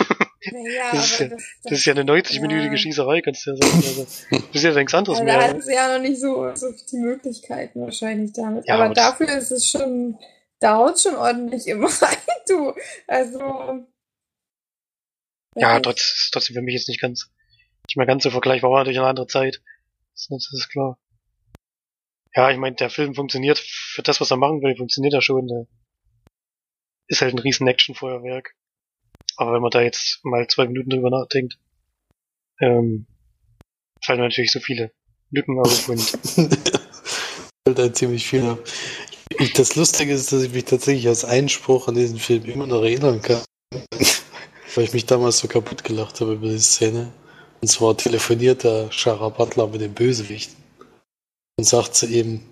Naja, 0.52 0.90
Das 0.92 1.06
ist 1.06 1.20
aber 1.20 1.30
ja- 1.30 1.36
das, 1.36 1.42
Das 1.64 1.72
ist 1.72 1.84
ja 1.86 1.92
eine 1.94 2.02
90-minütige 2.04 2.70
Ja. 2.70 2.76
Schießerei, 2.76 3.20
kannst 3.20 3.44
du 3.46 3.50
ja 3.50 3.56
sagen. 3.56 3.74
Also, 3.84 4.02
das 4.30 4.54
ist 4.54 4.62
ja 4.62 4.74
nichts 4.74 4.94
anderes 4.94 5.18
aber 5.18 5.26
da 5.26 5.38
mehr. 5.38 5.48
hatten 5.48 5.60
sie 5.62 5.74
ja 5.74 5.92
noch 5.92 6.00
nicht 6.00 6.20
so, 6.20 6.54
so 6.54 6.66
die 6.92 6.98
Möglichkeiten 6.98 7.80
wahrscheinlich 7.80 8.32
damit. 8.32 8.64
Ja, 8.68 8.76
aber 8.76 8.94
dafür 8.94 9.28
ist 9.28 9.50
es 9.50 9.68
schon, 9.68 10.16
dauert 10.60 11.00
schon 11.00 11.16
ordentlich 11.16 11.66
immer 11.66 11.88
rein, 12.00 12.16
du. 12.48 12.74
Also. 13.08 13.86
Ja, 15.56 15.80
trotz, 15.80 16.30
trotzdem 16.32 16.54
für 16.54 16.62
mich 16.62 16.74
jetzt 16.74 16.88
nicht 16.88 17.00
ganz, 17.00 17.28
nicht 17.88 17.96
mehr 17.96 18.06
ganz 18.06 18.22
so 18.22 18.30
vergleichbar, 18.30 18.70
war 18.70 18.78
natürlich 18.78 18.98
eine 19.00 19.08
andere 19.08 19.26
Zeit. 19.26 19.60
Das 20.16 20.30
ist, 20.30 20.52
ist 20.52 20.68
klar. 20.70 20.98
Ja, 22.34 22.50
ich 22.50 22.56
meine, 22.56 22.76
der 22.76 22.90
Film 22.90 23.14
funktioniert 23.14 23.58
für 23.58 24.02
das, 24.02 24.20
was 24.20 24.30
er 24.30 24.36
machen 24.36 24.62
will, 24.62 24.76
funktioniert 24.76 25.14
er 25.14 25.22
schon. 25.22 25.46
Der 25.46 25.66
ist 27.08 27.22
halt 27.22 27.34
ein 27.34 27.38
riesen 27.38 27.68
Actionfeuerwerk. 27.68 28.54
Aber 29.36 29.52
wenn 29.52 29.62
man 29.62 29.70
da 29.70 29.82
jetzt 29.82 30.20
mal 30.24 30.46
zwei 30.48 30.66
Minuten 30.66 30.90
drüber 30.90 31.10
nachdenkt, 31.10 31.58
ähm, 32.60 33.06
fallen 34.04 34.20
natürlich 34.20 34.52
so 34.52 34.60
viele 34.60 34.92
Lücken 35.30 35.58
auf 35.58 35.88
und 35.88 36.00
fällt 37.66 37.78
da 37.78 37.92
ziemlich 37.92 38.26
viel 38.26 38.44
ab. 38.44 38.58
Das 39.54 39.76
Lustige 39.76 40.12
ist, 40.12 40.32
dass 40.32 40.42
ich 40.42 40.52
mich 40.52 40.64
tatsächlich 40.64 41.08
als 41.08 41.24
Einspruch 41.24 41.88
an 41.88 41.94
diesen 41.94 42.18
Film 42.18 42.44
immer 42.46 42.66
noch 42.66 42.82
erinnern 42.82 43.20
kann. 43.20 43.42
Weil 44.74 44.84
ich 44.84 44.92
mich 44.92 45.06
damals 45.06 45.38
so 45.38 45.48
kaputt 45.48 45.84
gelacht 45.84 46.20
habe 46.20 46.34
über 46.34 46.48
die 46.48 46.58
Szene. 46.58 47.12
Und 47.60 47.68
zwar 47.68 47.96
telefoniert 47.96 48.64
der 48.64 48.90
Shara 48.92 49.28
Butler 49.30 49.66
mit 49.68 49.80
dem 49.80 49.94
Bösewicht 49.94 50.52
und 51.58 51.64
sagt 51.64 51.94
zu 51.94 52.06
ihm, 52.06 52.42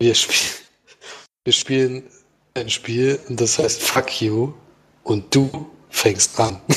wir, 0.00 0.14
spiel 0.14 0.36
wir 1.44 1.52
spielen 1.52 2.10
ein 2.54 2.70
Spiel 2.70 3.20
und 3.28 3.40
das 3.40 3.58
heißt 3.58 3.82
Fuck 3.82 4.20
you 4.22 4.52
und 5.04 5.34
du 5.34 5.70
fängst 5.90 6.38
an. 6.40 6.60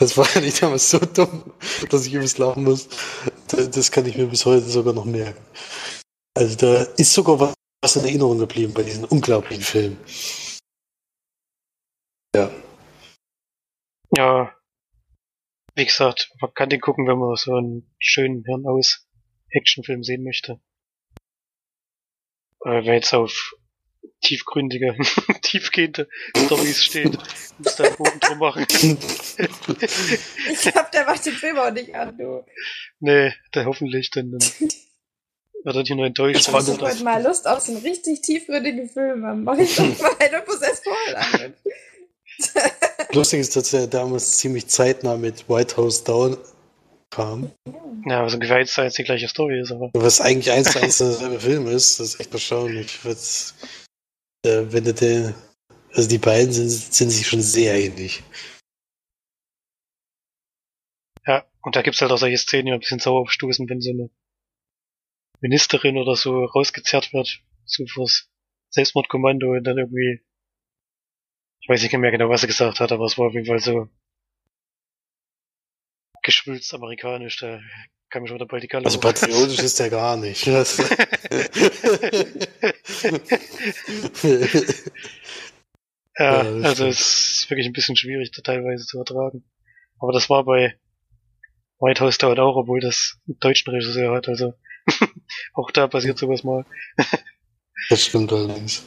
Das 0.00 0.16
war 0.16 0.28
ja 0.34 0.40
nicht 0.40 0.60
damals 0.60 0.90
so 0.90 0.98
dumm, 0.98 1.52
dass 1.88 2.04
ich 2.06 2.12
übelst 2.14 2.38
lachen 2.38 2.64
muss. 2.64 2.88
Da- 3.48 3.64
Das 3.66 3.92
kann 3.92 4.04
ich 4.06 4.16
mir 4.16 4.26
bis 4.26 4.44
heute 4.44 4.68
sogar 4.68 4.92
noch 4.92 5.04
merken. 5.04 5.40
Also 6.36 6.56
da 6.56 6.82
ist 6.98 7.12
sogar 7.12 7.38
wa- 7.38 7.54
was 7.80 7.94
in 7.96 8.04
Erinnerung 8.04 8.38
geblieben 8.38 8.74
bei 8.74 8.82
diesem 8.82 9.04
unglaublichen 9.04 9.62
Film. 9.62 9.96
Ja. 12.34 12.50
ja, 14.16 14.53
wie 15.74 15.84
gesagt, 15.84 16.30
man 16.40 16.52
kann 16.54 16.68
den 16.68 16.80
gucken, 16.80 17.06
wenn 17.06 17.18
man 17.18 17.36
so 17.36 17.54
einen 17.54 17.94
schönen 17.98 18.44
Hirn 18.44 18.66
aus 18.66 19.06
Actionfilm 19.50 20.02
sehen 20.02 20.24
möchte. 20.24 20.60
Äh, 22.64 22.84
wer 22.84 22.94
jetzt 22.94 23.12
auf 23.12 23.54
tiefgründige, 24.22 24.96
tiefgehende 25.42 26.08
Storys 26.36 26.84
steht, 26.84 27.18
muss 27.58 27.76
da 27.76 27.84
einen 27.84 27.96
Bogen 27.96 28.20
drum 28.20 28.38
machen. 28.38 28.66
Ich 30.50 30.60
glaube, 30.60 30.88
der 30.92 31.04
macht 31.04 31.26
den 31.26 31.34
Film 31.34 31.58
auch 31.58 31.70
nicht 31.70 31.94
an, 31.94 32.16
du. 32.16 32.44
nee, 33.00 33.32
der 33.54 33.64
hoffentlich, 33.64 34.10
denn 34.10 34.30
dann 34.30 34.40
wird 35.64 35.76
er 35.76 35.82
hier 35.82 35.96
nur 35.96 36.06
enttäuscht. 36.06 36.40
Ich 36.40 36.48
habe 36.48 36.64
heute 36.64 37.04
mal 37.04 37.22
Lust 37.22 37.48
auf 37.48 37.60
so 37.60 37.72
einen 37.72 37.82
richtig 37.82 38.20
tiefgründigen 38.20 38.88
Film. 38.88 39.22
Dann 39.22 39.44
mach 39.44 39.58
ich 39.58 39.74
doch 39.74 39.98
mal 40.00 40.14
eine 40.20 40.42
Possessed 40.42 40.84
voll 40.84 41.16
an. 41.16 41.54
Lustig 43.14 43.40
ist, 43.40 43.56
dass 43.56 43.72
er 43.72 43.86
damals 43.86 44.38
ziemlich 44.38 44.66
zeitnah 44.66 45.16
mit 45.16 45.48
White 45.48 45.76
House 45.76 46.04
Down 46.04 46.36
kam. 47.10 47.52
Ja, 48.06 48.24
was 48.24 48.34
ungefähr 48.34 48.58
jetzt 48.58 48.76
jetzt 48.76 48.98
die 48.98 49.04
gleiche 49.04 49.28
Story 49.28 49.60
ist, 49.60 49.70
aber 49.70 49.90
Was 49.94 50.20
eigentlich 50.20 50.50
eins 50.50 50.72
zu 50.72 50.80
eins 50.80 50.98
derselbe 50.98 51.40
Film 51.40 51.66
ist, 51.66 52.00
das 52.00 52.14
ist 52.14 52.20
echt 52.20 52.32
erstaunlich. 52.34 53.04
Was, 53.04 53.54
äh, 54.44 54.62
wenn 54.68 54.84
den, 54.84 55.34
also 55.92 56.08
die 56.08 56.18
beiden 56.18 56.52
sind, 56.52 56.68
sind 56.68 57.10
sich 57.10 57.26
schon 57.26 57.40
sehr 57.42 57.74
ähnlich. 57.74 58.22
ja, 61.26 61.44
und 61.62 61.76
da 61.76 61.82
gibt's 61.82 62.00
halt 62.00 62.12
auch 62.12 62.18
solche 62.18 62.38
Szenen, 62.38 62.66
die 62.66 62.72
ein 62.72 62.80
bisschen 62.80 62.98
sauer 62.98 63.20
aufstoßen, 63.20 63.68
wenn 63.68 63.80
so 63.80 63.90
eine 63.90 64.10
Ministerin 65.40 65.98
oder 65.98 66.16
so 66.16 66.44
rausgezerrt 66.44 67.12
wird, 67.12 67.40
so 67.64 67.86
fürs 67.86 68.30
Selbstmordkommando 68.70 69.52
und 69.52 69.64
dann 69.64 69.78
irgendwie, 69.78 70.20
ich 71.64 71.68
weiß 71.68 71.82
nicht 71.82 71.96
mehr 71.96 72.10
genau, 72.10 72.28
was 72.28 72.42
er 72.42 72.48
gesagt 72.48 72.78
hat, 72.78 72.92
aber 72.92 73.06
es 73.06 73.16
war 73.16 73.28
auf 73.28 73.32
jeden 73.32 73.46
Fall 73.46 73.58
so 73.58 73.88
geschwülst 76.22 76.74
amerikanisch, 76.74 77.38
da 77.38 77.58
kann 78.10 78.22
mir 78.22 78.28
schon 78.28 78.36
wieder 78.36 78.46
bald 78.46 78.62
die 78.62 78.68
Galle 78.68 78.84
Also 78.84 79.00
patriotisch 79.00 79.60
ist 79.60 79.80
er 79.80 79.90
gar 79.90 80.16
nicht. 80.16 80.46
Ja, 86.16 86.42
also 86.42 86.86
es 86.86 87.40
ist 87.40 87.50
wirklich 87.50 87.66
ein 87.66 87.72
bisschen 87.72 87.96
schwierig, 87.96 88.30
da 88.30 88.42
teilweise 88.42 88.86
zu 88.86 88.98
ertragen. 88.98 89.44
Aber 89.98 90.12
das 90.12 90.30
war 90.30 90.44
bei 90.44 90.78
White 91.80 92.04
House 92.04 92.18
Down 92.18 92.38
auch, 92.38 92.56
obwohl 92.56 92.80
das 92.80 93.18
einen 93.26 93.38
deutschen 93.40 93.72
Regisseur 93.72 94.14
hat, 94.14 94.28
also 94.28 94.54
auch 95.54 95.70
da 95.70 95.88
passiert 95.88 96.18
sowas 96.18 96.44
mal. 96.44 96.64
das 97.88 98.04
stimmt 98.04 98.32
allerdings. 98.32 98.84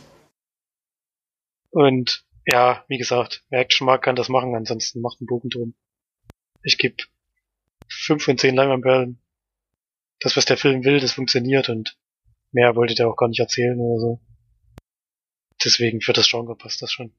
Und 1.72 2.27
ja, 2.48 2.86
wie 2.88 2.98
gesagt, 2.98 3.44
wer 3.50 3.60
Action 3.60 3.86
mag, 3.86 4.02
kann 4.02 4.16
das 4.16 4.30
machen, 4.30 4.56
ansonsten 4.56 5.02
macht 5.02 5.20
einen 5.20 5.28
Bogen 5.28 5.50
drum. 5.50 5.76
Ich 6.64 6.78
gebe 6.78 6.96
fünf 7.90 8.24
von 8.24 8.38
zehn 8.38 8.56
Leinwandperlen. 8.56 9.22
Das, 10.22 10.38
was 10.38 10.46
der 10.46 10.58
Film 10.58 10.84
will, 10.86 11.00
das 11.00 11.12
funktioniert 11.12 11.68
und 11.70 11.98
mehr 12.52 12.76
wollte 12.76 12.96
der 12.96 13.10
auch 13.10 13.18
gar 13.18 13.28
nicht 13.28 13.42
erzählen 13.42 13.78
oder 13.80 14.00
so. 14.00 14.22
Deswegen 15.64 16.00
für 16.00 16.14
das 16.14 16.30
Genre 16.30 16.56
passt 16.56 16.82
das 16.82 16.92
schon. 16.92 17.14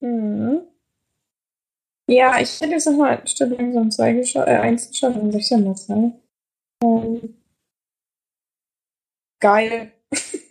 Mhm. 0.00 0.62
Ja, 2.08 2.40
ich 2.40 2.58
hätte 2.60 2.72
jetzt 2.72 2.86
nochmal 2.86 3.26
statt 3.28 3.50
langsam 3.50 3.90
zwei 3.90 4.14
geschaut, 4.14 4.46
äh, 4.46 4.56
eins 4.56 4.88
geschaut, 4.88 5.14
dann 5.14 5.30
sag 5.30 5.40
ich 5.40 5.50
ja 5.50 5.58
mal 5.58 5.76
zwei. 5.76 6.12
Ähm, 6.82 7.36
geil. 9.40 9.92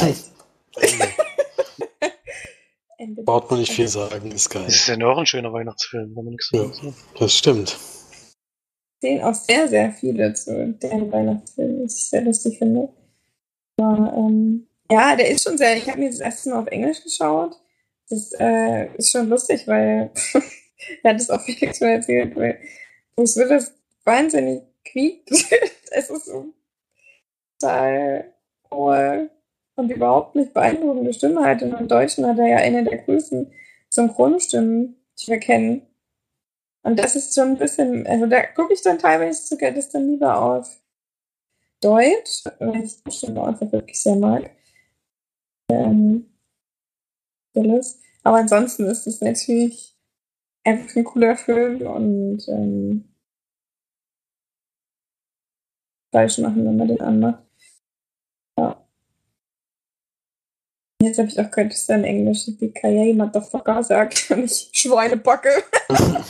Ende. 0.00 0.31
Braucht 3.24 3.50
man 3.50 3.60
nicht 3.60 3.72
viel 3.72 3.88
sagen, 3.88 4.30
ist 4.30 4.48
geil. 4.48 4.64
Es 4.68 4.76
ist 4.76 4.88
ja 4.88 4.96
nur 4.96 5.12
auch 5.12 5.18
ein 5.18 5.26
schöner 5.26 5.52
Weihnachtsfilm, 5.52 6.14
wenn 6.14 6.24
man 6.24 6.34
nichts 6.34 6.50
Ja. 6.52 6.70
Das 7.18 7.36
stimmt. 7.36 7.76
sehen 9.00 9.22
auch 9.22 9.34
sehr, 9.34 9.66
sehr 9.68 9.92
viele 9.92 10.32
zu 10.34 10.72
deren 10.74 11.10
Weihnachtsfilmen, 11.10 11.84
was 11.84 11.96
ich 11.96 12.08
sehr 12.08 12.22
lustig 12.22 12.58
finde. 12.58 12.88
Aber, 13.76 14.12
ähm, 14.16 14.68
ja, 14.90 15.16
der 15.16 15.30
ist 15.30 15.42
schon 15.42 15.58
sehr, 15.58 15.76
ich 15.76 15.88
habe 15.88 15.98
mir 15.98 16.10
das 16.10 16.20
erste 16.20 16.50
Mal 16.50 16.60
auf 16.60 16.68
Englisch 16.68 17.02
geschaut. 17.02 17.56
Das 18.08 18.30
äh, 18.38 18.94
ist 18.96 19.10
schon 19.10 19.28
lustig, 19.28 19.66
weil 19.66 20.12
er 21.02 21.10
hat 21.10 21.20
es 21.20 21.30
auch 21.30 21.40
Felix 21.40 21.78
schon 21.78 21.88
erzählt, 21.88 22.36
weil 22.36 22.60
Bruce 23.16 23.36
Willis 23.36 23.72
wahnsinnig 24.04 24.62
quiekt. 24.84 25.30
es 25.90 26.10
ist 26.10 26.26
so 26.26 26.46
total 27.58 28.32
hohe 28.70 29.30
und 29.76 29.90
überhaupt 29.90 30.34
nicht 30.34 30.54
beeindruckende 30.54 31.12
Stimme 31.12 31.44
hat. 31.44 31.62
Und 31.62 31.72
im 31.72 31.88
Deutschen 31.88 32.26
hat 32.26 32.38
er 32.38 32.46
ja 32.46 32.56
eine 32.56 32.84
der 32.84 32.98
größten 32.98 33.52
Synchronstimmen, 33.88 34.96
die 35.18 35.28
wir 35.28 35.38
kennen. 35.38 35.82
Und 36.82 36.98
das 36.98 37.14
ist 37.16 37.34
schon 37.34 37.50
ein 37.50 37.58
bisschen, 37.58 38.06
also 38.06 38.26
da 38.26 38.42
gucke 38.42 38.74
ich 38.74 38.82
dann 38.82 38.98
teilweise 38.98 39.46
sogar 39.46 39.70
das 39.70 39.88
dann 39.90 40.08
lieber 40.08 40.40
auf 40.40 40.80
Deutsch, 41.80 42.44
weil 42.58 42.84
ich 42.84 43.02
die 43.02 43.10
Stimme 43.10 43.44
einfach 43.44 43.70
wirklich 43.70 44.00
sehr 44.00 44.16
mag. 44.16 44.50
Ähm. 45.68 46.28
Aber 48.24 48.38
ansonsten 48.38 48.86
ist 48.86 49.06
es 49.06 49.20
natürlich 49.20 49.96
einfach 50.64 50.96
ein 50.96 51.04
cooler 51.04 51.36
Film 51.36 51.82
und 51.82 52.48
ähm, 52.48 53.12
falsch 56.12 56.38
machen, 56.38 56.64
wenn 56.64 56.76
man 56.76 56.88
den 56.88 57.00
anmacht. 57.00 57.42
Jetzt 61.02 61.18
habe 61.18 61.28
ich 61.28 61.40
auch 61.40 61.50
gehört, 61.50 61.72
dass 61.72 61.88
er 61.88 61.96
in 61.96 62.04
Englisch 62.04 62.46
BKA 62.46 63.12
Motherfucker 63.12 63.82
sagt 63.82 64.26
und 64.30 64.42
nicht 64.42 64.76
Schweinebacke. 64.76 65.50
das 65.88 66.28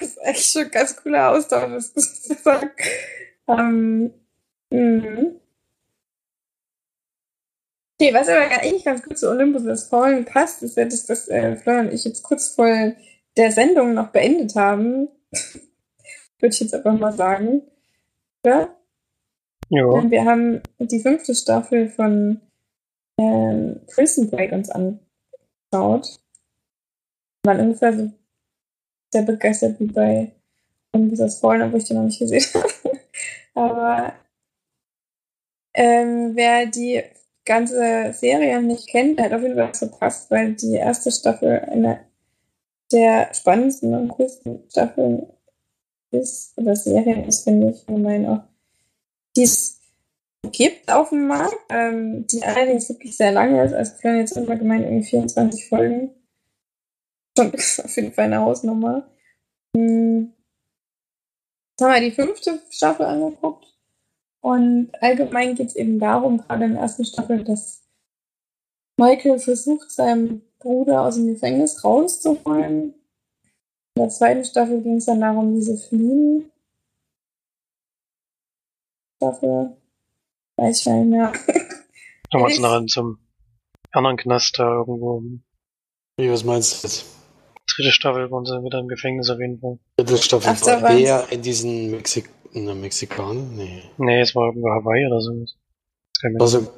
ist 0.00 0.18
echt 0.22 0.52
schon 0.52 0.62
ein 0.62 0.70
ganz 0.72 0.96
cooler 0.96 1.30
Austausch, 1.30 1.70
was 1.70 1.92
du 1.92 2.00
so 2.00 2.34
sagst. 2.42 2.76
Ähm, 3.46 4.12
mhm. 4.70 5.36
Okay, 7.98 8.12
was 8.12 8.28
aber 8.28 8.40
eigentlich 8.40 8.84
ganz 8.84 9.02
gut 9.04 9.16
zu 9.16 9.30
Olympus 9.30 9.62
des 9.62 9.84
Fallen 9.84 10.24
passt, 10.24 10.64
ist 10.64 10.76
ja, 10.76 10.84
dass 10.84 11.06
das 11.06 11.28
äh, 11.28 11.54
Florian 11.54 11.86
und 11.86 11.94
ich 11.94 12.04
jetzt 12.04 12.24
kurz 12.24 12.48
vor 12.48 12.92
der 13.36 13.52
Sendung 13.52 13.94
noch 13.94 14.08
beendet 14.08 14.56
haben. 14.56 15.08
Würde 16.40 16.52
ich 16.52 16.60
jetzt 16.60 16.74
einfach 16.74 16.98
mal 16.98 17.12
sagen. 17.12 17.62
Ja? 18.44 18.76
Ja, 19.68 20.00
Denn 20.00 20.10
wir 20.10 20.24
haben 20.24 20.62
die 20.78 21.00
fünfte 21.00 21.34
Staffel 21.34 21.88
von 21.88 22.40
ähm, 23.18 23.80
Prison 23.86 24.30
Break 24.30 24.52
uns 24.52 24.70
angeschaut. 24.70 25.00
Wir 27.42 27.52
waren 27.52 27.60
ungefähr 27.60 27.92
so 27.96 28.10
sehr 29.12 29.22
begeistert 29.22 29.80
wie 29.80 29.86
bei 29.86 30.32
des 30.94 31.38
Fallen, 31.38 31.62
obwohl 31.62 31.80
ich 31.80 31.88
den 31.88 31.98
noch 31.98 32.04
nicht 32.04 32.18
gesehen 32.18 32.44
habe. 32.54 33.00
Aber 33.54 34.12
ähm, 35.74 36.32
wer 36.34 36.66
die 36.66 37.02
ganze 37.44 38.12
Serie 38.12 38.60
nicht 38.62 38.88
kennt, 38.88 39.18
der 39.18 39.26
hat 39.26 39.32
auf 39.32 39.42
jeden 39.42 39.56
Fall 39.56 39.74
verpasst, 39.74 40.30
weil 40.30 40.54
die 40.54 40.74
erste 40.74 41.10
Staffel 41.10 41.60
eine 41.60 42.00
der 42.92 43.32
spannendsten 43.34 43.94
und 43.94 44.08
coolsten 44.08 44.62
Staffeln 44.70 45.26
ist, 46.10 46.56
oder 46.56 46.76
Serien 46.76 47.24
ist, 47.24 47.44
finde 47.44 47.70
ich, 47.70 47.82
ich 47.82 47.96
meine 47.96 48.30
auch, 48.30 48.42
die 49.36 49.42
es 49.42 49.75
gibt 50.52 50.90
auf 50.92 51.10
dem 51.10 51.26
Markt, 51.26 51.56
ähm, 51.68 52.26
die 52.26 52.42
allerdings 52.42 52.88
wirklich 52.88 53.16
sehr 53.16 53.32
lange 53.32 53.64
ist, 53.64 53.72
also 53.72 53.92
können 54.00 54.18
jetzt 54.18 54.36
immer 54.36 54.56
gemeint 54.56 54.84
irgendwie 54.84 55.08
24 55.08 55.68
Folgen. 55.68 56.10
Schon 57.36 57.52
auf 57.54 57.96
jeden 57.96 58.12
Fall 58.12 58.26
eine 58.26 58.40
Hausnummer. 58.40 59.08
Hm. 59.76 60.32
Jetzt 61.70 61.82
haben 61.82 61.94
wir 61.94 62.00
die 62.00 62.14
fünfte 62.14 62.60
Staffel 62.70 63.06
angeguckt. 63.06 63.66
Und 64.40 64.90
allgemein 65.00 65.54
geht 65.56 65.68
es 65.68 65.76
eben 65.76 65.98
darum, 65.98 66.38
gerade 66.38 66.66
in 66.66 66.72
der 66.72 66.82
ersten 66.82 67.04
Staffel, 67.04 67.42
dass 67.44 67.82
Michael 68.96 69.38
versucht, 69.38 69.90
seinen 69.90 70.42
Bruder 70.58 71.02
aus 71.02 71.16
dem 71.16 71.26
Gefängnis 71.26 71.84
rauszuholen. 71.84 72.94
In 73.94 74.02
der 74.02 74.08
zweiten 74.08 74.44
Staffel 74.44 74.82
ging 74.82 74.96
es 74.96 75.06
dann 75.06 75.20
darum, 75.20 75.54
diese 75.54 75.76
Fliehen. 75.76 76.50
Staffel. 79.16 79.76
Weiß 80.56 80.80
ich 80.80 80.86
nicht 80.86 81.06
mehr. 81.06 81.32
Nochmal 82.32 82.52
zu 82.52 82.62
nachher 82.62 82.86
zum 82.86 83.18
anderen 83.92 84.16
Knast 84.16 84.58
da 84.58 84.78
irgendwo. 84.78 85.22
Wie, 86.18 86.30
was 86.30 86.44
meinst 86.44 86.82
du 86.82 86.88
jetzt? 86.88 87.04
Dritte 87.74 87.92
Staffel 87.92 88.30
waren 88.30 88.44
sie 88.44 88.62
wieder 88.64 88.78
im 88.78 88.88
Gefängnis 88.88 89.28
auf 89.28 89.38
jeden 89.38 89.60
Fall. 89.60 89.78
Dritte 89.96 90.22
Staffel 90.22 90.52
Ach, 90.54 90.60
da 90.60 90.82
war 90.82 90.96
eher 90.96 91.26
in 91.30 91.42
diesen 91.42 91.90
Mexik 91.90 92.30
in 92.52 92.66
der 92.66 92.74
Mexikaner? 92.74 93.40
Nee. 93.40 93.82
Nee, 93.98 94.20
es 94.20 94.34
war 94.34 94.46
irgendwo 94.46 94.70
Hawaii 94.70 95.06
oder 95.06 95.20
so. 95.20 95.44
Also 96.38 96.72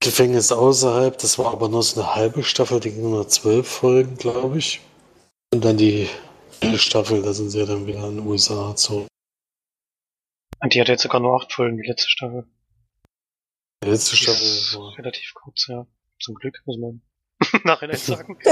Gefängnis 0.00 0.50
außerhalb, 0.50 1.16
das 1.16 1.38
war 1.38 1.52
aber 1.52 1.68
nur 1.68 1.82
so 1.82 2.00
eine 2.00 2.14
halbe 2.14 2.42
Staffel, 2.42 2.80
die 2.80 2.90
ging 2.90 3.08
nur 3.08 3.28
zwölf 3.28 3.68
Folgen, 3.68 4.16
glaube 4.16 4.58
ich. 4.58 4.80
Und 5.52 5.64
dann 5.64 5.76
die 5.76 6.08
dritte 6.60 6.78
Staffel, 6.78 7.22
da 7.22 7.32
sind 7.32 7.50
sie 7.50 7.60
ja 7.60 7.66
dann 7.66 7.86
wieder 7.86 8.08
in 8.08 8.16
den 8.16 8.26
USA 8.26 8.74
zurück. 8.74 9.06
Und 10.60 10.74
die 10.74 10.80
hat 10.80 10.88
jetzt 10.88 11.02
sogar 11.02 11.20
nur 11.20 11.40
acht 11.40 11.52
Folgen, 11.52 11.76
die 11.76 11.88
letzte 11.88 12.10
Staffel. 12.10 12.46
Die 13.84 13.90
letzte 13.90 14.16
Staffel 14.16 14.46
ist 14.46 14.78
war. 14.78 14.96
relativ 14.96 15.34
kurz, 15.34 15.66
ja. 15.68 15.86
Zum 16.18 16.34
Glück, 16.36 16.58
muss 16.64 16.78
man 16.78 17.02
nachhinein 17.64 17.96
sagen. 17.96 18.38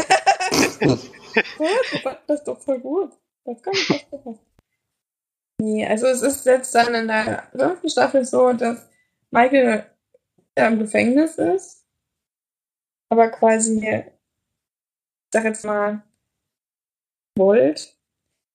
Das 2.27 2.41
ist 2.41 2.45
doch 2.45 2.61
voll 2.61 2.81
gut. 2.81 3.13
Das 3.45 3.63
kann 3.63 3.73
ich 3.73 3.87
verstehen. 3.87 4.39
Nee, 5.59 5.87
also 5.87 6.07
es 6.07 6.21
ist 6.21 6.45
jetzt 6.45 6.75
dann 6.75 6.95
in 6.95 7.09
der 7.09 7.49
fünften 7.57 7.89
Staffel 7.89 8.25
so, 8.25 8.53
dass 8.53 8.87
Michael 9.31 9.87
ja 10.59 10.69
im 10.69 10.79
Gefängnis 10.79 11.37
ist, 11.37 11.87
aber 13.09 13.31
quasi, 13.31 13.79
ich 13.79 14.05
sag 15.33 15.45
jetzt 15.45 15.65
mal, 15.65 16.03
wollt. 17.39 17.97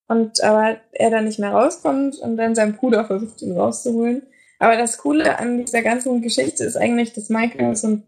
Und 0.08 0.42
aber 0.44 0.80
er 0.92 1.10
dann 1.10 1.26
nicht 1.26 1.40
mehr 1.40 1.52
rauskommt 1.52 2.18
und 2.20 2.38
dann 2.38 2.54
sein 2.54 2.76
Bruder 2.76 3.06
versucht, 3.06 3.42
ihn 3.42 3.58
rauszuholen. 3.58 4.28
Aber 4.60 4.76
das 4.76 4.98
Coole 4.98 5.38
an 5.38 5.60
dieser 5.66 5.82
ganzen 5.82 6.22
Geschichte 6.22 6.64
ist 6.64 6.78
eigentlich, 6.78 7.14
dass 7.14 7.30
Michael 7.30 7.76
so 7.76 7.88
ein 7.88 8.04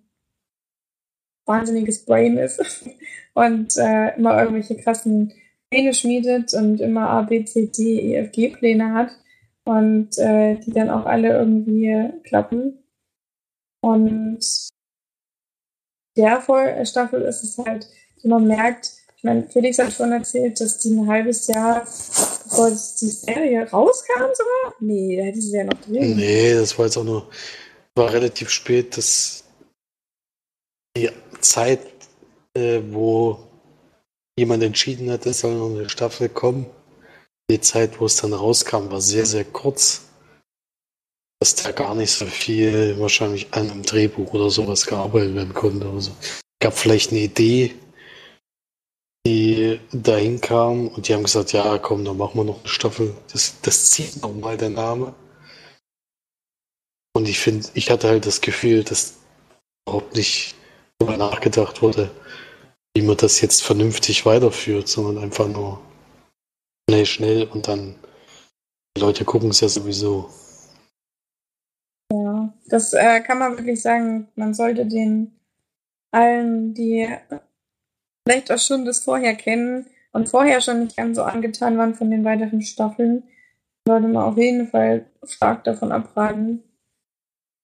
wahnsinniges 1.46 2.06
Brain 2.06 2.38
ist 2.38 2.86
und 3.34 3.78
äh, 3.78 4.16
immer 4.16 4.40
irgendwelche 4.40 4.78
krassen 4.78 5.34
Pläne 5.70 5.94
schmiedet 5.94 6.54
und 6.54 6.82
immer 6.82 7.10
A, 7.10 7.22
B, 7.22 7.46
C, 7.46 7.68
D, 7.68 8.00
E, 8.00 8.16
F, 8.16 8.32
G 8.32 8.50
Pläne 8.50 8.94
hat 8.94 9.12
und 9.66 10.18
äh, 10.18 10.56
die 10.56 10.72
dann 10.72 10.90
auch 10.90 11.06
alle 11.06 11.30
irgendwie 11.30 12.12
klappen. 12.24 12.84
Und 13.82 14.40
der 16.18 16.42
Staffel 16.86 17.22
ist 17.22 17.44
es 17.44 17.58
halt, 17.58 17.88
man 18.24 18.48
merkt, 18.48 18.92
ich 19.16 19.24
meine, 19.24 19.44
Felix 19.44 19.78
hat 19.80 19.94
schon 19.94 20.12
erzählt, 20.12 20.60
dass 20.60 20.80
die 20.80 20.92
ein 20.92 21.08
halbes 21.08 21.48
Jahr, 21.48 21.86
bevor 22.50 22.70
die 22.72 22.76
Serie 23.10 23.70
rauskam 23.70 24.34
sogar? 24.34 24.74
Nee, 24.80 25.18
da 25.18 25.24
hätte 25.24 25.42
sie 25.42 25.56
ja 25.56 25.64
noch 25.64 25.80
drin. 25.82 26.16
Nee, 26.16 26.54
das 26.54 26.78
war 26.78 26.86
jetzt 26.86 26.98
auch 26.98 27.04
nur, 27.04 27.30
war 27.96 28.12
relativ 28.12 28.50
spät, 28.50 28.98
dass 28.98 29.44
die 30.98 31.10
Zeit, 31.42 31.80
äh, 32.56 32.82
wo 32.90 33.40
jemand 34.38 34.64
entschieden 34.64 35.12
hat, 35.12 35.26
es 35.26 35.40
soll 35.40 35.56
noch 35.56 35.70
eine 35.70 35.90
Staffel 35.90 36.30
kommen, 36.30 36.66
die 37.50 37.62
Zeit, 37.62 38.00
wo 38.00 38.06
es 38.06 38.16
dann 38.18 38.34
rauskam, 38.34 38.92
war 38.92 39.02
sehr, 39.02 39.26
sehr 39.26 39.46
kurz. 39.46 40.06
Dass 41.42 41.56
da 41.56 41.72
gar 41.72 41.96
nicht 41.96 42.12
so 42.12 42.26
viel 42.26 43.00
wahrscheinlich 43.00 43.48
an 43.54 43.72
einem 43.72 43.84
Drehbuch 43.84 44.34
oder 44.34 44.50
sowas 44.50 44.86
gearbeitet 44.86 45.36
werden 45.36 45.54
konnte. 45.54 45.88
Also 45.88 46.12
gab 46.62 46.78
vielleicht 46.78 47.12
eine 47.12 47.22
Idee, 47.22 47.76
die 49.26 49.80
dahin 49.92 50.42
kam 50.42 50.88
und 50.88 51.08
die 51.08 51.14
haben 51.14 51.24
gesagt, 51.24 51.54
ja, 51.54 51.78
komm, 51.78 52.06
dann 52.06 52.18
machen 52.18 52.40
wir 52.40 52.44
noch 52.46 52.60
eine 52.60 52.68
Staffel. 52.68 53.16
Das, 53.32 53.60
das 53.62 53.92
zieht 53.92 54.22
nochmal 54.22 54.58
der 54.58 54.70
Name. 54.70 55.14
Und 57.14 57.28
ich 57.28 57.40
finde, 57.40 57.68
ich 57.74 57.92
hatte 57.92 58.08
halt 58.08 58.26
das 58.26 58.42
Gefühl, 58.42 58.84
dass 58.84 59.18
überhaupt 59.88 60.16
nicht 60.16 60.56
darüber 60.98 61.18
nachgedacht 61.18 61.82
wurde, 61.82 62.12
wie 62.96 63.02
man 63.02 63.18
das 63.18 63.42
jetzt 63.42 63.64
vernünftig 63.64 64.26
weiterführt, 64.26 64.88
sondern 64.88 65.24
einfach 65.24 65.48
nur 65.48 65.82
schnell, 66.90 67.06
schnell 67.06 67.44
und 67.48 67.68
dann 67.68 67.96
die 68.96 69.02
Leute 69.02 69.26
gucken 69.26 69.50
es 69.50 69.62
ja 69.62 69.70
sowieso. 69.70 70.30
Ja, 72.12 72.54
das 72.68 72.94
äh, 72.94 73.22
kann 73.22 73.40
man 73.40 73.58
wirklich 73.58 73.82
sagen. 73.82 74.28
Man 74.36 74.54
sollte 74.54 74.86
den 74.86 75.32
allen, 76.12 76.74
die 76.74 77.08
vielleicht 78.30 78.52
auch 78.52 78.60
schon 78.60 78.86
das 78.86 79.00
vorher 79.00 79.34
kennen 79.34 79.88
und 80.12 80.30
vorher 80.30 80.62
schon 80.62 80.84
nicht 80.84 80.96
ganz 80.96 81.18
so 81.18 81.24
angetan 81.24 81.80
waren 81.80 81.96
von 81.96 82.12
den 82.12 82.24
weiteren 82.24 82.62
Staffeln, 82.62 83.24
sollte 83.88 84.08
man 84.08 84.24
auf 84.24 84.38
jeden 84.38 84.68
Fall 84.68 85.06
stark 85.24 85.64
davon 85.64 85.92
abraten, 85.92 86.64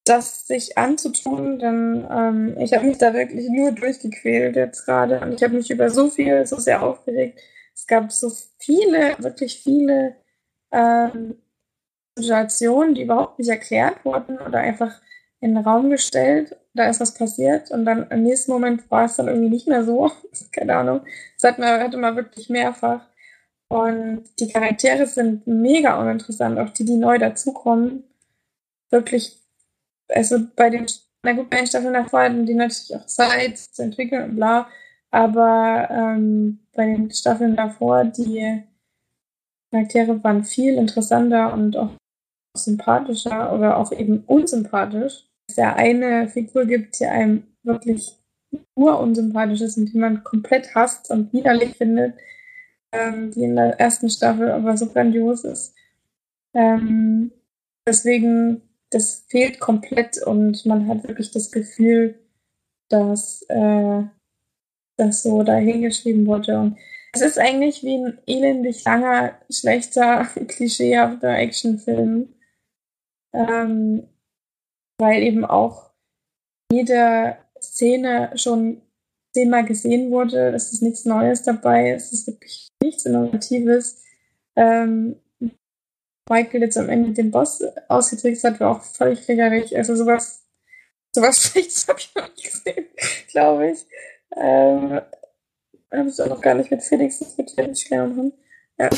das 0.06 0.48
sich 0.48 0.76
anzutun, 0.76 1.60
denn 1.60 2.08
ähm, 2.10 2.58
ich 2.58 2.74
habe 2.74 2.88
mich 2.88 2.98
da 2.98 3.14
wirklich 3.14 3.48
nur 3.50 3.74
durchgequält 3.74 4.56
jetzt 4.56 4.86
gerade 4.86 5.20
und 5.20 5.34
ich 5.34 5.44
habe 5.44 5.54
mich 5.54 5.70
über 5.70 5.92
so 5.92 6.10
viel 6.10 6.48
so 6.48 6.58
sehr 6.58 6.82
aufgeregt. 6.82 7.40
Es 7.76 7.86
gab 7.86 8.12
so 8.12 8.32
viele, 8.58 9.16
wirklich 9.20 9.62
viele 9.62 10.16
ähm, 10.72 11.36
Situationen, 12.16 12.96
die 12.96 13.04
überhaupt 13.04 13.38
nicht 13.38 13.50
erklärt 13.50 14.04
wurden 14.04 14.40
oder 14.40 14.60
einfach 14.60 15.00
in 15.46 15.56
den 15.56 15.64
Raum 15.64 15.90
gestellt. 15.90 16.58
Da 16.74 16.90
ist 16.90 17.00
was 17.00 17.14
passiert 17.14 17.72
und 17.72 17.86
dann 17.86 18.10
im 18.10 18.24
nächsten 18.24 18.52
Moment 18.52 18.90
war 18.92 19.06
es 19.06 19.16
dann 19.16 19.28
irgendwie 19.28 19.50
nicht 19.50 19.68
mehr 19.68 19.84
so. 19.84 20.12
Keine 20.52 20.76
Ahnung. 20.76 21.02
Das 21.40 21.52
hat 21.52 21.60
man, 21.60 21.80
hatte 21.82 21.98
man 21.98 22.16
wirklich 22.16 22.50
mehrfach. 22.50 23.08
Und 23.68 24.24
die 24.40 24.48
Charaktere 24.48 25.08
sind 25.08 25.48
mega 25.48 26.00
uninteressant, 26.00 26.60
auch 26.60 26.72
die, 26.72 26.86
die 26.86 26.98
neu 26.98 27.18
dazukommen. 27.18 28.04
Wirklich, 28.90 29.42
also 30.10 30.40
bei 30.56 30.70
den, 30.70 30.86
na 31.24 31.34
gut, 31.34 31.50
bei 31.50 31.58
den 31.58 31.68
Staffeln 31.68 31.94
davor 31.94 32.22
hatten 32.24 32.46
die 32.46 32.54
natürlich 32.54 32.96
auch 32.96 33.06
Zeit 33.06 33.58
zu 33.58 33.84
entwickeln 33.84 34.32
und 34.32 34.36
bla. 34.36 34.68
Aber 35.12 35.88
ähm, 35.92 36.60
bei 36.74 36.88
den 36.88 37.12
Staffeln 37.12 37.56
davor, 37.56 38.04
die 38.06 38.64
Charaktere 39.72 40.24
waren 40.24 40.44
viel 40.44 40.76
interessanter 40.76 41.54
und 41.54 41.78
auch 41.78 41.92
sympathischer 42.56 43.54
oder 43.54 43.78
auch 43.78 43.92
eben 43.92 44.24
unsympathisch. 44.26 45.26
Es 45.48 45.58
ja 45.58 45.76
eine 45.76 46.28
Figur 46.30 46.66
gibt, 46.66 47.00
die 47.00 47.06
einem 47.06 47.44
wirklich 47.64 48.18
nur 48.76 49.00
unsympathisch 49.00 49.62
ist 49.62 49.78
und 49.78 49.94
die 49.94 49.98
man 49.98 50.24
komplett 50.24 50.74
hasst 50.76 51.10
und 51.10 51.34
widerlich 51.34 51.76
findet, 51.78 52.16
ähm, 52.92 53.32
die 53.32 53.44
in 53.44 53.56
der 53.56 53.80
ersten 53.80 54.10
Staffel 54.10 54.50
aber 54.52 54.78
so 54.78 54.88
grandios 54.88 55.44
ist. 55.44 55.76
Ähm, 56.54 57.32
deswegen, 57.86 58.62
das 58.90 59.26
fehlt 59.28 59.60
komplett 59.60 60.22
und 60.24 60.66
man 60.66 60.88
hat 60.88 61.08
wirklich 61.08 61.32
das 61.32 61.52
Gefühl, 61.52 62.16
dass 62.90 63.44
äh, 63.50 64.04
das 64.98 65.24
so 65.24 65.44
dahingeschrieben 65.44 66.26
wurde. 66.26 66.60
Und 66.60 66.78
es 67.14 67.22
ist 67.22 67.40
eigentlich 67.40 67.84
wie 67.84 67.98
ein 67.98 68.18
elendig 68.26 68.84
langer, 68.84 69.36
schlechter, 69.50 70.26
klischeehafter 70.48 71.30
Actionfilm. 71.30 72.34
Ähm, 73.34 74.08
weil 74.98 75.24
eben 75.24 75.46
auch 75.46 75.92
jede 76.72 77.38
Szene 77.62 78.32
schon 78.36 78.82
zehnmal 79.34 79.66
gesehen 79.66 80.12
wurde. 80.12 80.54
Es 80.54 80.72
ist 80.72 80.82
nichts 80.82 81.06
Neues 81.06 81.44
dabei. 81.44 81.92
Es 81.92 82.14
ist 82.14 82.28
wirklich 82.28 82.70
nichts 82.82 83.06
Innovatives. 83.06 84.02
Ähm, 84.56 85.20
Michael 86.30 86.62
jetzt 86.62 86.78
am 86.78 86.90
Ende 86.90 87.12
den 87.12 87.32
Boss 87.32 87.64
ausgetrickst 87.88 88.44
hat, 88.44 88.60
war 88.60 88.78
auch 88.78 88.82
völlig 88.82 89.24
kriegerig. 89.26 89.76
Also 89.76 89.96
sowas, 89.96 90.44
sowas 91.14 91.38
Schlechtes 91.44 91.88
habe 91.88 92.00
ich 92.00 92.16
noch 92.16 92.30
nicht 92.30 92.52
gesehen, 92.52 92.86
glaube 93.30 93.72
ich. 93.72 93.86
Ähm, 94.36 95.02
habe 95.92 96.10
ich 96.10 96.22
auch 96.22 96.28
noch 96.28 96.42
gar 96.42 96.56
nicht 96.56 96.72
mit 96.72 96.82
Felix 96.82 97.20
diskutiert, 97.20 97.78
ich 97.78 97.86
klären 97.86 98.18
haben. 98.18 98.34
Ja. 98.78 98.90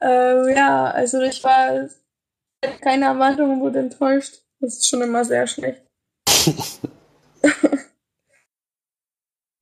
ähm, 0.00 0.56
ja, 0.56 0.90
also 0.90 1.20
ich 1.22 1.42
war 1.42 1.88
keine 2.80 3.06
Erwartungen, 3.06 3.60
wurde 3.60 3.80
enttäuscht. 3.80 4.45
Das 4.60 4.74
ist 4.74 4.88
schon 4.88 5.02
immer 5.02 5.24
sehr 5.24 5.46
schlecht. 5.46 5.82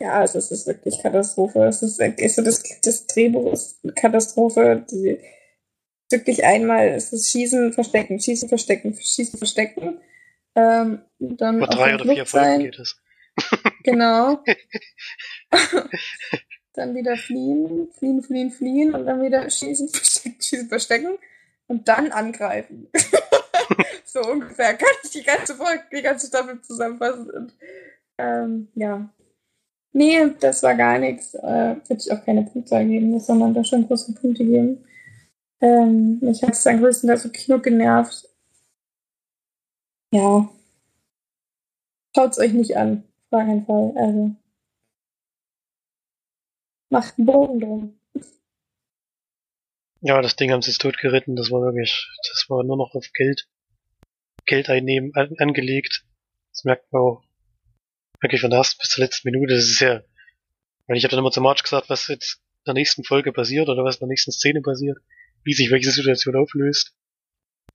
ja, 0.01 0.13
also 0.21 0.39
es 0.39 0.51
ist 0.51 0.67
wirklich 0.67 1.01
Katastrophe. 1.03 1.65
Es 1.65 1.83
ist 1.83 1.99
wirklich 1.99 2.35
so, 2.35 2.43
das, 2.43 2.63
das 2.83 3.07
Drehbuch 3.07 3.53
ist 3.53 3.81
Katastrophe. 3.97 4.85
Die, 4.91 5.19
wirklich 6.11 6.45
einmal 6.45 6.89
ist 6.89 7.13
es 7.13 7.31
Schießen, 7.31 7.73
Verstecken, 7.73 8.21
Schießen, 8.21 8.49
Verstecken, 8.49 8.95
Schießen, 8.95 9.39
Verstecken. 9.39 10.01
Ähm, 10.55 11.03
dann 11.19 11.57
Über 11.57 11.67
drei 11.67 11.97
der 11.97 12.01
oder 12.01 12.15
vier 12.15 12.27
Folgen 12.27 12.59
geht 12.61 12.79
es. 12.79 12.97
Genau. 13.85 14.43
dann 16.73 16.95
wieder 16.95 17.17
fliehen, 17.17 17.89
fliehen, 17.99 18.23
fliehen, 18.23 18.51
fliehen 18.51 18.95
und 18.95 19.05
dann 19.07 19.23
wieder 19.23 19.49
schießen, 19.51 19.89
verstecken, 19.89 20.41
schießen, 20.41 20.69
verstecken 20.69 21.19
und 21.67 21.89
dann 21.89 22.13
angreifen. 22.13 22.89
so 24.05 24.21
ungefähr 24.21 24.75
kann 24.75 24.89
ich 25.03 25.11
die 25.11 25.23
ganze 25.23 25.55
Folge, 25.55 25.85
die 25.93 26.03
ganze 26.03 26.27
Staffel 26.27 26.61
zusammenfassen. 26.63 27.31
Und, 27.31 27.53
ähm, 28.19 28.69
ja. 28.75 29.09
Nee, 29.93 30.31
das 30.41 30.63
war 30.63 30.75
gar 30.75 30.99
nichts. 30.99 31.35
Äh, 31.35 31.77
Würde 31.87 31.97
ich 31.99 32.13
auch 32.13 32.25
keine 32.25 32.43
Punktzahl 32.43 32.85
geben, 32.87 33.19
sondern 33.21 33.55
da 33.55 33.65
schon 33.65 33.87
große 33.87 34.15
Punkte 34.15 34.45
geben. 34.45 34.85
Ähm, 35.61 36.19
mich 36.21 36.43
hat 36.43 36.53
es 36.53 36.65
dann 36.65 36.81
größtenteils 36.81 37.25
im 37.25 37.33
Kino 37.33 37.59
genervt. 37.61 38.29
Ja. 40.13 40.49
Schaut's 42.15 42.39
euch 42.39 42.53
nicht 42.53 42.77
an. 42.77 43.05
Auf 43.31 43.41
keinen 43.41 43.65
Fall. 43.65 43.93
Also. 43.97 44.37
Macht 46.91 47.19
einen 47.19 47.27
Bogen 47.27 47.61
drum. 47.61 47.99
Ja, 50.01 50.21
das 50.21 50.37
Ding 50.37 50.53
haben 50.53 50.61
sie 50.61 50.71
jetzt 50.71 50.83
totgeritten. 50.83 51.35
Das 51.35 51.51
war 51.51 51.63
wirklich, 51.63 52.11
das 52.31 52.45
war 52.49 52.63
nur 52.63 52.77
noch 52.77 52.95
auf 52.95 53.11
Geld, 53.15 53.49
Geld 54.47 54.69
einnehmen 54.69 55.15
an, 55.15 55.35
angelegt. 55.39 56.05
Das 56.53 56.65
merkt 56.65 56.93
man 56.93 57.03
auch 57.03 57.25
wirklich 58.21 58.41
von 58.41 58.51
der 58.51 58.59
ersten 58.59 58.79
bis 58.79 58.91
zur 58.91 59.05
letzten 59.05 59.31
Minute. 59.31 59.55
Das 59.55 59.65
ist 59.65 59.81
ja, 59.81 60.03
weil 60.87 60.97
ich 60.97 61.05
habe 61.05 61.11
dann 61.11 61.21
immer 61.21 61.31
zu 61.31 61.41
March 61.41 61.63
gesagt, 61.63 61.91
was 61.91 62.09
jetzt 62.09 62.41
in 62.59 62.65
der 62.67 62.75
nächsten 62.75 63.05
Folge 63.05 63.33
passiert 63.33 63.69
oder 63.69 63.85
was 63.85 63.97
in 63.97 64.01
der 64.01 64.09
nächsten 64.09 64.33
Szene 64.33 64.61
passiert, 64.61 64.99
wie 65.43 65.53
sich 65.53 65.71
welche 65.71 65.91
Situation 65.91 66.37
auflöst. 66.37 66.95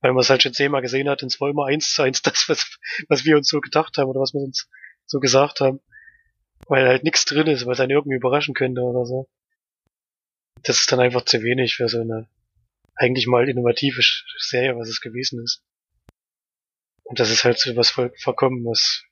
Weil 0.00 0.12
man 0.12 0.22
es 0.22 0.30
halt 0.30 0.42
schon 0.42 0.54
zehnmal 0.54 0.82
gesehen 0.82 1.08
hat, 1.08 1.22
und 1.22 1.30
zwar 1.30 1.50
immer 1.50 1.66
eins 1.66 1.92
zu 1.92 2.02
eins 2.02 2.22
das, 2.22 2.48
was, 2.48 2.78
was 3.08 3.24
wir 3.24 3.36
uns 3.36 3.48
so 3.48 3.60
gedacht 3.60 3.98
haben 3.98 4.08
oder 4.08 4.20
was 4.20 4.32
wir 4.32 4.40
uns 4.40 4.68
so 5.06 5.20
gesagt 5.20 5.60
haben. 5.60 5.80
Weil 6.68 6.86
halt 6.86 7.04
nichts 7.04 7.24
drin 7.24 7.46
ist, 7.46 7.66
was 7.66 7.80
einen 7.80 7.90
irgendwie 7.90 8.16
überraschen 8.16 8.54
könnte 8.54 8.80
oder 8.82 9.04
so 9.04 9.28
das 10.62 10.80
ist 10.80 10.92
dann 10.92 11.00
einfach 11.00 11.24
zu 11.24 11.42
wenig 11.42 11.76
für 11.76 11.88
so 11.88 12.00
eine 12.00 12.28
eigentlich 12.94 13.26
mal 13.26 13.48
innovative 13.48 14.02
Serie, 14.38 14.76
was 14.76 14.88
es 14.88 15.00
gewesen 15.00 15.42
ist. 15.42 15.62
Und 17.10 17.18
das 17.18 17.28
ist 17.28 17.42
halt 17.42 17.58
so 17.58 17.74
was 17.74 17.90
voll, 17.90 18.14
verkommen, 18.18 18.64
was 18.64 19.02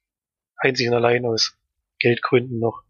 einzig 0.56 0.86
und 0.86 0.94
allein 0.94 1.26
aus 1.26 1.58
Geldgründen 1.98 2.60
noch 2.60 2.84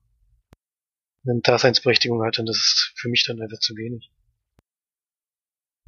eine 1.26 1.40
Daseinsberechtigung 1.40 2.22
hat 2.26 2.38
und 2.38 2.44
das 2.44 2.59
ist 2.59 2.92
für 2.94 3.09
mich 3.09 3.24
dann 3.24 3.40
einfach 3.40 3.59
zu 3.59 3.74
wenig. 3.74 4.12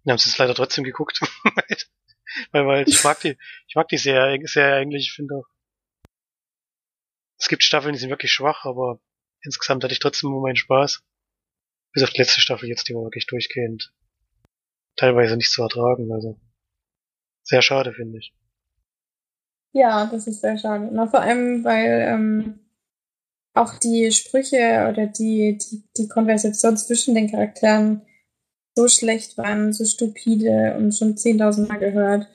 Wir 0.05 0.13
haben 0.13 0.17
es 0.17 0.25
jetzt 0.25 0.39
leider 0.39 0.55
trotzdem 0.55 0.85
geguckt, 0.85 1.21
weil, 2.53 2.67
weil 2.67 2.89
ich 2.89 3.05
mag 3.05 3.21
die, 3.21 3.37
ich 3.69 3.75
mag 3.75 3.89
die 3.89 3.99
Serie, 3.99 4.41
Serie 4.47 4.77
eigentlich, 4.77 5.09
ich 5.09 5.13
finde 5.13 5.35
auch, 5.35 5.47
es 7.39 7.49
gibt 7.49 7.63
Staffeln, 7.63 7.93
die 7.93 7.99
sind 7.99 8.09
wirklich 8.09 8.33
schwach, 8.33 8.65
aber 8.65 9.03
insgesamt 9.43 9.85
hatte 9.85 9.93
ich 9.93 10.01
trotzdem 10.01 10.31
immer 10.31 10.41
meinen 10.41 10.57
Spaß. 10.57 11.05
Bis 11.93 12.03
auf 12.03 12.11
die 12.11 12.23
letzte 12.23 12.41
Staffel 12.41 12.71
jetzt, 12.71 12.89
die 12.89 12.95
war 12.95 13.03
wirklich 13.03 13.27
durchgehend 13.27 13.93
teilweise 14.97 15.37
nicht 15.37 15.51
zu 15.51 15.63
ertragen. 15.63 16.11
Also 16.11 16.41
sehr 17.43 17.61
schade, 17.61 17.93
finde 17.93 18.19
ich. 18.19 18.33
Ja, 19.73 20.07
das 20.07 20.27
ist 20.27 20.41
sehr 20.41 20.59
schade. 20.59 20.89
Na, 20.93 21.07
vor 21.07 21.21
allem, 21.21 21.65
weil 21.65 22.07
ähm, 22.09 22.59
auch 23.55 23.79
die 23.79 24.11
Sprüche 24.11 24.89
oder 24.91 25.07
die, 25.07 25.59
die, 25.59 25.83
die 25.97 26.09
Konversation 26.09 26.77
zwischen 26.77 27.15
den 27.15 27.31
Charakteren 27.31 28.03
so 28.77 28.89
schlecht 28.89 29.37
waren, 29.39 29.73
so 29.73 29.85
stupide 29.85 30.75
und 30.77 30.93
schon 30.95 31.15
10.000 31.15 31.69
Mal 31.69 31.79
gehört. 31.79 32.29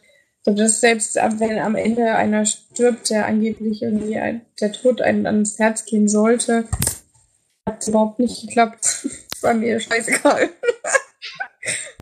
So 0.43 0.53
dass 0.53 0.79
selbst 0.79 1.15
wenn 1.15 1.57
am 1.57 1.75
Ende 1.75 2.15
einer 2.15 2.45
stirbt, 2.45 3.09
der 3.09 3.25
angeblich 3.25 3.81
irgendwie 3.81 4.41
der 4.61 4.71
Tod 4.71 5.01
einem 5.01 5.25
ans 5.25 5.57
Herz 5.57 5.85
gehen 5.85 6.07
sollte, 6.07 6.65
hat 7.67 7.81
es 7.81 7.87
überhaupt 7.87 8.19
nicht 8.19 8.41
geklappt 8.41 9.07
war 9.41 9.53
mir 9.53 9.79
scheißegal. 9.79 10.49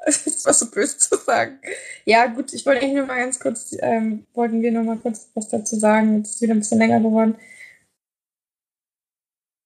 das 0.26 0.46
war 0.46 0.54
so 0.54 0.70
böse 0.70 0.98
zu 0.98 1.16
sagen. 1.16 1.60
Ja, 2.06 2.26
gut, 2.28 2.54
ich 2.54 2.66
wollte 2.66 2.82
eigentlich 2.82 2.96
nur 2.96 3.06
mal 3.06 3.20
ganz 3.20 3.40
kurz, 3.40 3.76
ähm, 3.80 4.28
wollten 4.34 4.62
wir 4.62 4.72
noch 4.72 4.84
mal 4.84 4.98
kurz 4.98 5.30
was 5.34 5.48
dazu 5.48 5.78
sagen. 5.78 6.18
Jetzt 6.18 6.36
ist 6.36 6.42
wieder 6.42 6.54
ein 6.54 6.60
bisschen 6.60 6.80
länger 6.80 7.00
geworden. 7.00 7.38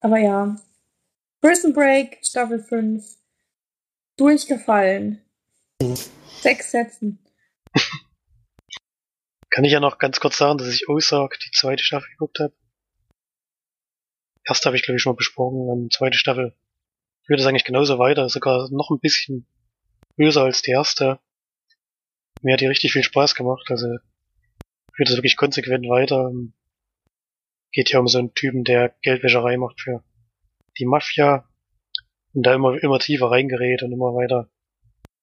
Aber 0.00 0.18
ja. 0.18 0.54
Prison 1.40 1.72
Break, 1.72 2.18
Staffel 2.22 2.62
5. 2.62 3.04
Durchgefallen. 4.16 5.20
Mhm. 5.82 5.96
Sechs 6.40 6.70
Sätzen. 6.70 7.18
Kann 9.50 9.64
ich 9.64 9.72
ja 9.72 9.80
noch 9.80 9.98
ganz 9.98 10.20
kurz 10.20 10.38
sagen, 10.38 10.58
dass 10.58 10.68
ich 10.68 10.88
Ozark 10.88 11.38
die 11.40 11.50
zweite 11.50 11.82
Staffel 11.82 12.10
geguckt 12.10 12.38
habe. 12.38 12.54
Erste 14.44 14.66
habe 14.66 14.76
ich, 14.76 14.84
glaube 14.84 14.96
ich, 14.96 15.02
schon 15.02 15.12
mal 15.12 15.16
besprochen. 15.16 15.68
Und 15.68 15.92
zweite 15.92 16.16
Staffel 16.16 16.54
führt 17.26 17.40
es 17.40 17.46
eigentlich 17.46 17.64
genauso 17.64 17.98
weiter, 17.98 18.28
sogar 18.28 18.68
noch 18.70 18.90
ein 18.90 19.00
bisschen 19.00 19.46
böser 20.18 20.42
als 20.42 20.60
die 20.60 20.72
erste. 20.72 21.18
Mir 22.42 22.52
hat 22.52 22.60
die 22.60 22.66
richtig 22.66 22.92
viel 22.92 23.02
Spaß 23.02 23.34
gemacht, 23.34 23.66
also 23.70 23.86
führt 24.92 25.08
es 25.08 25.16
wirklich 25.16 25.36
konsequent 25.36 25.88
weiter. 25.88 26.30
Geht 27.72 27.90
ja 27.90 28.00
um 28.00 28.08
so 28.08 28.18
einen 28.18 28.34
Typen, 28.34 28.64
der 28.64 28.94
Geldwäscherei 29.02 29.56
macht 29.56 29.80
für 29.80 30.04
die 30.78 30.84
Mafia 30.84 31.48
und 32.34 32.42
da 32.42 32.54
immer, 32.54 32.82
immer 32.82 32.98
tiefer 32.98 33.30
reingerät 33.30 33.82
und 33.82 33.92
immer 33.92 34.14
weiter, 34.14 34.50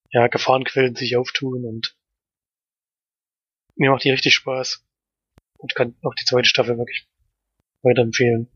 ja, 0.09 0.27
Gefahrenquellen 0.27 0.95
sich 0.95 1.15
auftun 1.17 1.65
und 1.65 1.95
mir 3.75 3.91
macht 3.91 4.03
die 4.03 4.11
richtig 4.11 4.33
Spaß 4.33 4.85
und 5.57 5.75
kann 5.75 5.95
auch 6.01 6.15
die 6.15 6.25
zweite 6.25 6.47
Staffel 6.47 6.77
wirklich 6.77 7.07
weiterempfehlen. 7.81 8.49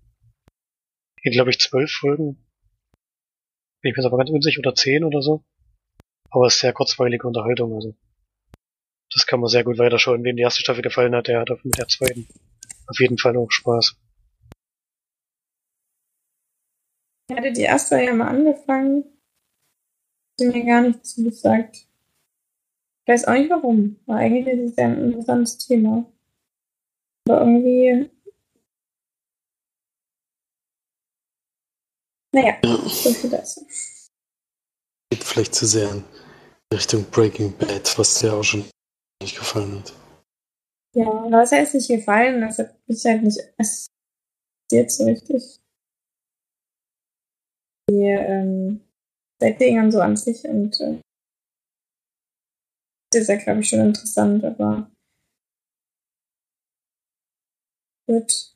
Geht, 1.22 1.34
glaube 1.34 1.50
ich, 1.50 1.60
zwölf 1.60 1.92
Folgen 1.92 2.46
bin 3.82 3.92
ich 3.92 3.98
mir 3.98 4.06
aber 4.06 4.18
ganz 4.18 4.30
unsicher, 4.30 4.60
oder 4.60 4.76
10 4.76 5.04
oder 5.04 5.22
so. 5.22 5.44
Aber 6.32 6.48
es 6.48 6.56
ist 6.56 6.62
sehr 6.62 6.74
kurzweilige 6.74 7.28
Unterhaltung, 7.28 7.74
also. 7.74 7.96
Das 9.12 9.26
kann 9.26 9.40
man 9.40 9.50
sehr 9.50 9.64
gut 9.64 9.80
weiterschauen. 9.80 10.24
Wem 10.24 10.36
die 10.36 10.44
erste 10.44 10.62
Staffel 10.62 10.84
gefallen 10.84 11.16
hat, 11.16 11.28
der 11.28 11.40
hat 11.40 11.50
auf 11.50 11.60
der 11.64 11.88
zweiten 11.88 12.28
auf 12.88 13.00
jeden 13.00 13.18
Fall 13.18 13.38
auch 13.38 13.50
Spaß. 13.50 13.96
Ich 17.30 17.38
hatte 17.38 17.52
die 17.52 17.62
erste 17.62 18.02
ja 18.02 18.14
mal 18.14 18.28
angefangen. 18.28 19.06
Sie 20.38 20.48
mir 20.48 20.66
gar 20.66 20.82
nicht 20.82 21.06
zugesagt. 21.06 21.76
Ich 21.76 23.08
weiß 23.08 23.28
auch 23.28 23.34
nicht 23.34 23.50
warum. 23.50 24.00
War 24.06 24.18
eigentlich 24.18 24.48
ist 24.48 24.72
es 24.72 24.76
ja 24.78 24.86
ein 24.86 25.04
interessantes 25.04 25.58
Thema. 25.58 26.06
Aber 27.28 27.42
irgendwie 27.42 28.10
Naja, 32.32 32.58
so 32.62 33.12
viel 33.12 33.30
dazu. 33.30 33.66
Geht 35.12 35.24
vielleicht 35.24 35.56
zu 35.56 35.66
sehr 35.66 35.92
in 35.92 36.04
Richtung 36.74 37.04
Breaking 37.06 37.56
Bad, 37.58 37.98
was 37.98 38.20
dir 38.20 38.34
auch 38.34 38.44
schon 38.44 38.70
nicht 39.22 39.38
gefallen 39.38 39.80
hat. 39.80 39.94
Ja, 40.96 41.06
was 41.06 41.52
heißt 41.52 41.76
nicht 41.76 41.88
gefallen? 41.88 42.42
Das 42.42 42.60
hat 42.60 42.76
mich 42.88 43.04
halt 43.06 43.24
nicht 43.24 43.40
jetzt 44.72 44.98
so 44.98 45.06
richtig. 45.06 45.60
Die 47.90 48.06
ähm, 48.06 48.82
Setting 49.42 49.92
so 49.92 50.00
an 50.02 50.16
sich 50.16 50.44
und 50.46 50.80
äh, 50.80 51.00
das 53.12 53.24
ist 53.24 53.30
ja, 53.30 53.38
glaube 53.38 53.62
ich, 53.62 53.70
schon 53.70 53.80
interessant, 53.80 54.44
aber 54.44 54.92
gut 58.08 58.50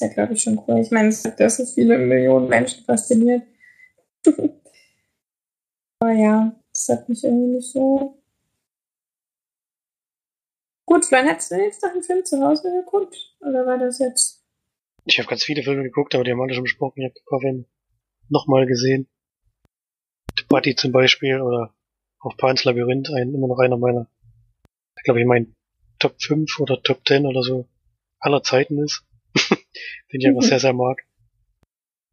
ja, 0.00 0.08
glaube 0.08 0.34
ich, 0.34 0.42
schon 0.42 0.60
cool. 0.66 0.80
Ich 0.80 0.90
meine, 0.90 1.08
es 1.08 1.24
hat 1.24 1.38
ja 1.40 1.50
so 1.50 1.64
viele 1.64 1.98
Millionen 1.98 2.48
Menschen 2.48 2.84
fasziniert. 2.84 3.42
Aber 6.00 6.12
ja, 6.12 6.52
das 6.72 6.88
hat 6.88 7.08
mich 7.08 7.22
irgendwie 7.22 7.56
nicht 7.56 7.72
so. 7.72 8.18
Gut, 10.86 11.04
Florian, 11.04 11.28
hättest 11.28 11.50
du 11.50 11.56
jetzt 11.56 11.82
noch 11.82 11.90
einen 11.90 12.02
Film 12.02 12.24
zu 12.24 12.42
Hause 12.42 12.72
geguckt? 12.72 13.14
Oder 13.40 13.66
war 13.66 13.78
das 13.78 13.98
jetzt? 13.98 14.42
Ich 15.04 15.18
habe 15.18 15.28
ganz 15.28 15.44
viele 15.44 15.62
Filme 15.62 15.82
geguckt, 15.82 16.14
aber 16.14 16.24
die 16.24 16.32
haben 16.32 16.40
alle 16.40 16.54
schon 16.54 16.64
besprochen. 16.64 17.02
Ich 17.02 17.10
habe 17.10 17.20
Coffin 17.26 17.66
nochmal 18.28 18.66
gesehen. 18.66 19.08
The 20.38 20.44
Buddy 20.48 20.74
zum 20.74 20.92
Beispiel 20.92 21.40
oder 21.40 21.74
auch 22.18 22.36
Pans 22.36 22.64
Labyrinth, 22.64 23.10
ein, 23.10 23.34
immer 23.34 23.48
noch 23.48 23.58
einer 23.58 23.76
meiner, 23.76 24.08
ich 24.96 25.04
glaube 25.04 25.20
ich, 25.20 25.26
mein 25.26 25.54
Top 25.98 26.20
5 26.20 26.60
oder 26.60 26.82
Top 26.82 27.06
10 27.06 27.26
oder 27.26 27.42
so 27.42 27.68
aller 28.18 28.42
Zeiten 28.42 28.82
ist. 28.82 29.04
den 30.12 30.20
ich 30.20 30.26
einfach 30.26 30.42
mhm. 30.42 30.46
sehr, 30.48 30.60
sehr 30.60 30.72
mag. 30.72 31.04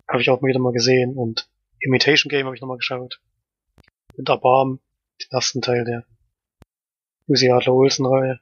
Habe 0.08 0.22
ich 0.22 0.30
auch 0.30 0.42
wieder 0.44 0.60
mal 0.60 0.74
gesehen 0.74 1.18
und 1.18 1.50
Imitation 1.80 2.30
Game 2.30 2.46
habe 2.46 2.56
ich 2.56 2.62
nochmal 2.62 2.78
geschaut. 2.78 3.22
Und 4.18 4.30
Erbarm, 4.30 4.80
den 5.22 5.32
ersten 5.32 5.62
Teil 5.62 5.86
der 5.86 6.06
Lucy 7.28 7.52
Adler 7.52 7.74
Olsen 7.74 8.06
Reihe. 8.06 8.40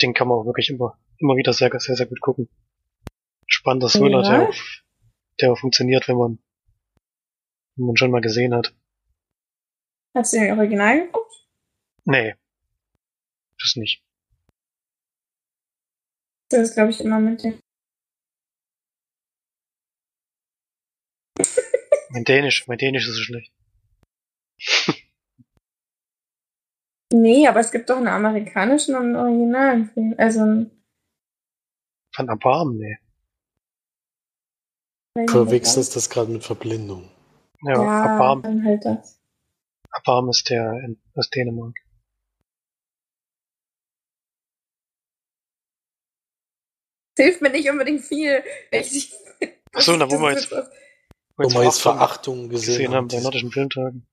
Den 0.00 0.14
kann 0.14 0.28
man 0.28 0.38
auch 0.38 0.46
wirklich 0.46 0.70
immer, 0.70 0.98
immer 1.18 1.36
wieder 1.36 1.52
sehr, 1.52 1.70
sehr, 1.78 1.96
sehr 1.96 2.06
gut 2.06 2.20
gucken. 2.20 2.48
Spannender 3.46 3.88
Thriller, 3.88 4.22
ja. 4.22 4.30
der, 4.30 4.48
auch, 4.48 4.54
der 5.40 5.52
auch 5.52 5.58
funktioniert, 5.58 6.06
wenn 6.08 6.16
man, 6.16 6.38
wenn 7.76 7.86
man 7.86 7.96
schon 7.96 8.10
mal 8.10 8.20
gesehen 8.20 8.54
hat. 8.54 8.74
Hast 10.14 10.32
du 10.32 10.38
den 10.38 10.58
Original 10.58 11.06
geguckt? 11.06 11.34
Nee. 12.04 12.34
Das 13.58 13.76
nicht. 13.76 14.04
Das 16.50 16.60
ist, 16.60 16.74
glaube 16.74 16.90
ich, 16.90 17.00
immer 17.00 17.20
mit 17.20 17.42
dem 17.42 17.58
Mein 22.12 22.24
Dänisch, 22.24 22.66
mein 22.66 22.78
Dänisch 22.78 23.06
ist 23.06 23.14
so 23.14 23.22
schlecht. 23.22 23.52
Nee, 27.12 27.46
aber 27.48 27.60
es 27.60 27.70
gibt 27.72 27.90
doch 27.90 27.96
einen 27.96 28.06
amerikanischen 28.08 28.94
und 28.94 29.02
einen 29.02 29.16
originalen 29.16 29.86
Film. 29.90 30.14
Also 30.18 30.40
einen 30.40 30.84
Von 32.14 32.28
Erbarmen, 32.28 32.78
nee. 32.78 32.98
Verwechselst 35.28 35.96
das 35.96 36.08
gerade 36.08 36.30
mit 36.30 36.44
Verblendung. 36.44 37.10
Ja, 37.62 37.82
Ja, 37.82 38.06
Erbarmen, 38.12 38.42
dann 38.42 38.64
halt 38.64 38.84
das. 38.84 39.20
Erbarmen 39.92 40.30
ist 40.30 40.48
der 40.48 40.72
in, 40.84 41.00
aus 41.14 41.28
Dänemark. 41.30 41.74
Das 47.16 47.26
hilft 47.26 47.42
mir 47.42 47.50
nicht 47.50 47.68
unbedingt 47.70 48.02
viel. 48.02 48.42
wenn 48.70 48.80
ich- 48.82 49.12
Ach 49.72 49.80
so, 49.80 49.96
na, 49.96 50.10
wo 50.10 50.18
wir 50.20 50.32
jetzt- 50.32 50.50
Wo 51.36 51.48
wir 51.50 51.64
jetzt 51.64 51.80
Verachtung 51.80 52.48
gesehen, 52.50 52.74
gesehen 52.76 52.94
haben 52.94 53.08
bei 53.08 53.16
haben. 53.16 53.22
nordischen 53.24 53.50
Filmtagen. 53.50 54.06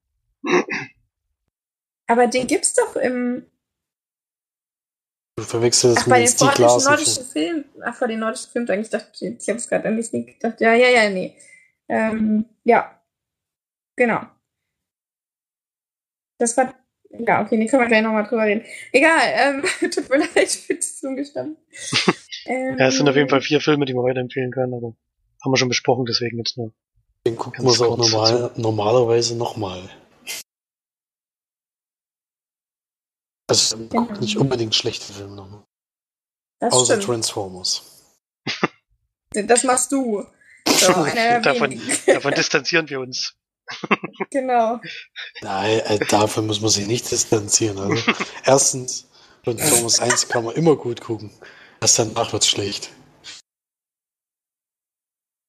Aber 2.07 2.27
den 2.27 2.47
gibt's 2.47 2.73
doch 2.73 2.95
im. 2.95 3.45
Du 5.35 5.43
verwechselst 5.43 6.09
bei 6.09 6.19
mit 6.21 6.27
den 6.29 6.33
Stieg 6.33 6.41
nordischen, 6.41 6.63
Larsen. 6.65 6.89
nordischen 6.89 7.25
Filmen. 7.25 7.65
Ach, 7.83 7.99
bei 7.99 8.07
den 8.07 8.19
nordischen 8.19 8.49
Filmen. 8.51 8.81
Ich 8.81 8.89
dachte, 8.89 9.25
ich 9.25 9.47
habe 9.47 9.59
es 9.59 9.69
gerade 9.69 9.87
an 9.87 9.97
die 9.97 10.03
Sneak 10.03 10.39
gedacht. 10.39 10.59
Ja, 10.61 10.73
ja, 10.73 10.87
ja, 10.87 11.09
nee. 11.09 11.35
Ähm, 11.89 12.45
ja. 12.63 12.99
Genau. 13.95 14.21
Das 16.39 16.57
war. 16.57 16.73
Ja, 17.09 17.41
okay, 17.41 17.57
nee, 17.57 17.67
können 17.67 17.83
wir 17.83 17.87
gleich 17.87 18.03
nochmal 18.03 18.25
drüber 18.25 18.43
reden. 18.43 18.65
Egal, 18.91 19.21
ähm, 19.23 19.63
tut 19.91 20.09
mir 20.09 20.17
leid 20.17 20.49
für 20.49 20.75
das 20.75 20.99
Zugestanden. 20.99 21.57
ähm, 22.45 22.77
Ja, 22.79 22.87
es 22.87 22.97
sind 22.97 23.07
auf 23.07 23.15
jeden 23.15 23.29
Fall 23.29 23.41
vier 23.41 23.61
Filme, 23.61 23.85
die 23.85 23.93
man 23.93 24.03
weiterempfehlen 24.03 24.51
kann, 24.51 24.73
aber 24.73 24.93
haben 25.43 25.51
wir 25.51 25.57
schon 25.57 25.69
besprochen, 25.69 26.05
deswegen 26.05 26.37
jetzt 26.37 26.57
nur. 26.57 26.73
Den 27.25 27.37
gucken 27.37 27.63
wir 27.63 27.71
es 27.71 27.81
auch 27.81 27.97
normal, 27.97 28.51
normalerweise 28.57 29.37
nochmal. 29.37 29.89
Also 33.49 33.77
guckt 33.77 33.91
Genau. 34.09 34.19
nicht 34.19 34.37
unbedingt 34.37 34.75
schlechte 34.75 35.11
Filme 35.13 35.35
nochmal. 35.35 35.63
Das 36.59 36.73
Außer 36.73 36.95
stimmt. 36.95 37.05
Transformers. 37.05 37.83
Das 39.33 39.63
machst 39.63 39.91
du. 39.91 40.25
So, 40.67 40.87
Davon, 41.43 41.79
davon 42.05 42.33
distanzieren 42.35 42.89
wir 42.89 43.01
uns. 43.01 43.35
genau. 44.31 44.79
Nein, 45.41 45.79
äh, 45.81 45.99
dafür 46.07 46.43
muss 46.43 46.61
man 46.61 46.69
sich 46.71 46.87
nicht 46.87 47.11
distanzieren. 47.11 47.77
Also, 47.77 48.11
erstens, 48.45 49.05
Transformers 49.43 49.99
1 49.99 50.29
kann 50.29 50.45
man 50.45 50.55
immer 50.55 50.75
gut 50.77 51.01
gucken. 51.01 51.29
Erst 51.81 51.99
danach 51.99 52.31
wird's 52.31 52.47
schlecht. 52.47 52.89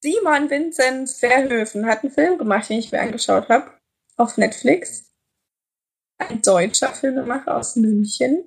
Simon 0.03 0.51
Vincent 0.51 1.09
Verhöfen 1.11 1.86
hat 1.86 2.03
einen 2.03 2.12
Film 2.12 2.36
gemacht, 2.36 2.68
den 2.68 2.80
ich 2.80 2.92
mir 2.92 3.01
angeschaut 3.01 3.49
habe. 3.49 3.70
Auf 4.16 4.36
Netflix. 4.36 5.07
Ein 6.19 6.43
deutscher 6.43 6.89
Filmemacher 6.89 7.57
aus 7.57 7.77
München. 7.77 8.45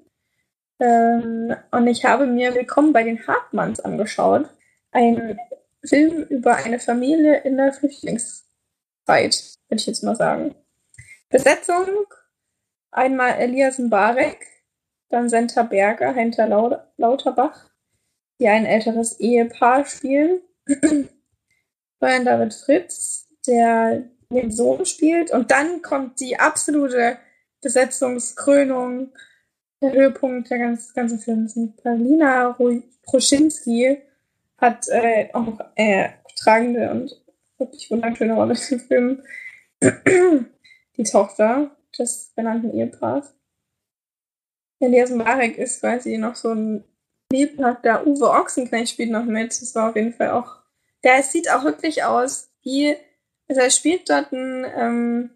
Ähm, 0.79 1.55
und 1.71 1.87
ich 1.87 2.03
habe 2.03 2.27
mir 2.27 2.53
Willkommen 2.53 2.91
bei 2.91 3.03
den 3.03 3.25
Hartmanns 3.25 3.79
angeschaut. 3.79 4.49
Ein 4.91 5.39
Film 5.83 6.23
über 6.23 6.57
eine 6.57 6.79
Familie 6.79 7.37
in 7.39 7.55
der 7.55 7.71
Flüchtlingszeit, 7.71 8.45
würde 9.07 9.79
ich 9.79 9.85
jetzt 9.85 10.03
mal 10.03 10.17
sagen. 10.17 10.53
Besetzung: 11.29 12.07
einmal 12.91 13.39
Elias 13.39 13.79
Mbarek, 13.79 14.45
dann 15.09 15.29
Senta 15.29 15.63
Berger, 15.63 16.13
Heinter 16.13 16.47
Lau 16.47 16.77
Lauterbach, 16.97 17.69
die 18.41 18.49
ein 18.49 18.65
älteres 18.65 19.17
Ehepaar 19.21 19.85
spielen. 19.85 20.41
Brian 21.99 22.25
David 22.25 22.53
Fritz, 22.53 23.29
der 23.47 24.03
den 24.29 24.51
Sohn 24.51 24.85
spielt. 24.85 25.31
Und 25.31 25.51
dann 25.51 25.81
kommt 25.81 26.19
die 26.19 26.37
absolute 26.37 27.17
Besetzungskrönung, 27.61 29.11
der 29.81 29.93
Höhepunkt 29.93 30.49
der 30.49 30.59
ganz, 30.59 30.93
ganzen 30.93 31.19
Films. 31.19 31.55
Und 31.55 31.77
Paulina 31.77 32.57
Proschinski 33.03 34.01
hat 34.57 34.87
äh, 34.89 35.29
auch 35.33 35.59
äh, 35.75 36.09
tragende 36.35 36.91
und 36.91 37.21
wirklich 37.57 37.89
wunderschöne 37.89 38.33
Rolle 38.33 38.55
im 38.69 38.79
Film. 38.79 39.23
die 40.97 41.03
Tochter 41.03 41.71
des 41.97 42.31
benannten 42.35 42.73
Ehepaars. 42.73 43.33
Elias 44.79 45.11
Marek 45.11 45.57
ist 45.57 45.79
quasi 45.79 46.17
noch 46.17 46.35
so 46.35 46.53
ein 46.53 46.83
lebhafter 47.31 48.05
Uwe 48.05 48.29
Ochsenknecht 48.29 48.93
spielt 48.93 49.11
noch 49.11 49.25
mit. 49.25 49.49
Das 49.49 49.73
war 49.75 49.89
auf 49.89 49.95
jeden 49.95 50.13
Fall 50.13 50.31
auch 50.31 50.61
der 51.03 51.23
sieht 51.23 51.49
auch 51.51 51.63
wirklich 51.63 52.03
aus 52.03 52.49
wie, 52.63 52.95
also 53.47 53.61
er 53.61 53.71
spielt 53.71 54.09
dort 54.09 54.31
einen, 54.33 54.65
ähm, 54.75 55.29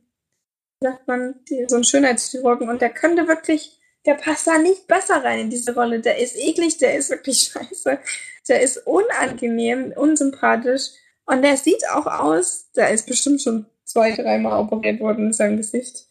sagt 0.86 1.08
man, 1.08 1.36
so 1.68 1.76
einen 1.76 1.84
Schönheitschirurgen 1.84 2.70
und 2.70 2.82
der 2.82 2.92
könnte 2.92 3.28
wirklich, 3.28 3.80
der 4.06 4.14
passt 4.14 4.46
da 4.46 4.58
nicht 4.60 4.88
besser 4.88 5.24
rein 5.24 5.40
in 5.40 5.50
diese 5.50 5.74
Rolle. 5.74 6.00
Der 6.00 6.20
ist 6.20 6.38
eklig, 6.38 6.78
der 6.78 6.96
ist 6.96 7.10
wirklich 7.10 7.40
scheiße, 7.54 8.00
der 8.48 8.62
ist 8.62 8.86
unangenehm, 8.86 9.94
unsympathisch 9.96 10.92
und 11.26 11.42
der 11.42 11.58
sieht 11.58 11.84
auch 11.90 12.06
aus, 12.06 12.72
der 12.76 12.92
ist 12.92 13.08
bestimmt 13.08 13.42
schon 13.42 13.66
zwei, 13.84 14.12
dreimal 14.12 14.60
operiert 14.60 15.00
worden 15.00 15.28
in 15.28 15.34
seinem 15.34 15.58
Gesicht. 15.58 16.06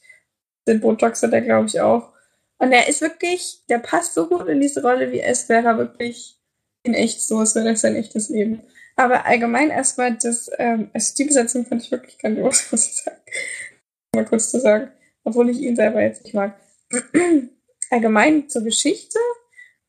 Den 0.67 0.81
Botox 0.81 1.23
hat 1.23 1.33
er, 1.33 1.43
glaube 1.43 1.67
ich, 1.67 1.81
auch. 1.81 2.13
Und 2.59 2.73
er 2.73 2.89
ist 2.89 3.01
wirklich, 3.01 3.63
der 3.69 3.79
passt 3.79 4.15
so 4.15 4.27
gut 4.29 4.49
in 4.49 4.61
diese 4.61 4.83
Rolle, 4.83 5.13
wie 5.13 5.21
es 5.21 5.49
wäre 5.49 5.77
wirklich 5.79 6.39
in 6.83 6.95
echt 6.95 7.21
so, 7.21 7.43
es 7.43 7.55
wäre 7.55 7.77
sein 7.77 7.97
echtes 7.97 8.29
Leben. 8.29 8.63
Aber 8.97 9.27
allgemein 9.27 9.71
erstmal 9.71 10.15
das, 10.15 10.51
ähm, 10.59 10.91
also 10.93 11.15
die 11.17 11.25
Besetzung 11.25 11.67
fand 11.67 11.83
ich 11.83 11.91
wirklich 11.91 12.19
grandios, 12.19 12.65
muss 12.71 12.89
ich 12.89 12.95
sagen. 13.03 13.17
Mal 14.15 14.25
kurz 14.25 14.51
zu 14.51 14.61
sagen, 14.61 14.91
obwohl 15.25 15.51
ich 15.51 15.61
ihn 15.61 15.77
selber 15.77 16.03
jetzt 16.03 16.25
nicht 16.25 16.35
mag. 16.35 16.59
allgemein 17.95 18.49
zur 18.49 18.63
Geschichte. 18.63 19.19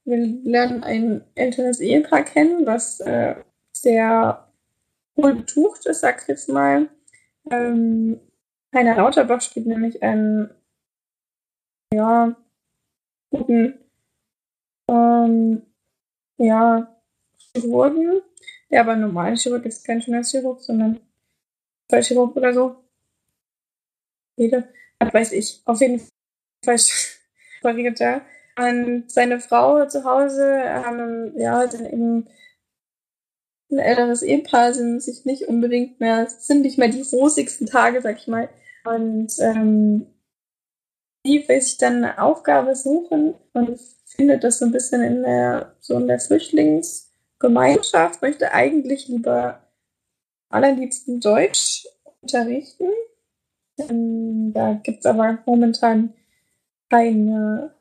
Wir 0.04 0.18
lernen 0.18 0.84
ein 0.84 1.24
älteres 1.34 1.80
Ehepaar 1.80 2.24
kennen, 2.24 2.66
was 2.66 3.00
äh, 3.00 3.36
sehr 3.72 4.48
betucht 5.16 5.86
ist, 5.88 6.02
sag 6.02 6.22
ich 6.22 6.28
jetzt 6.28 6.50
mal. 6.50 6.90
Ähm, 7.50 8.20
Heiner 8.74 8.96
Lauterbach 8.96 9.42
spielt 9.42 9.66
nämlich 9.66 10.04
einen, 10.04 10.50
ja, 11.92 12.36
guten, 13.32 13.80
ähm, 14.90 15.62
ja, 16.38 16.96
Chirurgen, 17.54 18.22
der 18.70 18.82
aber 18.82 18.92
ein 18.92 19.02
normaler 19.02 19.38
Chirurg 19.38 19.66
ist, 19.66 19.86
kein 19.86 20.02
Schönheitschirurg, 20.02 20.62
sondern 20.62 21.00
Vollchirurg 21.90 22.36
oder 22.36 22.54
so. 22.54 22.85
Jede, 24.38 24.68
was 25.00 25.14
weiß 25.14 25.32
ich. 25.34 25.62
Auf 25.66 25.82
jeden 25.82 26.02
Fall 26.64 26.78
operiert 27.62 28.02
er. 28.02 28.22
Und 28.58 29.12
seine 29.12 29.40
Frau 29.40 29.86
zu 29.86 30.06
Hause 30.06 30.64
haben, 30.64 31.38
ja, 31.38 31.70
sind 31.70 31.92
eben 31.92 32.28
ein 33.72 33.80
älteres 33.80 34.22
Ehepaar, 34.22 34.74
sind 34.74 35.02
sich 35.02 35.26
nicht 35.26 35.48
unbedingt 35.48 36.00
mehr, 36.00 36.30
sind 36.30 36.62
nicht 36.62 36.78
mehr 36.78 36.88
die 36.88 37.02
rosigsten 37.02 37.68
Tage, 37.68 38.02
sag 38.02 38.18
ich 38.18 38.28
mal. 38.28 38.50
Und 38.86 39.34
ähm, 39.40 40.08
die 41.26 41.48
will 41.48 41.60
sich 41.60 41.78
dann 41.78 42.04
eine 42.04 42.22
Aufgabe 42.22 42.76
suchen 42.76 43.34
und 43.54 43.80
findet 44.06 44.44
das 44.44 44.60
so 44.60 44.66
ein 44.66 44.72
bisschen 44.72 45.04
in 45.04 45.24
der, 45.24 45.76
so 45.80 45.98
in 45.98 46.08
der 46.08 46.20
Flüchtlingsgemeinschaft, 46.20 48.22
möchte 48.22 48.54
eigentlich 48.54 49.08
lieber 49.08 49.64
allerliebsten 50.50 51.20
Deutsch 51.20 51.88
unterrichten. 52.22 52.90
Ähm, 53.78 54.54
da 54.54 54.74
gibt 54.74 55.00
es 55.00 55.06
aber 55.06 55.40
momentan 55.46 56.14
keine, 56.90 57.72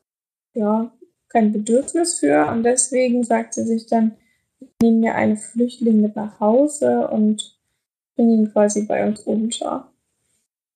ja, 0.53 0.91
kein 1.29 1.51
Bedürfnis 1.51 2.19
für 2.19 2.47
und 2.47 2.63
deswegen 2.63 3.23
sagt 3.23 3.53
sie 3.53 3.63
sich 3.63 3.87
dann, 3.87 4.15
wir 4.59 4.69
nehmen 4.81 4.99
mir 5.01 5.15
einen 5.15 5.37
Flüchtling 5.37 6.01
mit 6.01 6.15
nach 6.15 6.39
Hause 6.39 7.07
und 7.07 7.57
bringen 8.15 8.45
ihn 8.45 8.51
quasi 8.51 8.83
bei 8.83 9.05
uns 9.05 9.21
unter. 9.21 9.91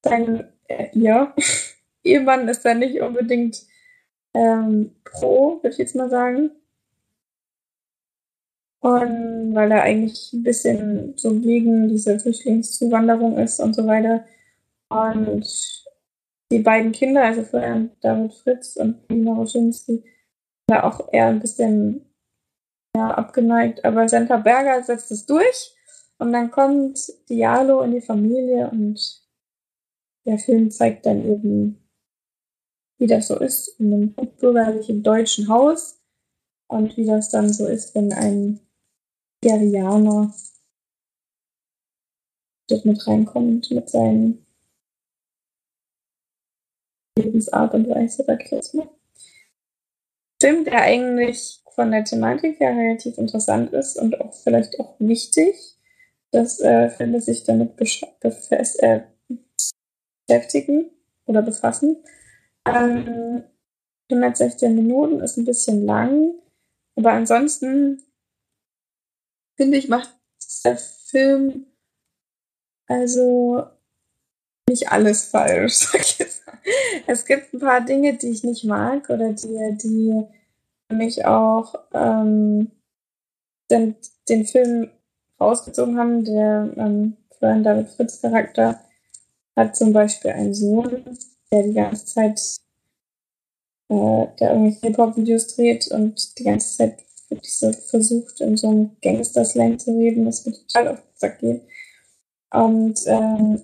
Dann, 0.02 0.46
äh, 0.68 0.88
ja, 0.94 1.34
Ehemann 2.04 2.48
ist 2.48 2.64
da 2.64 2.74
nicht 2.74 3.02
unbedingt 3.02 3.66
ähm, 4.34 4.96
pro, 5.04 5.58
würde 5.62 5.70
ich 5.70 5.78
jetzt 5.78 5.96
mal 5.96 6.10
sagen. 6.10 6.52
Und 8.82 9.54
weil 9.56 9.72
er 9.72 9.84
eigentlich 9.84 10.32
ein 10.32 10.44
bisschen 10.44 11.14
so 11.18 11.38
gegen 11.40 11.90
diese 11.90 12.18
Flüchtlingszuwanderung 12.20 13.38
ist 13.38 13.60
und 13.60 13.76
so 13.76 13.86
weiter. 13.86 14.26
Und 14.90 15.46
die 16.52 16.60
beiden 16.60 16.92
Kinder, 16.92 17.24
also 17.24 17.44
Florian 17.44 17.92
David 18.02 18.34
Fritz 18.34 18.76
und 18.76 19.10
Nina 19.10 19.34
Roschinski, 19.34 20.04
da 20.68 20.84
auch 20.84 21.12
eher 21.14 21.28
ein 21.28 21.40
bisschen 21.40 22.10
ja, 22.96 23.12
abgeneigt. 23.12 23.86
Aber 23.86 24.08
Senta 24.08 24.38
Berger 24.38 24.84
setzt 24.84 25.12
es 25.12 25.26
durch 25.26 25.76
und 26.18 26.34
dann 26.34 26.52
kommt 26.52 27.00
Diallo 27.30 27.82
in 27.82 27.92
die 27.92 28.02
Familie 28.02 28.70
und 28.70 29.00
der 30.26 30.40
Film 30.40 30.70
zeigt 30.72 31.06
dann 31.06 31.24
eben, 31.24 31.90
wie 32.98 33.08
das 33.08 33.28
so 33.28 33.40
ist 33.40 33.80
in 33.80 33.94
einem 33.94 34.16
bürgerlichen 34.38 35.04
deutschen 35.04 35.48
Haus 35.48 36.00
und 36.68 36.98
wie 36.98 37.06
das 37.06 37.30
dann 37.30 37.52
so 37.52 37.68
ist, 37.68 37.96
wenn 37.96 38.12
ein 38.12 38.60
Nigerianer 39.44 40.34
dort 42.68 42.86
mit 42.86 43.08
reinkommt 43.08 43.72
mit 43.72 43.90
seinen 43.90 44.46
Lebensart 47.22 47.74
und 47.74 47.90
Weise, 47.90 48.24
sag 48.26 48.44
ich 48.44 48.52
jetzt 48.52 48.74
mal. 48.74 48.90
Film, 50.42 50.64
der 50.64 50.82
eigentlich 50.82 51.62
von 51.76 51.92
der 51.92 52.04
Thematik 52.04 52.60
her 52.60 52.76
relativ 52.76 53.18
interessant 53.18 53.74
ist 53.74 53.98
und 53.98 54.20
auch 54.20 54.34
vielleicht 54.34 54.80
auch 54.80 54.96
wichtig, 55.00 55.56
dass 56.32 56.60
äh, 56.60 56.90
Filme 56.90 57.22
sich 57.22 57.44
damit 57.44 57.72
äh, 57.80 59.02
beschäftigen 60.28 60.92
oder 61.26 61.42
befassen. 61.42 61.98
Ähm, 62.66 63.44
116 64.12 64.76
Minuten 64.76 65.20
ist 65.22 65.38
ein 65.38 65.46
bisschen 65.46 65.86
lang, 65.86 66.34
aber 66.96 67.12
ansonsten 67.12 68.02
finde 69.56 69.78
ich, 69.78 69.90
macht 69.90 70.16
der 70.64 70.78
Film 70.78 71.66
also 72.88 73.68
nicht 74.70 74.92
alles 74.92 75.26
falsch. 75.26 75.88
Es 77.08 77.26
gibt 77.26 77.54
ein 77.54 77.60
paar 77.60 77.82
Dinge, 77.82 78.16
die 78.16 78.30
ich 78.30 78.44
nicht 78.44 78.64
mag 78.64 79.10
oder 79.10 79.32
die, 79.34 79.78
die 79.82 80.24
mich 80.94 81.26
auch 81.26 81.74
ähm, 81.94 82.70
den, 83.72 83.96
den 84.28 84.46
Film 84.46 84.90
rausgezogen 85.40 85.98
haben. 85.98 86.24
Der 86.26 86.72
ähm, 86.78 87.18
Florian 87.38 87.64
David 87.64 87.90
Fritz 87.90 88.22
Charakter 88.22 88.80
hat 89.56 89.76
zum 89.76 89.94
Beispiel 89.94 90.32
einen 90.32 90.54
Sohn, 90.54 91.18
der 91.52 91.64
die 91.64 91.74
ganze 91.74 92.06
Zeit, 92.06 92.40
äh, 93.90 94.28
der 94.40 94.52
irgendwelche 94.52 94.88
Hip-Hop-Videos 94.88 95.56
dreht 95.56 95.88
und 95.88 96.38
die 96.38 96.44
ganze 96.44 96.78
Zeit 96.78 97.00
wirklich 97.30 97.58
so 97.58 97.72
versucht, 97.72 98.42
in 98.42 98.58
so 98.58 98.70
einem 98.70 98.98
Gangster-Slang 99.02 99.80
zu 99.80 99.92
reden, 99.92 100.26
das 100.26 100.46
mir 100.46 100.54
total 100.54 100.90
auf 100.90 101.00
den 101.00 101.16
Sack 101.16 101.40
geht. 101.40 101.64
Und 102.52 103.00
ähm, 103.08 103.62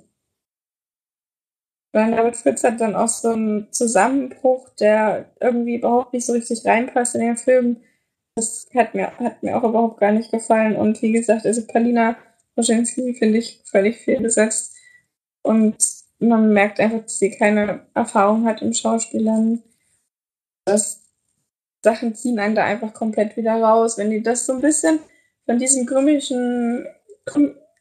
Brian 1.96 2.12
David 2.12 2.36
Fritz 2.36 2.62
hat 2.66 2.82
dann 2.82 2.94
auch 2.94 3.08
so 3.08 3.30
einen 3.30 3.72
Zusammenbruch, 3.72 4.68
der 4.82 5.32
irgendwie 5.40 5.76
überhaupt 5.76 6.12
nicht 6.12 6.26
so 6.26 6.34
richtig 6.34 6.66
reinpasst 6.66 7.16
in 7.16 7.22
den 7.22 7.38
Film. 7.38 7.78
Das 8.36 8.68
hat 8.76 8.96
mir, 8.96 9.18
hat 9.18 9.42
mir 9.42 9.56
auch 9.56 9.64
überhaupt 9.64 10.02
gar 10.02 10.12
nicht 10.12 10.30
gefallen. 10.30 10.76
Und 10.76 11.02
wie 11.02 11.14
gesagt, 11.14 11.46
also 11.46 11.66
Palina 11.66 12.18
Roschinski 12.58 13.14
finde 13.14 13.38
ich 13.38 13.62
völlig 13.64 14.00
fehlbesetzt. 14.00 14.76
Und 15.42 15.78
man 16.20 16.52
merkt 16.52 16.82
einfach, 16.82 17.04
dass 17.04 17.18
sie 17.18 17.32
keine 17.32 17.86
Erfahrung 17.94 18.44
hat 18.44 18.62
im 18.62 18.74
Schauspielern. 18.74 19.64
Das 20.66 21.02
Sachen 21.82 22.14
ziehen 22.14 22.40
einen 22.40 22.56
da 22.56 22.66
einfach 22.66 22.94
komplett 22.94 23.38
wieder 23.38 23.54
raus. 23.54 23.98
Wenn 23.98 24.10
die 24.10 24.22
das 24.22 24.46
so 24.46 24.52
ein 24.52 24.62
bisschen 24.62 25.00
von 25.46 25.60
diesem 25.60 25.86
grimmischen, 25.86 26.88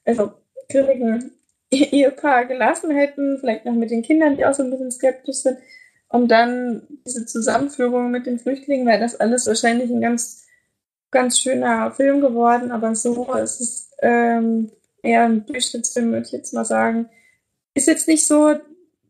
also 0.04 0.34
grimmigen 0.68 1.32
Ehepaar 1.92 2.46
gelassen 2.46 2.90
hätten, 2.90 3.38
vielleicht 3.38 3.64
noch 3.64 3.74
mit 3.74 3.90
den 3.90 4.02
Kindern, 4.02 4.36
die 4.36 4.46
auch 4.46 4.54
so 4.54 4.62
ein 4.62 4.70
bisschen 4.70 4.90
skeptisch 4.90 5.36
sind, 5.36 5.58
und 6.08 6.28
dann 6.28 6.82
diese 7.04 7.26
Zusammenführung 7.26 8.12
mit 8.12 8.26
den 8.26 8.38
Flüchtlingen, 8.38 8.86
wäre 8.86 9.00
das 9.00 9.18
alles 9.18 9.48
wahrscheinlich 9.48 9.90
ein 9.90 10.00
ganz, 10.00 10.46
ganz 11.10 11.40
schöner 11.40 11.90
Film 11.90 12.20
geworden, 12.20 12.70
aber 12.70 12.94
so 12.94 13.34
ist 13.34 13.60
es 13.60 13.90
ähm, 14.00 14.70
eher 15.02 15.24
ein 15.24 15.44
Durchschnittsfilm, 15.44 16.12
würde 16.12 16.26
ich 16.26 16.32
jetzt 16.32 16.54
mal 16.54 16.64
sagen. 16.64 17.08
Ist 17.74 17.88
jetzt 17.88 18.06
nicht 18.06 18.28
so, 18.28 18.54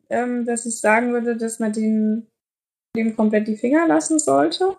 ähm, 0.09 0.47
dass 0.47 0.65
ich 0.65 0.81
sagen 0.81 1.13
würde, 1.13 1.37
dass 1.37 1.59
man 1.59 1.75
den, 1.75 2.27
dem 2.97 3.15
komplett 3.15 3.49
die 3.49 3.59
Finger 3.59 3.87
lassen 3.87 4.19
sollte, 4.19 4.75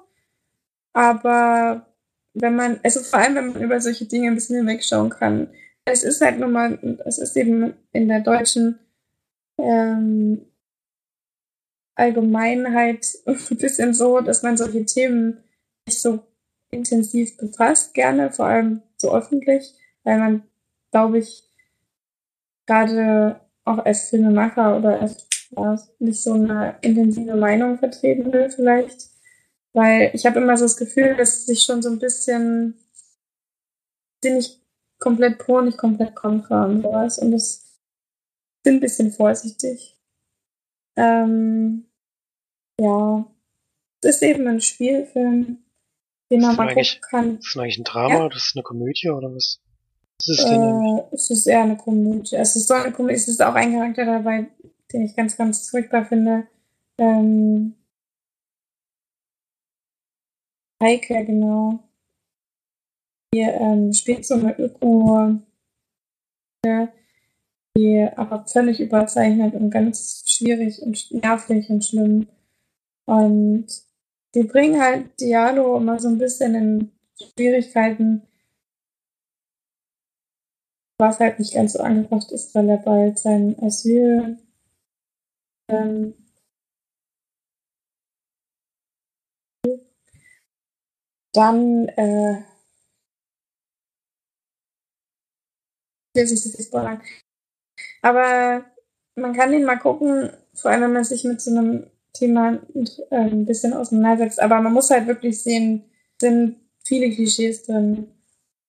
aber 0.93 1.85
wenn 2.33 2.55
man, 2.55 2.79
also 2.83 3.01
vor 3.01 3.19
allem, 3.19 3.35
wenn 3.35 3.47
man 3.53 3.61
über 3.61 3.79
solche 3.79 4.05
Dinge 4.05 4.29
ein 4.29 4.35
bisschen 4.35 4.55
hinwegschauen 4.57 5.11
kann, 5.11 5.49
es 5.85 6.03
ist 6.03 6.21
halt 6.21 6.39
nun 6.39 6.51
mal, 6.51 6.99
es 7.05 7.19
ist 7.19 7.37
eben 7.37 7.75
in 7.93 8.07
der 8.07 8.21
deutschen 8.21 8.79
ähm, 9.59 10.45
Allgemeinheit 11.95 13.07
ein 13.25 13.57
bisschen 13.57 13.93
so, 13.93 14.19
dass 14.19 14.43
man 14.43 14.57
solche 14.57 14.85
Themen 14.85 15.43
nicht 15.87 16.01
so 16.01 16.19
intensiv 16.71 17.37
befasst, 17.37 17.93
gerne, 17.93 18.31
vor 18.31 18.47
allem 18.47 18.81
so 18.97 19.15
öffentlich, 19.15 19.73
weil 20.03 20.19
man, 20.19 20.43
glaube 20.91 21.19
ich, 21.19 21.43
gerade 22.65 23.39
auch 23.63 23.77
als 23.79 24.09
Filmemacher 24.09 24.77
oder 24.77 24.99
als 24.99 25.27
ja, 25.51 25.79
nicht 25.99 26.21
so 26.21 26.33
eine 26.33 26.77
intensive 26.81 27.35
Meinung 27.35 27.77
vertreten 27.77 28.33
will, 28.33 28.49
vielleicht. 28.49 29.09
Weil 29.73 30.11
ich 30.13 30.25
habe 30.25 30.39
immer 30.39 30.57
so 30.57 30.65
das 30.65 30.77
Gefühl, 30.77 31.15
dass 31.15 31.45
sich 31.45 31.61
schon 31.63 31.81
so 31.81 31.89
ein 31.89 31.99
bisschen, 31.99 32.79
bin 34.21 34.37
ich 34.37 34.64
komplett 34.99 35.37
pro, 35.39 35.61
nicht 35.61 35.77
komplett 35.77 36.15
kontra 36.15 36.65
und 36.65 36.81
sowas. 36.81 37.17
Und 37.19 37.31
das 37.31 37.79
bin 38.63 38.75
ein 38.75 38.79
bisschen 38.79 39.11
vorsichtig. 39.11 39.95
Ähm, 40.97 41.85
ja, 42.79 43.25
das 44.01 44.15
ist 44.15 44.23
eben 44.23 44.47
ein 44.47 44.61
Spielfilm, 44.61 45.59
den 46.31 46.41
man 46.41 46.55
mal 46.55 46.73
gucken 46.73 47.01
kann. 47.09 47.37
Ist 47.37 47.55
das 47.55 47.61
eigentlich 47.61 47.77
ein 47.77 47.83
Drama 47.83 48.15
ja. 48.15 48.25
oder 48.25 48.35
ist 48.35 48.53
eine 48.55 48.63
Komödie 48.63 49.09
oder 49.09 49.33
was? 49.33 49.59
Was 50.19 50.27
ist 50.27 50.45
äh, 50.45 51.15
es 51.15 51.29
ist 51.29 51.47
eher 51.47 51.63
eine 51.63 51.77
Komödie. 51.77 52.35
Es 52.35 52.55
ist 52.55 52.67
so 52.67 52.73
eine 52.73 52.91
Komödie, 52.91 53.15
es 53.15 53.27
ist 53.27 53.41
auch 53.41 53.53
ein 53.53 53.73
Charakter 53.73 54.05
dabei, 54.05 54.47
den 54.91 55.05
ich 55.05 55.15
ganz, 55.15 55.35
ganz 55.35 55.69
furchtbar 55.69 56.05
finde. 56.05 56.47
Ähm, 56.97 57.75
Heike, 60.81 61.25
genau. 61.25 61.84
Die 63.35 63.41
ähm, 63.41 63.91
spielt 63.91 64.25
so 64.25 64.35
eine 64.35 64.57
Öko, 64.57 65.41
die 67.77 68.07
aber 68.15 68.45
völlig 68.45 68.79
überzeichnet 68.79 69.55
und 69.55 69.71
ganz 69.71 70.23
schwierig 70.25 70.81
und 70.81 71.11
nervig 71.11 71.69
und 71.69 71.83
schlimm. 71.83 72.29
Und 73.05 73.67
die 74.35 74.43
bringen 74.43 74.81
halt 74.81 75.19
Diallo 75.19 75.75
immer 75.75 75.99
so 75.99 76.07
ein 76.07 76.17
bisschen 76.17 76.55
in 76.55 76.91
Schwierigkeiten, 77.21 78.21
was 80.97 81.19
halt 81.19 81.37
nicht 81.39 81.55
ganz 81.55 81.73
so 81.73 81.79
angebracht 81.79 82.31
ist, 82.31 82.55
weil 82.55 82.69
er 82.69 82.77
bald 82.77 83.19
sein 83.19 83.61
Asyl 83.61 84.37
ähm, 85.67 86.13
dann 91.33 91.89
äh, 91.89 92.54
will 96.15 96.27
sich 96.27 96.41
das 96.41 96.65
spoilern. 96.65 97.01
Aber 98.01 98.65
man 99.15 99.33
kann 99.33 99.51
den 99.51 99.65
mal 99.65 99.77
gucken, 99.77 100.31
vor 100.53 100.71
allem 100.71 100.83
wenn 100.83 100.93
man 100.93 101.03
sich 101.03 101.23
mit 101.23 101.41
so 101.41 101.51
einem 101.51 101.87
Thema 102.13 102.59
ein 103.09 103.45
bisschen 103.45 103.73
auseinandersetzt. 103.73 104.41
Aber 104.41 104.61
man 104.61 104.73
muss 104.73 104.89
halt 104.89 105.07
wirklich 105.07 105.41
sehen, 105.41 105.83
sind 106.19 106.55
viele 106.85 107.09
Klischees 107.09 107.63
drin. 107.63 108.07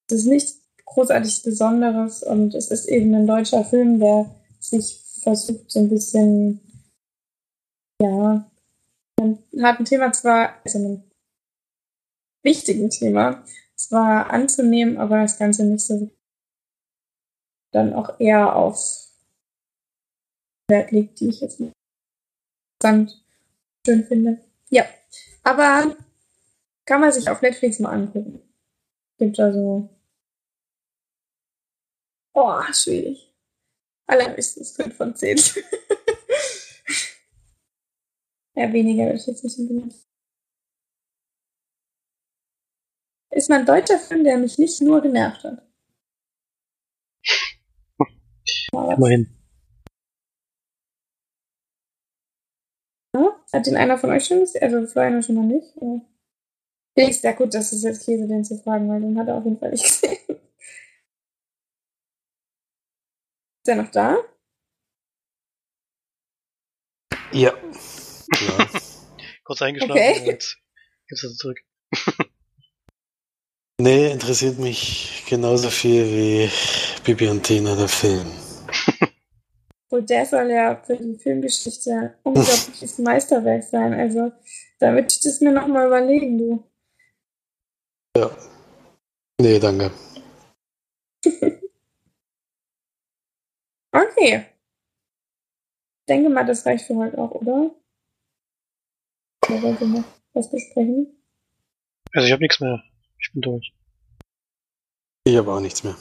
Es 0.09 0.21
ist 0.21 0.27
nichts 0.27 0.63
großartig 0.85 1.43
Besonderes 1.43 2.23
und 2.23 2.55
es 2.55 2.71
ist 2.71 2.87
eben 2.87 3.15
ein 3.15 3.27
deutscher 3.27 3.65
Film, 3.65 3.99
der 3.99 4.35
sich 4.61 5.03
versucht, 5.23 5.71
so 5.71 5.81
ein 5.81 5.89
bisschen, 5.89 6.61
ja, 8.01 8.49
ein 9.21 9.39
harten 9.61 9.85
Thema 9.85 10.13
zwar, 10.13 10.55
also 10.65 10.79
ein 10.79 11.05
wichtigen 12.43 12.91
Thema 12.91 13.45
zwar 13.75 14.31
anzunehmen, 14.31 14.99
aber 14.99 15.23
das 15.23 15.39
Ganze 15.39 15.65
nicht 15.65 15.85
so 15.85 16.11
dann 17.77 17.93
auch 17.95 18.19
eher 18.19 18.57
auf 18.57 18.79
Wert 20.69 20.91
legt, 20.91 21.21
die 21.21 21.29
ich 21.29 21.41
jetzt 21.41 21.63
ganz 22.83 23.23
schön 23.87 24.05
finde. 24.05 24.41
Ja, 24.71 24.85
aber 25.45 25.97
kann 26.85 27.01
man 27.01 27.13
sich 27.13 27.29
auf 27.29 27.43
Netflix 27.43 27.79
mal 27.79 27.93
angucken. 27.93 28.43
Gibt 29.19 29.39
also 29.39 29.89
Oh, 32.39 32.61
schwierig. 32.71 33.33
Allerhöchstens 34.07 34.73
5 34.73 34.95
von 34.95 35.17
10. 35.17 35.39
ja, 38.55 38.71
weniger 38.73 39.05
würde 39.07 39.17
ich 39.17 39.27
jetzt 39.27 39.43
nicht 39.43 39.59
unbedingt. 39.59 39.95
Ist 43.31 43.49
mal 43.49 43.61
ein 43.61 43.67
deutscher 43.67 43.99
Film, 43.99 44.23
der 44.23 44.37
mich 44.37 44.59
nicht 44.59 44.83
nur 44.83 45.01
genervt 45.01 45.45
hat. 45.45 45.67
Immerhin. 48.95 49.37
Hat 53.53 53.67
den 53.67 53.77
einer 53.77 53.97
von 53.97 54.11
euch 54.11 54.27
schon 54.27 54.41
gesehen? 54.41 54.63
Also 54.63 54.87
Florian 54.87 55.23
schon 55.23 55.37
mal 55.37 55.45
nicht? 55.45 55.75
Ja. 55.81 56.01
Felix, 56.95 57.23
ja 57.23 57.33
gut, 57.33 57.55
das 57.55 57.73
ist 57.73 57.85
jetzt 57.85 58.05
Käse, 58.05 58.27
den 58.27 58.45
zu 58.45 58.59
fragen, 58.59 58.89
weil 58.89 59.01
den 59.01 59.19
hat 59.19 59.29
er 59.29 59.37
auf 59.37 59.45
jeden 59.45 59.59
Fall 59.59 59.71
nicht 59.71 59.85
gesehen. 60.01 60.19
Ist 63.63 63.69
er 63.69 63.77
noch 63.77 63.91
da? 63.91 64.17
Ja. 67.33 67.53
ja. 67.53 68.71
Kurz 69.45 69.63
eingeschlafen 69.63 69.93
okay. 69.93 70.21
und 70.21 70.27
jetzt 70.27 70.59
ist 71.09 71.25
er 71.25 71.31
zurück. 71.31 71.59
nee, 73.81 74.11
interessiert 74.11 74.59
mich 74.59 75.25
genauso 75.29 75.71
viel 75.71 76.05
wie 76.05 76.51
Bibi 77.05 77.29
und 77.29 77.43
Tina, 77.43 77.75
der 77.75 77.89
Film. 77.89 78.46
Wohl 79.91 80.03
der 80.03 80.27
soll 80.27 80.51
ja 80.51 80.77
für 80.83 80.97
die 80.97 81.17
Filmgeschichte 81.17 81.91
ein 81.93 82.15
unglaubliches 82.25 82.99
Meisterwerk 82.99 83.63
sein. 83.63 83.95
Also, 83.95 84.33
da 84.79 84.93
würde 84.93 85.07
ich 85.09 85.21
das 85.21 85.41
mir 85.41 85.53
nochmal 85.53 85.87
überlegen, 85.87 86.39
du. 86.39 86.65
Ja. 88.17 88.31
Nee, 89.41 89.59
danke. 89.59 89.91
Okay. 93.97 94.45
Ich 96.01 96.07
denke 96.07 96.29
mal, 96.29 96.45
das 96.45 96.67
reicht 96.67 96.87
für 96.87 96.97
heute 96.97 97.17
auch, 97.17 97.31
oder? 97.31 97.75
Oder 99.49 99.63
wollt 99.63 99.81
ihr 99.81 99.87
noch 99.87 100.05
was 100.35 100.51
besprechen? 100.51 101.17
Also 102.13 102.27
ich 102.27 102.33
habe 102.33 102.43
nichts 102.43 102.61
mehr. 102.61 102.83
Ich 103.19 103.33
bin 103.33 103.41
durch. 103.41 103.75
Ich 105.25 105.37
habe 105.37 105.51
auch 105.51 105.61
nichts 105.61 105.83
mehr. 105.83 105.97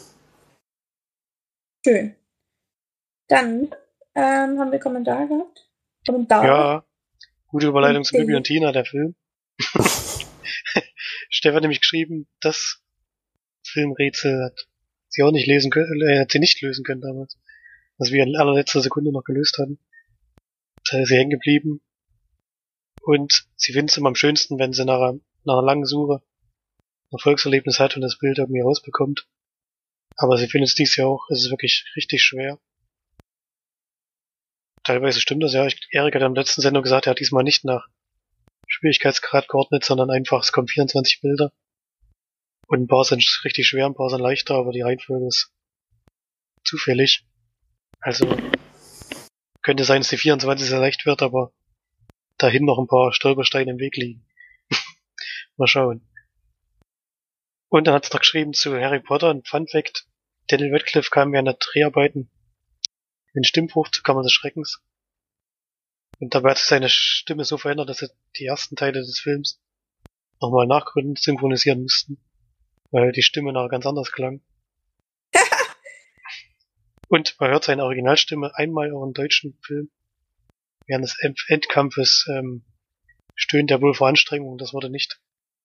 Schön. 1.85 2.15
Dann 3.27 3.73
ähm, 4.15 4.59
haben 4.59 4.71
wir 4.71 4.79
Kommentare 4.79 5.27
gehabt. 5.27 5.67
Kommentare. 6.05 6.47
Ja, 6.47 6.85
gute 7.47 7.67
Überleitung 7.67 8.03
zu. 8.03 8.15
Bibi 8.15 8.35
und 8.35 8.43
Tina, 8.43 8.71
der 8.71 8.85
Film. 8.85 9.15
Stefan 11.29 11.55
hat 11.55 11.63
nämlich 11.63 11.81
geschrieben, 11.81 12.27
das 12.39 12.81
Filmrätsel 13.63 14.43
hat 14.43 14.67
sie 15.09 15.23
auch 15.23 15.31
nicht 15.31 15.47
lesen 15.47 15.71
können, 15.71 16.01
äh, 16.01 16.19
hat 16.19 16.31
sie 16.31 16.39
nicht 16.39 16.61
lösen 16.61 16.83
können 16.83 17.01
damals. 17.01 17.37
Was 17.97 18.11
wir 18.11 18.23
in 18.23 18.35
allerletzter 18.35 18.81
Sekunde 18.81 19.11
noch 19.11 19.23
gelöst 19.23 19.57
hatten. 19.57 19.79
Da 20.89 21.01
ist 21.01 21.09
sie 21.09 21.17
hängen 21.17 21.29
geblieben. 21.29 21.81
Und 23.01 23.47
sie 23.55 23.73
findet 23.73 23.91
es 23.91 23.97
immer 23.97 24.09
am 24.09 24.15
schönsten, 24.15 24.59
wenn 24.59 24.73
sie 24.73 24.85
nach 24.85 24.99
einer, 24.99 25.19
nach 25.43 25.57
einer 25.57 25.65
langen 25.65 25.85
Suche 25.85 26.21
ein 27.11 27.17
Erfolgserlebnis 27.17 27.79
hat 27.79 27.95
und 27.95 28.01
das 28.01 28.17
Bild 28.17 28.37
irgendwie 28.37 28.61
rausbekommt. 28.61 29.27
Aber 30.17 30.37
sie 30.37 30.47
findet 30.47 30.69
es 30.69 30.75
dies 30.75 30.95
Jahr 30.95 31.09
auch, 31.09 31.29
es 31.29 31.43
ist 31.43 31.51
wirklich 31.51 31.85
richtig 31.95 32.23
schwer. 32.23 32.59
Teilweise 34.85 35.19
stimmt 35.19 35.43
das 35.43 35.53
ja. 35.53 35.65
Ich, 35.65 35.79
Erik 35.89 36.13
hat 36.13 36.21
am 36.21 36.35
letzten 36.35 36.61
Sendung 36.61 36.83
gesagt, 36.83 37.07
er 37.07 37.11
hat 37.11 37.19
diesmal 37.19 37.43
nicht 37.43 37.65
nach 37.65 37.87
Schwierigkeitsgrad 38.67 39.47
geordnet, 39.47 39.83
sondern 39.83 40.11
einfach, 40.11 40.41
es 40.43 40.51
kommen 40.51 40.67
24 40.67 41.21
Bilder. 41.21 41.51
Und 42.67 42.83
ein 42.83 42.87
paar 42.87 43.03
sind 43.03 43.23
richtig 43.43 43.67
schwer, 43.67 43.87
ein 43.87 43.95
paar 43.95 44.09
sind 44.09 44.21
leichter, 44.21 44.55
aber 44.55 44.71
die 44.71 44.81
Reihenfolge 44.81 45.27
ist 45.27 45.51
zufällig. 46.63 47.25
Also 47.99 48.27
könnte 49.63 49.85
sein, 49.85 50.01
dass 50.01 50.09
die 50.09 50.17
24 50.17 50.67
sehr 50.67 50.79
leicht 50.79 51.07
wird, 51.07 51.23
aber 51.23 51.51
dahin 52.37 52.65
noch 52.65 52.77
ein 52.77 52.87
paar 52.87 53.11
Stolpersteine 53.11 53.71
im 53.71 53.79
Weg 53.79 53.97
liegen. 53.97 54.27
Mal 55.57 55.67
schauen. 55.67 56.07
Und 57.69 57.87
dann 57.87 57.95
hat 57.95 58.05
es 58.05 58.13
noch 58.13 58.19
geschrieben 58.19 58.53
zu 58.53 58.79
Harry 58.79 58.99
Potter, 58.99 59.31
ein 59.31 59.43
Fun 59.43 59.67
Fact. 59.67 60.05
Daniel 60.47 60.73
Radcliffe 60.73 61.09
kam 61.09 61.31
während 61.31 61.47
der 61.47 61.57
Dreharbeiten 61.59 62.29
in 63.35 63.43
Stimmbruch 63.43 63.89
zu 63.89 64.01
Kammer 64.01 64.23
des 64.23 64.31
Schreckens. 64.31 64.81
Und 66.19 66.33
dabei 66.33 66.51
hat 66.51 66.57
sich 66.57 66.67
seine 66.67 66.89
Stimme 66.89 67.43
so 67.43 67.57
verändert, 67.57 67.89
dass 67.89 67.97
sie 67.97 68.09
die 68.37 68.45
ersten 68.45 68.75
Teile 68.75 69.01
des 69.01 69.19
Films 69.19 69.61
nochmal 70.41 70.67
nachgründen, 70.67 71.15
synchronisieren 71.17 71.81
mussten, 71.83 72.17
weil 72.91 73.11
die 73.11 73.21
Stimme 73.21 73.51
nachher 73.51 73.69
ganz 73.69 73.85
anders 73.85 74.11
klang. 74.11 74.41
Und 77.07 77.35
man 77.39 77.51
hört 77.51 77.65
seine 77.65 77.83
Originalstimme 77.83 78.55
einmal 78.55 78.93
auch 78.93 79.03
im 79.03 79.13
deutschen 79.13 79.57
Film. 79.61 79.91
Während 80.87 81.03
des 81.03 81.17
End- 81.19 81.43
Endkampfes 81.47 82.27
ähm, 82.29 82.63
stöhnt 83.35 83.71
er 83.71 83.81
wohl 83.81 83.93
vor 83.93 84.07
Anstrengung. 84.07 84.57
Das 84.57 84.73
wurde 84.73 84.89
nicht 84.89 85.19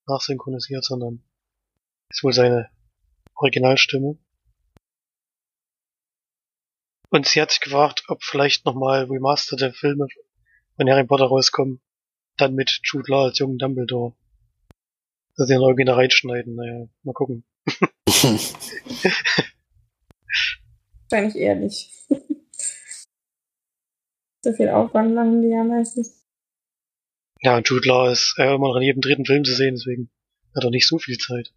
nachsynchronisiert, 0.06 0.84
sondern 0.84 1.22
ist 2.10 2.24
wohl 2.24 2.32
seine 2.32 2.70
Originalstimme. 3.34 4.18
Und 7.10 7.26
sie 7.26 7.42
hat 7.42 7.50
sich 7.50 7.60
gefragt, 7.60 8.04
ob 8.08 8.22
vielleicht 8.22 8.64
nochmal 8.64 9.04
remasterte 9.04 9.72
Filme 9.72 10.06
von 10.76 10.88
Harry 10.88 11.04
Potter 11.04 11.26
rauskommen. 11.26 11.80
Dann 12.36 12.54
mit 12.54 12.80
Jude 12.84 13.10
Law 13.10 13.24
als 13.24 13.38
jungen 13.38 13.58
Dumbledore. 13.58 14.14
Dass 15.36 15.48
sie 15.48 15.54
den 15.54 15.62
Original 15.62 15.96
reinschneiden. 15.96 16.54
Naja, 16.54 16.86
mal 17.02 17.12
gucken. 17.12 17.44
Wahrscheinlich 21.10 21.34
eher 21.34 21.56
nicht. 21.56 21.90
so 24.42 24.52
viel 24.52 24.68
Aufwand 24.68 25.14
machen 25.14 25.42
die 25.42 25.48
ja 25.48 25.64
meistens. 25.64 26.24
Ja, 27.42 27.56
und 27.56 27.68
Jude 27.68 27.88
Law 27.88 28.10
ist 28.10 28.36
äh, 28.38 28.54
immer 28.54 28.68
noch 28.68 28.76
in 28.76 28.82
jedem 28.82 29.00
dritten 29.00 29.24
Film 29.24 29.44
zu 29.44 29.54
sehen, 29.54 29.74
deswegen 29.74 30.10
hat 30.54 30.62
er 30.62 30.70
nicht 30.70 30.86
so 30.86 30.98
viel 30.98 31.16
Zeit. 31.18 31.52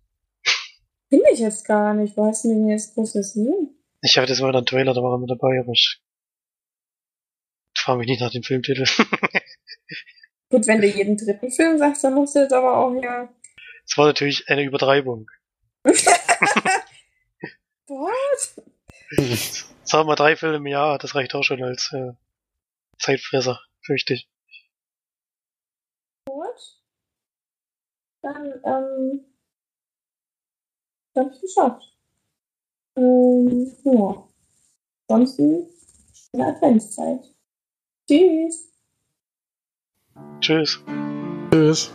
Finde 1.09 1.29
ich 1.31 1.39
jetzt 1.39 1.65
gar 1.65 1.93
nicht. 1.93 2.15
Wo 2.17 2.25
hast 2.25 2.45
du 2.45 2.49
denn 2.49 2.67
jetzt 2.67 2.95
großes 2.95 3.33
Sehen? 3.33 3.72
Ich 4.05 4.17
hatte 4.17 4.27
das 4.27 4.41
mal 4.41 4.49
in 4.49 4.55
einem 4.57 4.65
Trailer, 4.65 4.93
da 4.93 5.01
war 5.01 5.13
er 5.13 5.17
mit 5.17 5.29
dabei, 5.29 5.61
aber 5.61 5.71
ich 5.71 6.01
frage 7.73 7.99
mich 7.99 8.07
nicht 8.07 8.19
nach 8.19 8.31
dem 8.31 8.43
Filmtitel. 8.43 8.83
Gut, 10.49 10.67
wenn 10.67 10.81
du 10.81 10.87
jeden 10.87 11.15
dritten 11.15 11.49
Film 11.49 11.77
sagst, 11.77 12.03
dann 12.03 12.15
musst 12.15 12.35
du 12.35 12.39
jetzt 12.39 12.51
aber 12.51 12.77
auch 12.77 12.93
ja. 13.01 13.33
Es 13.85 13.97
war 13.97 14.07
natürlich 14.07 14.49
eine 14.49 14.63
Übertreibung. 14.63 15.31
What? 17.87 18.55
Sagen 19.85 20.09
wir 20.09 20.15
drei 20.17 20.35
Filme 20.35 20.57
im 20.57 20.67
Jahr, 20.67 20.97
das 20.97 21.15
reicht 21.15 21.33
auch 21.33 21.43
schon 21.43 21.63
als 21.63 21.93
äh, 21.93 22.11
Zeitfresser, 22.99 23.61
fürchte 23.85 24.15
ich. 24.15 24.27
What? 26.27 26.59
Dann, 28.21 28.61
ähm. 28.65 29.25
Hab 31.15 31.31
ich 31.31 31.39
geschafft. 31.39 31.92
Ähm, 32.95 33.71
ja. 33.83 34.27
Ansonsten, 35.07 35.67
schöne 36.13 36.47
Adventszeit. 36.47 37.33
Tschüss. 38.07 38.71
Tschüss. 40.39 40.79
Tschüss. 41.51 41.91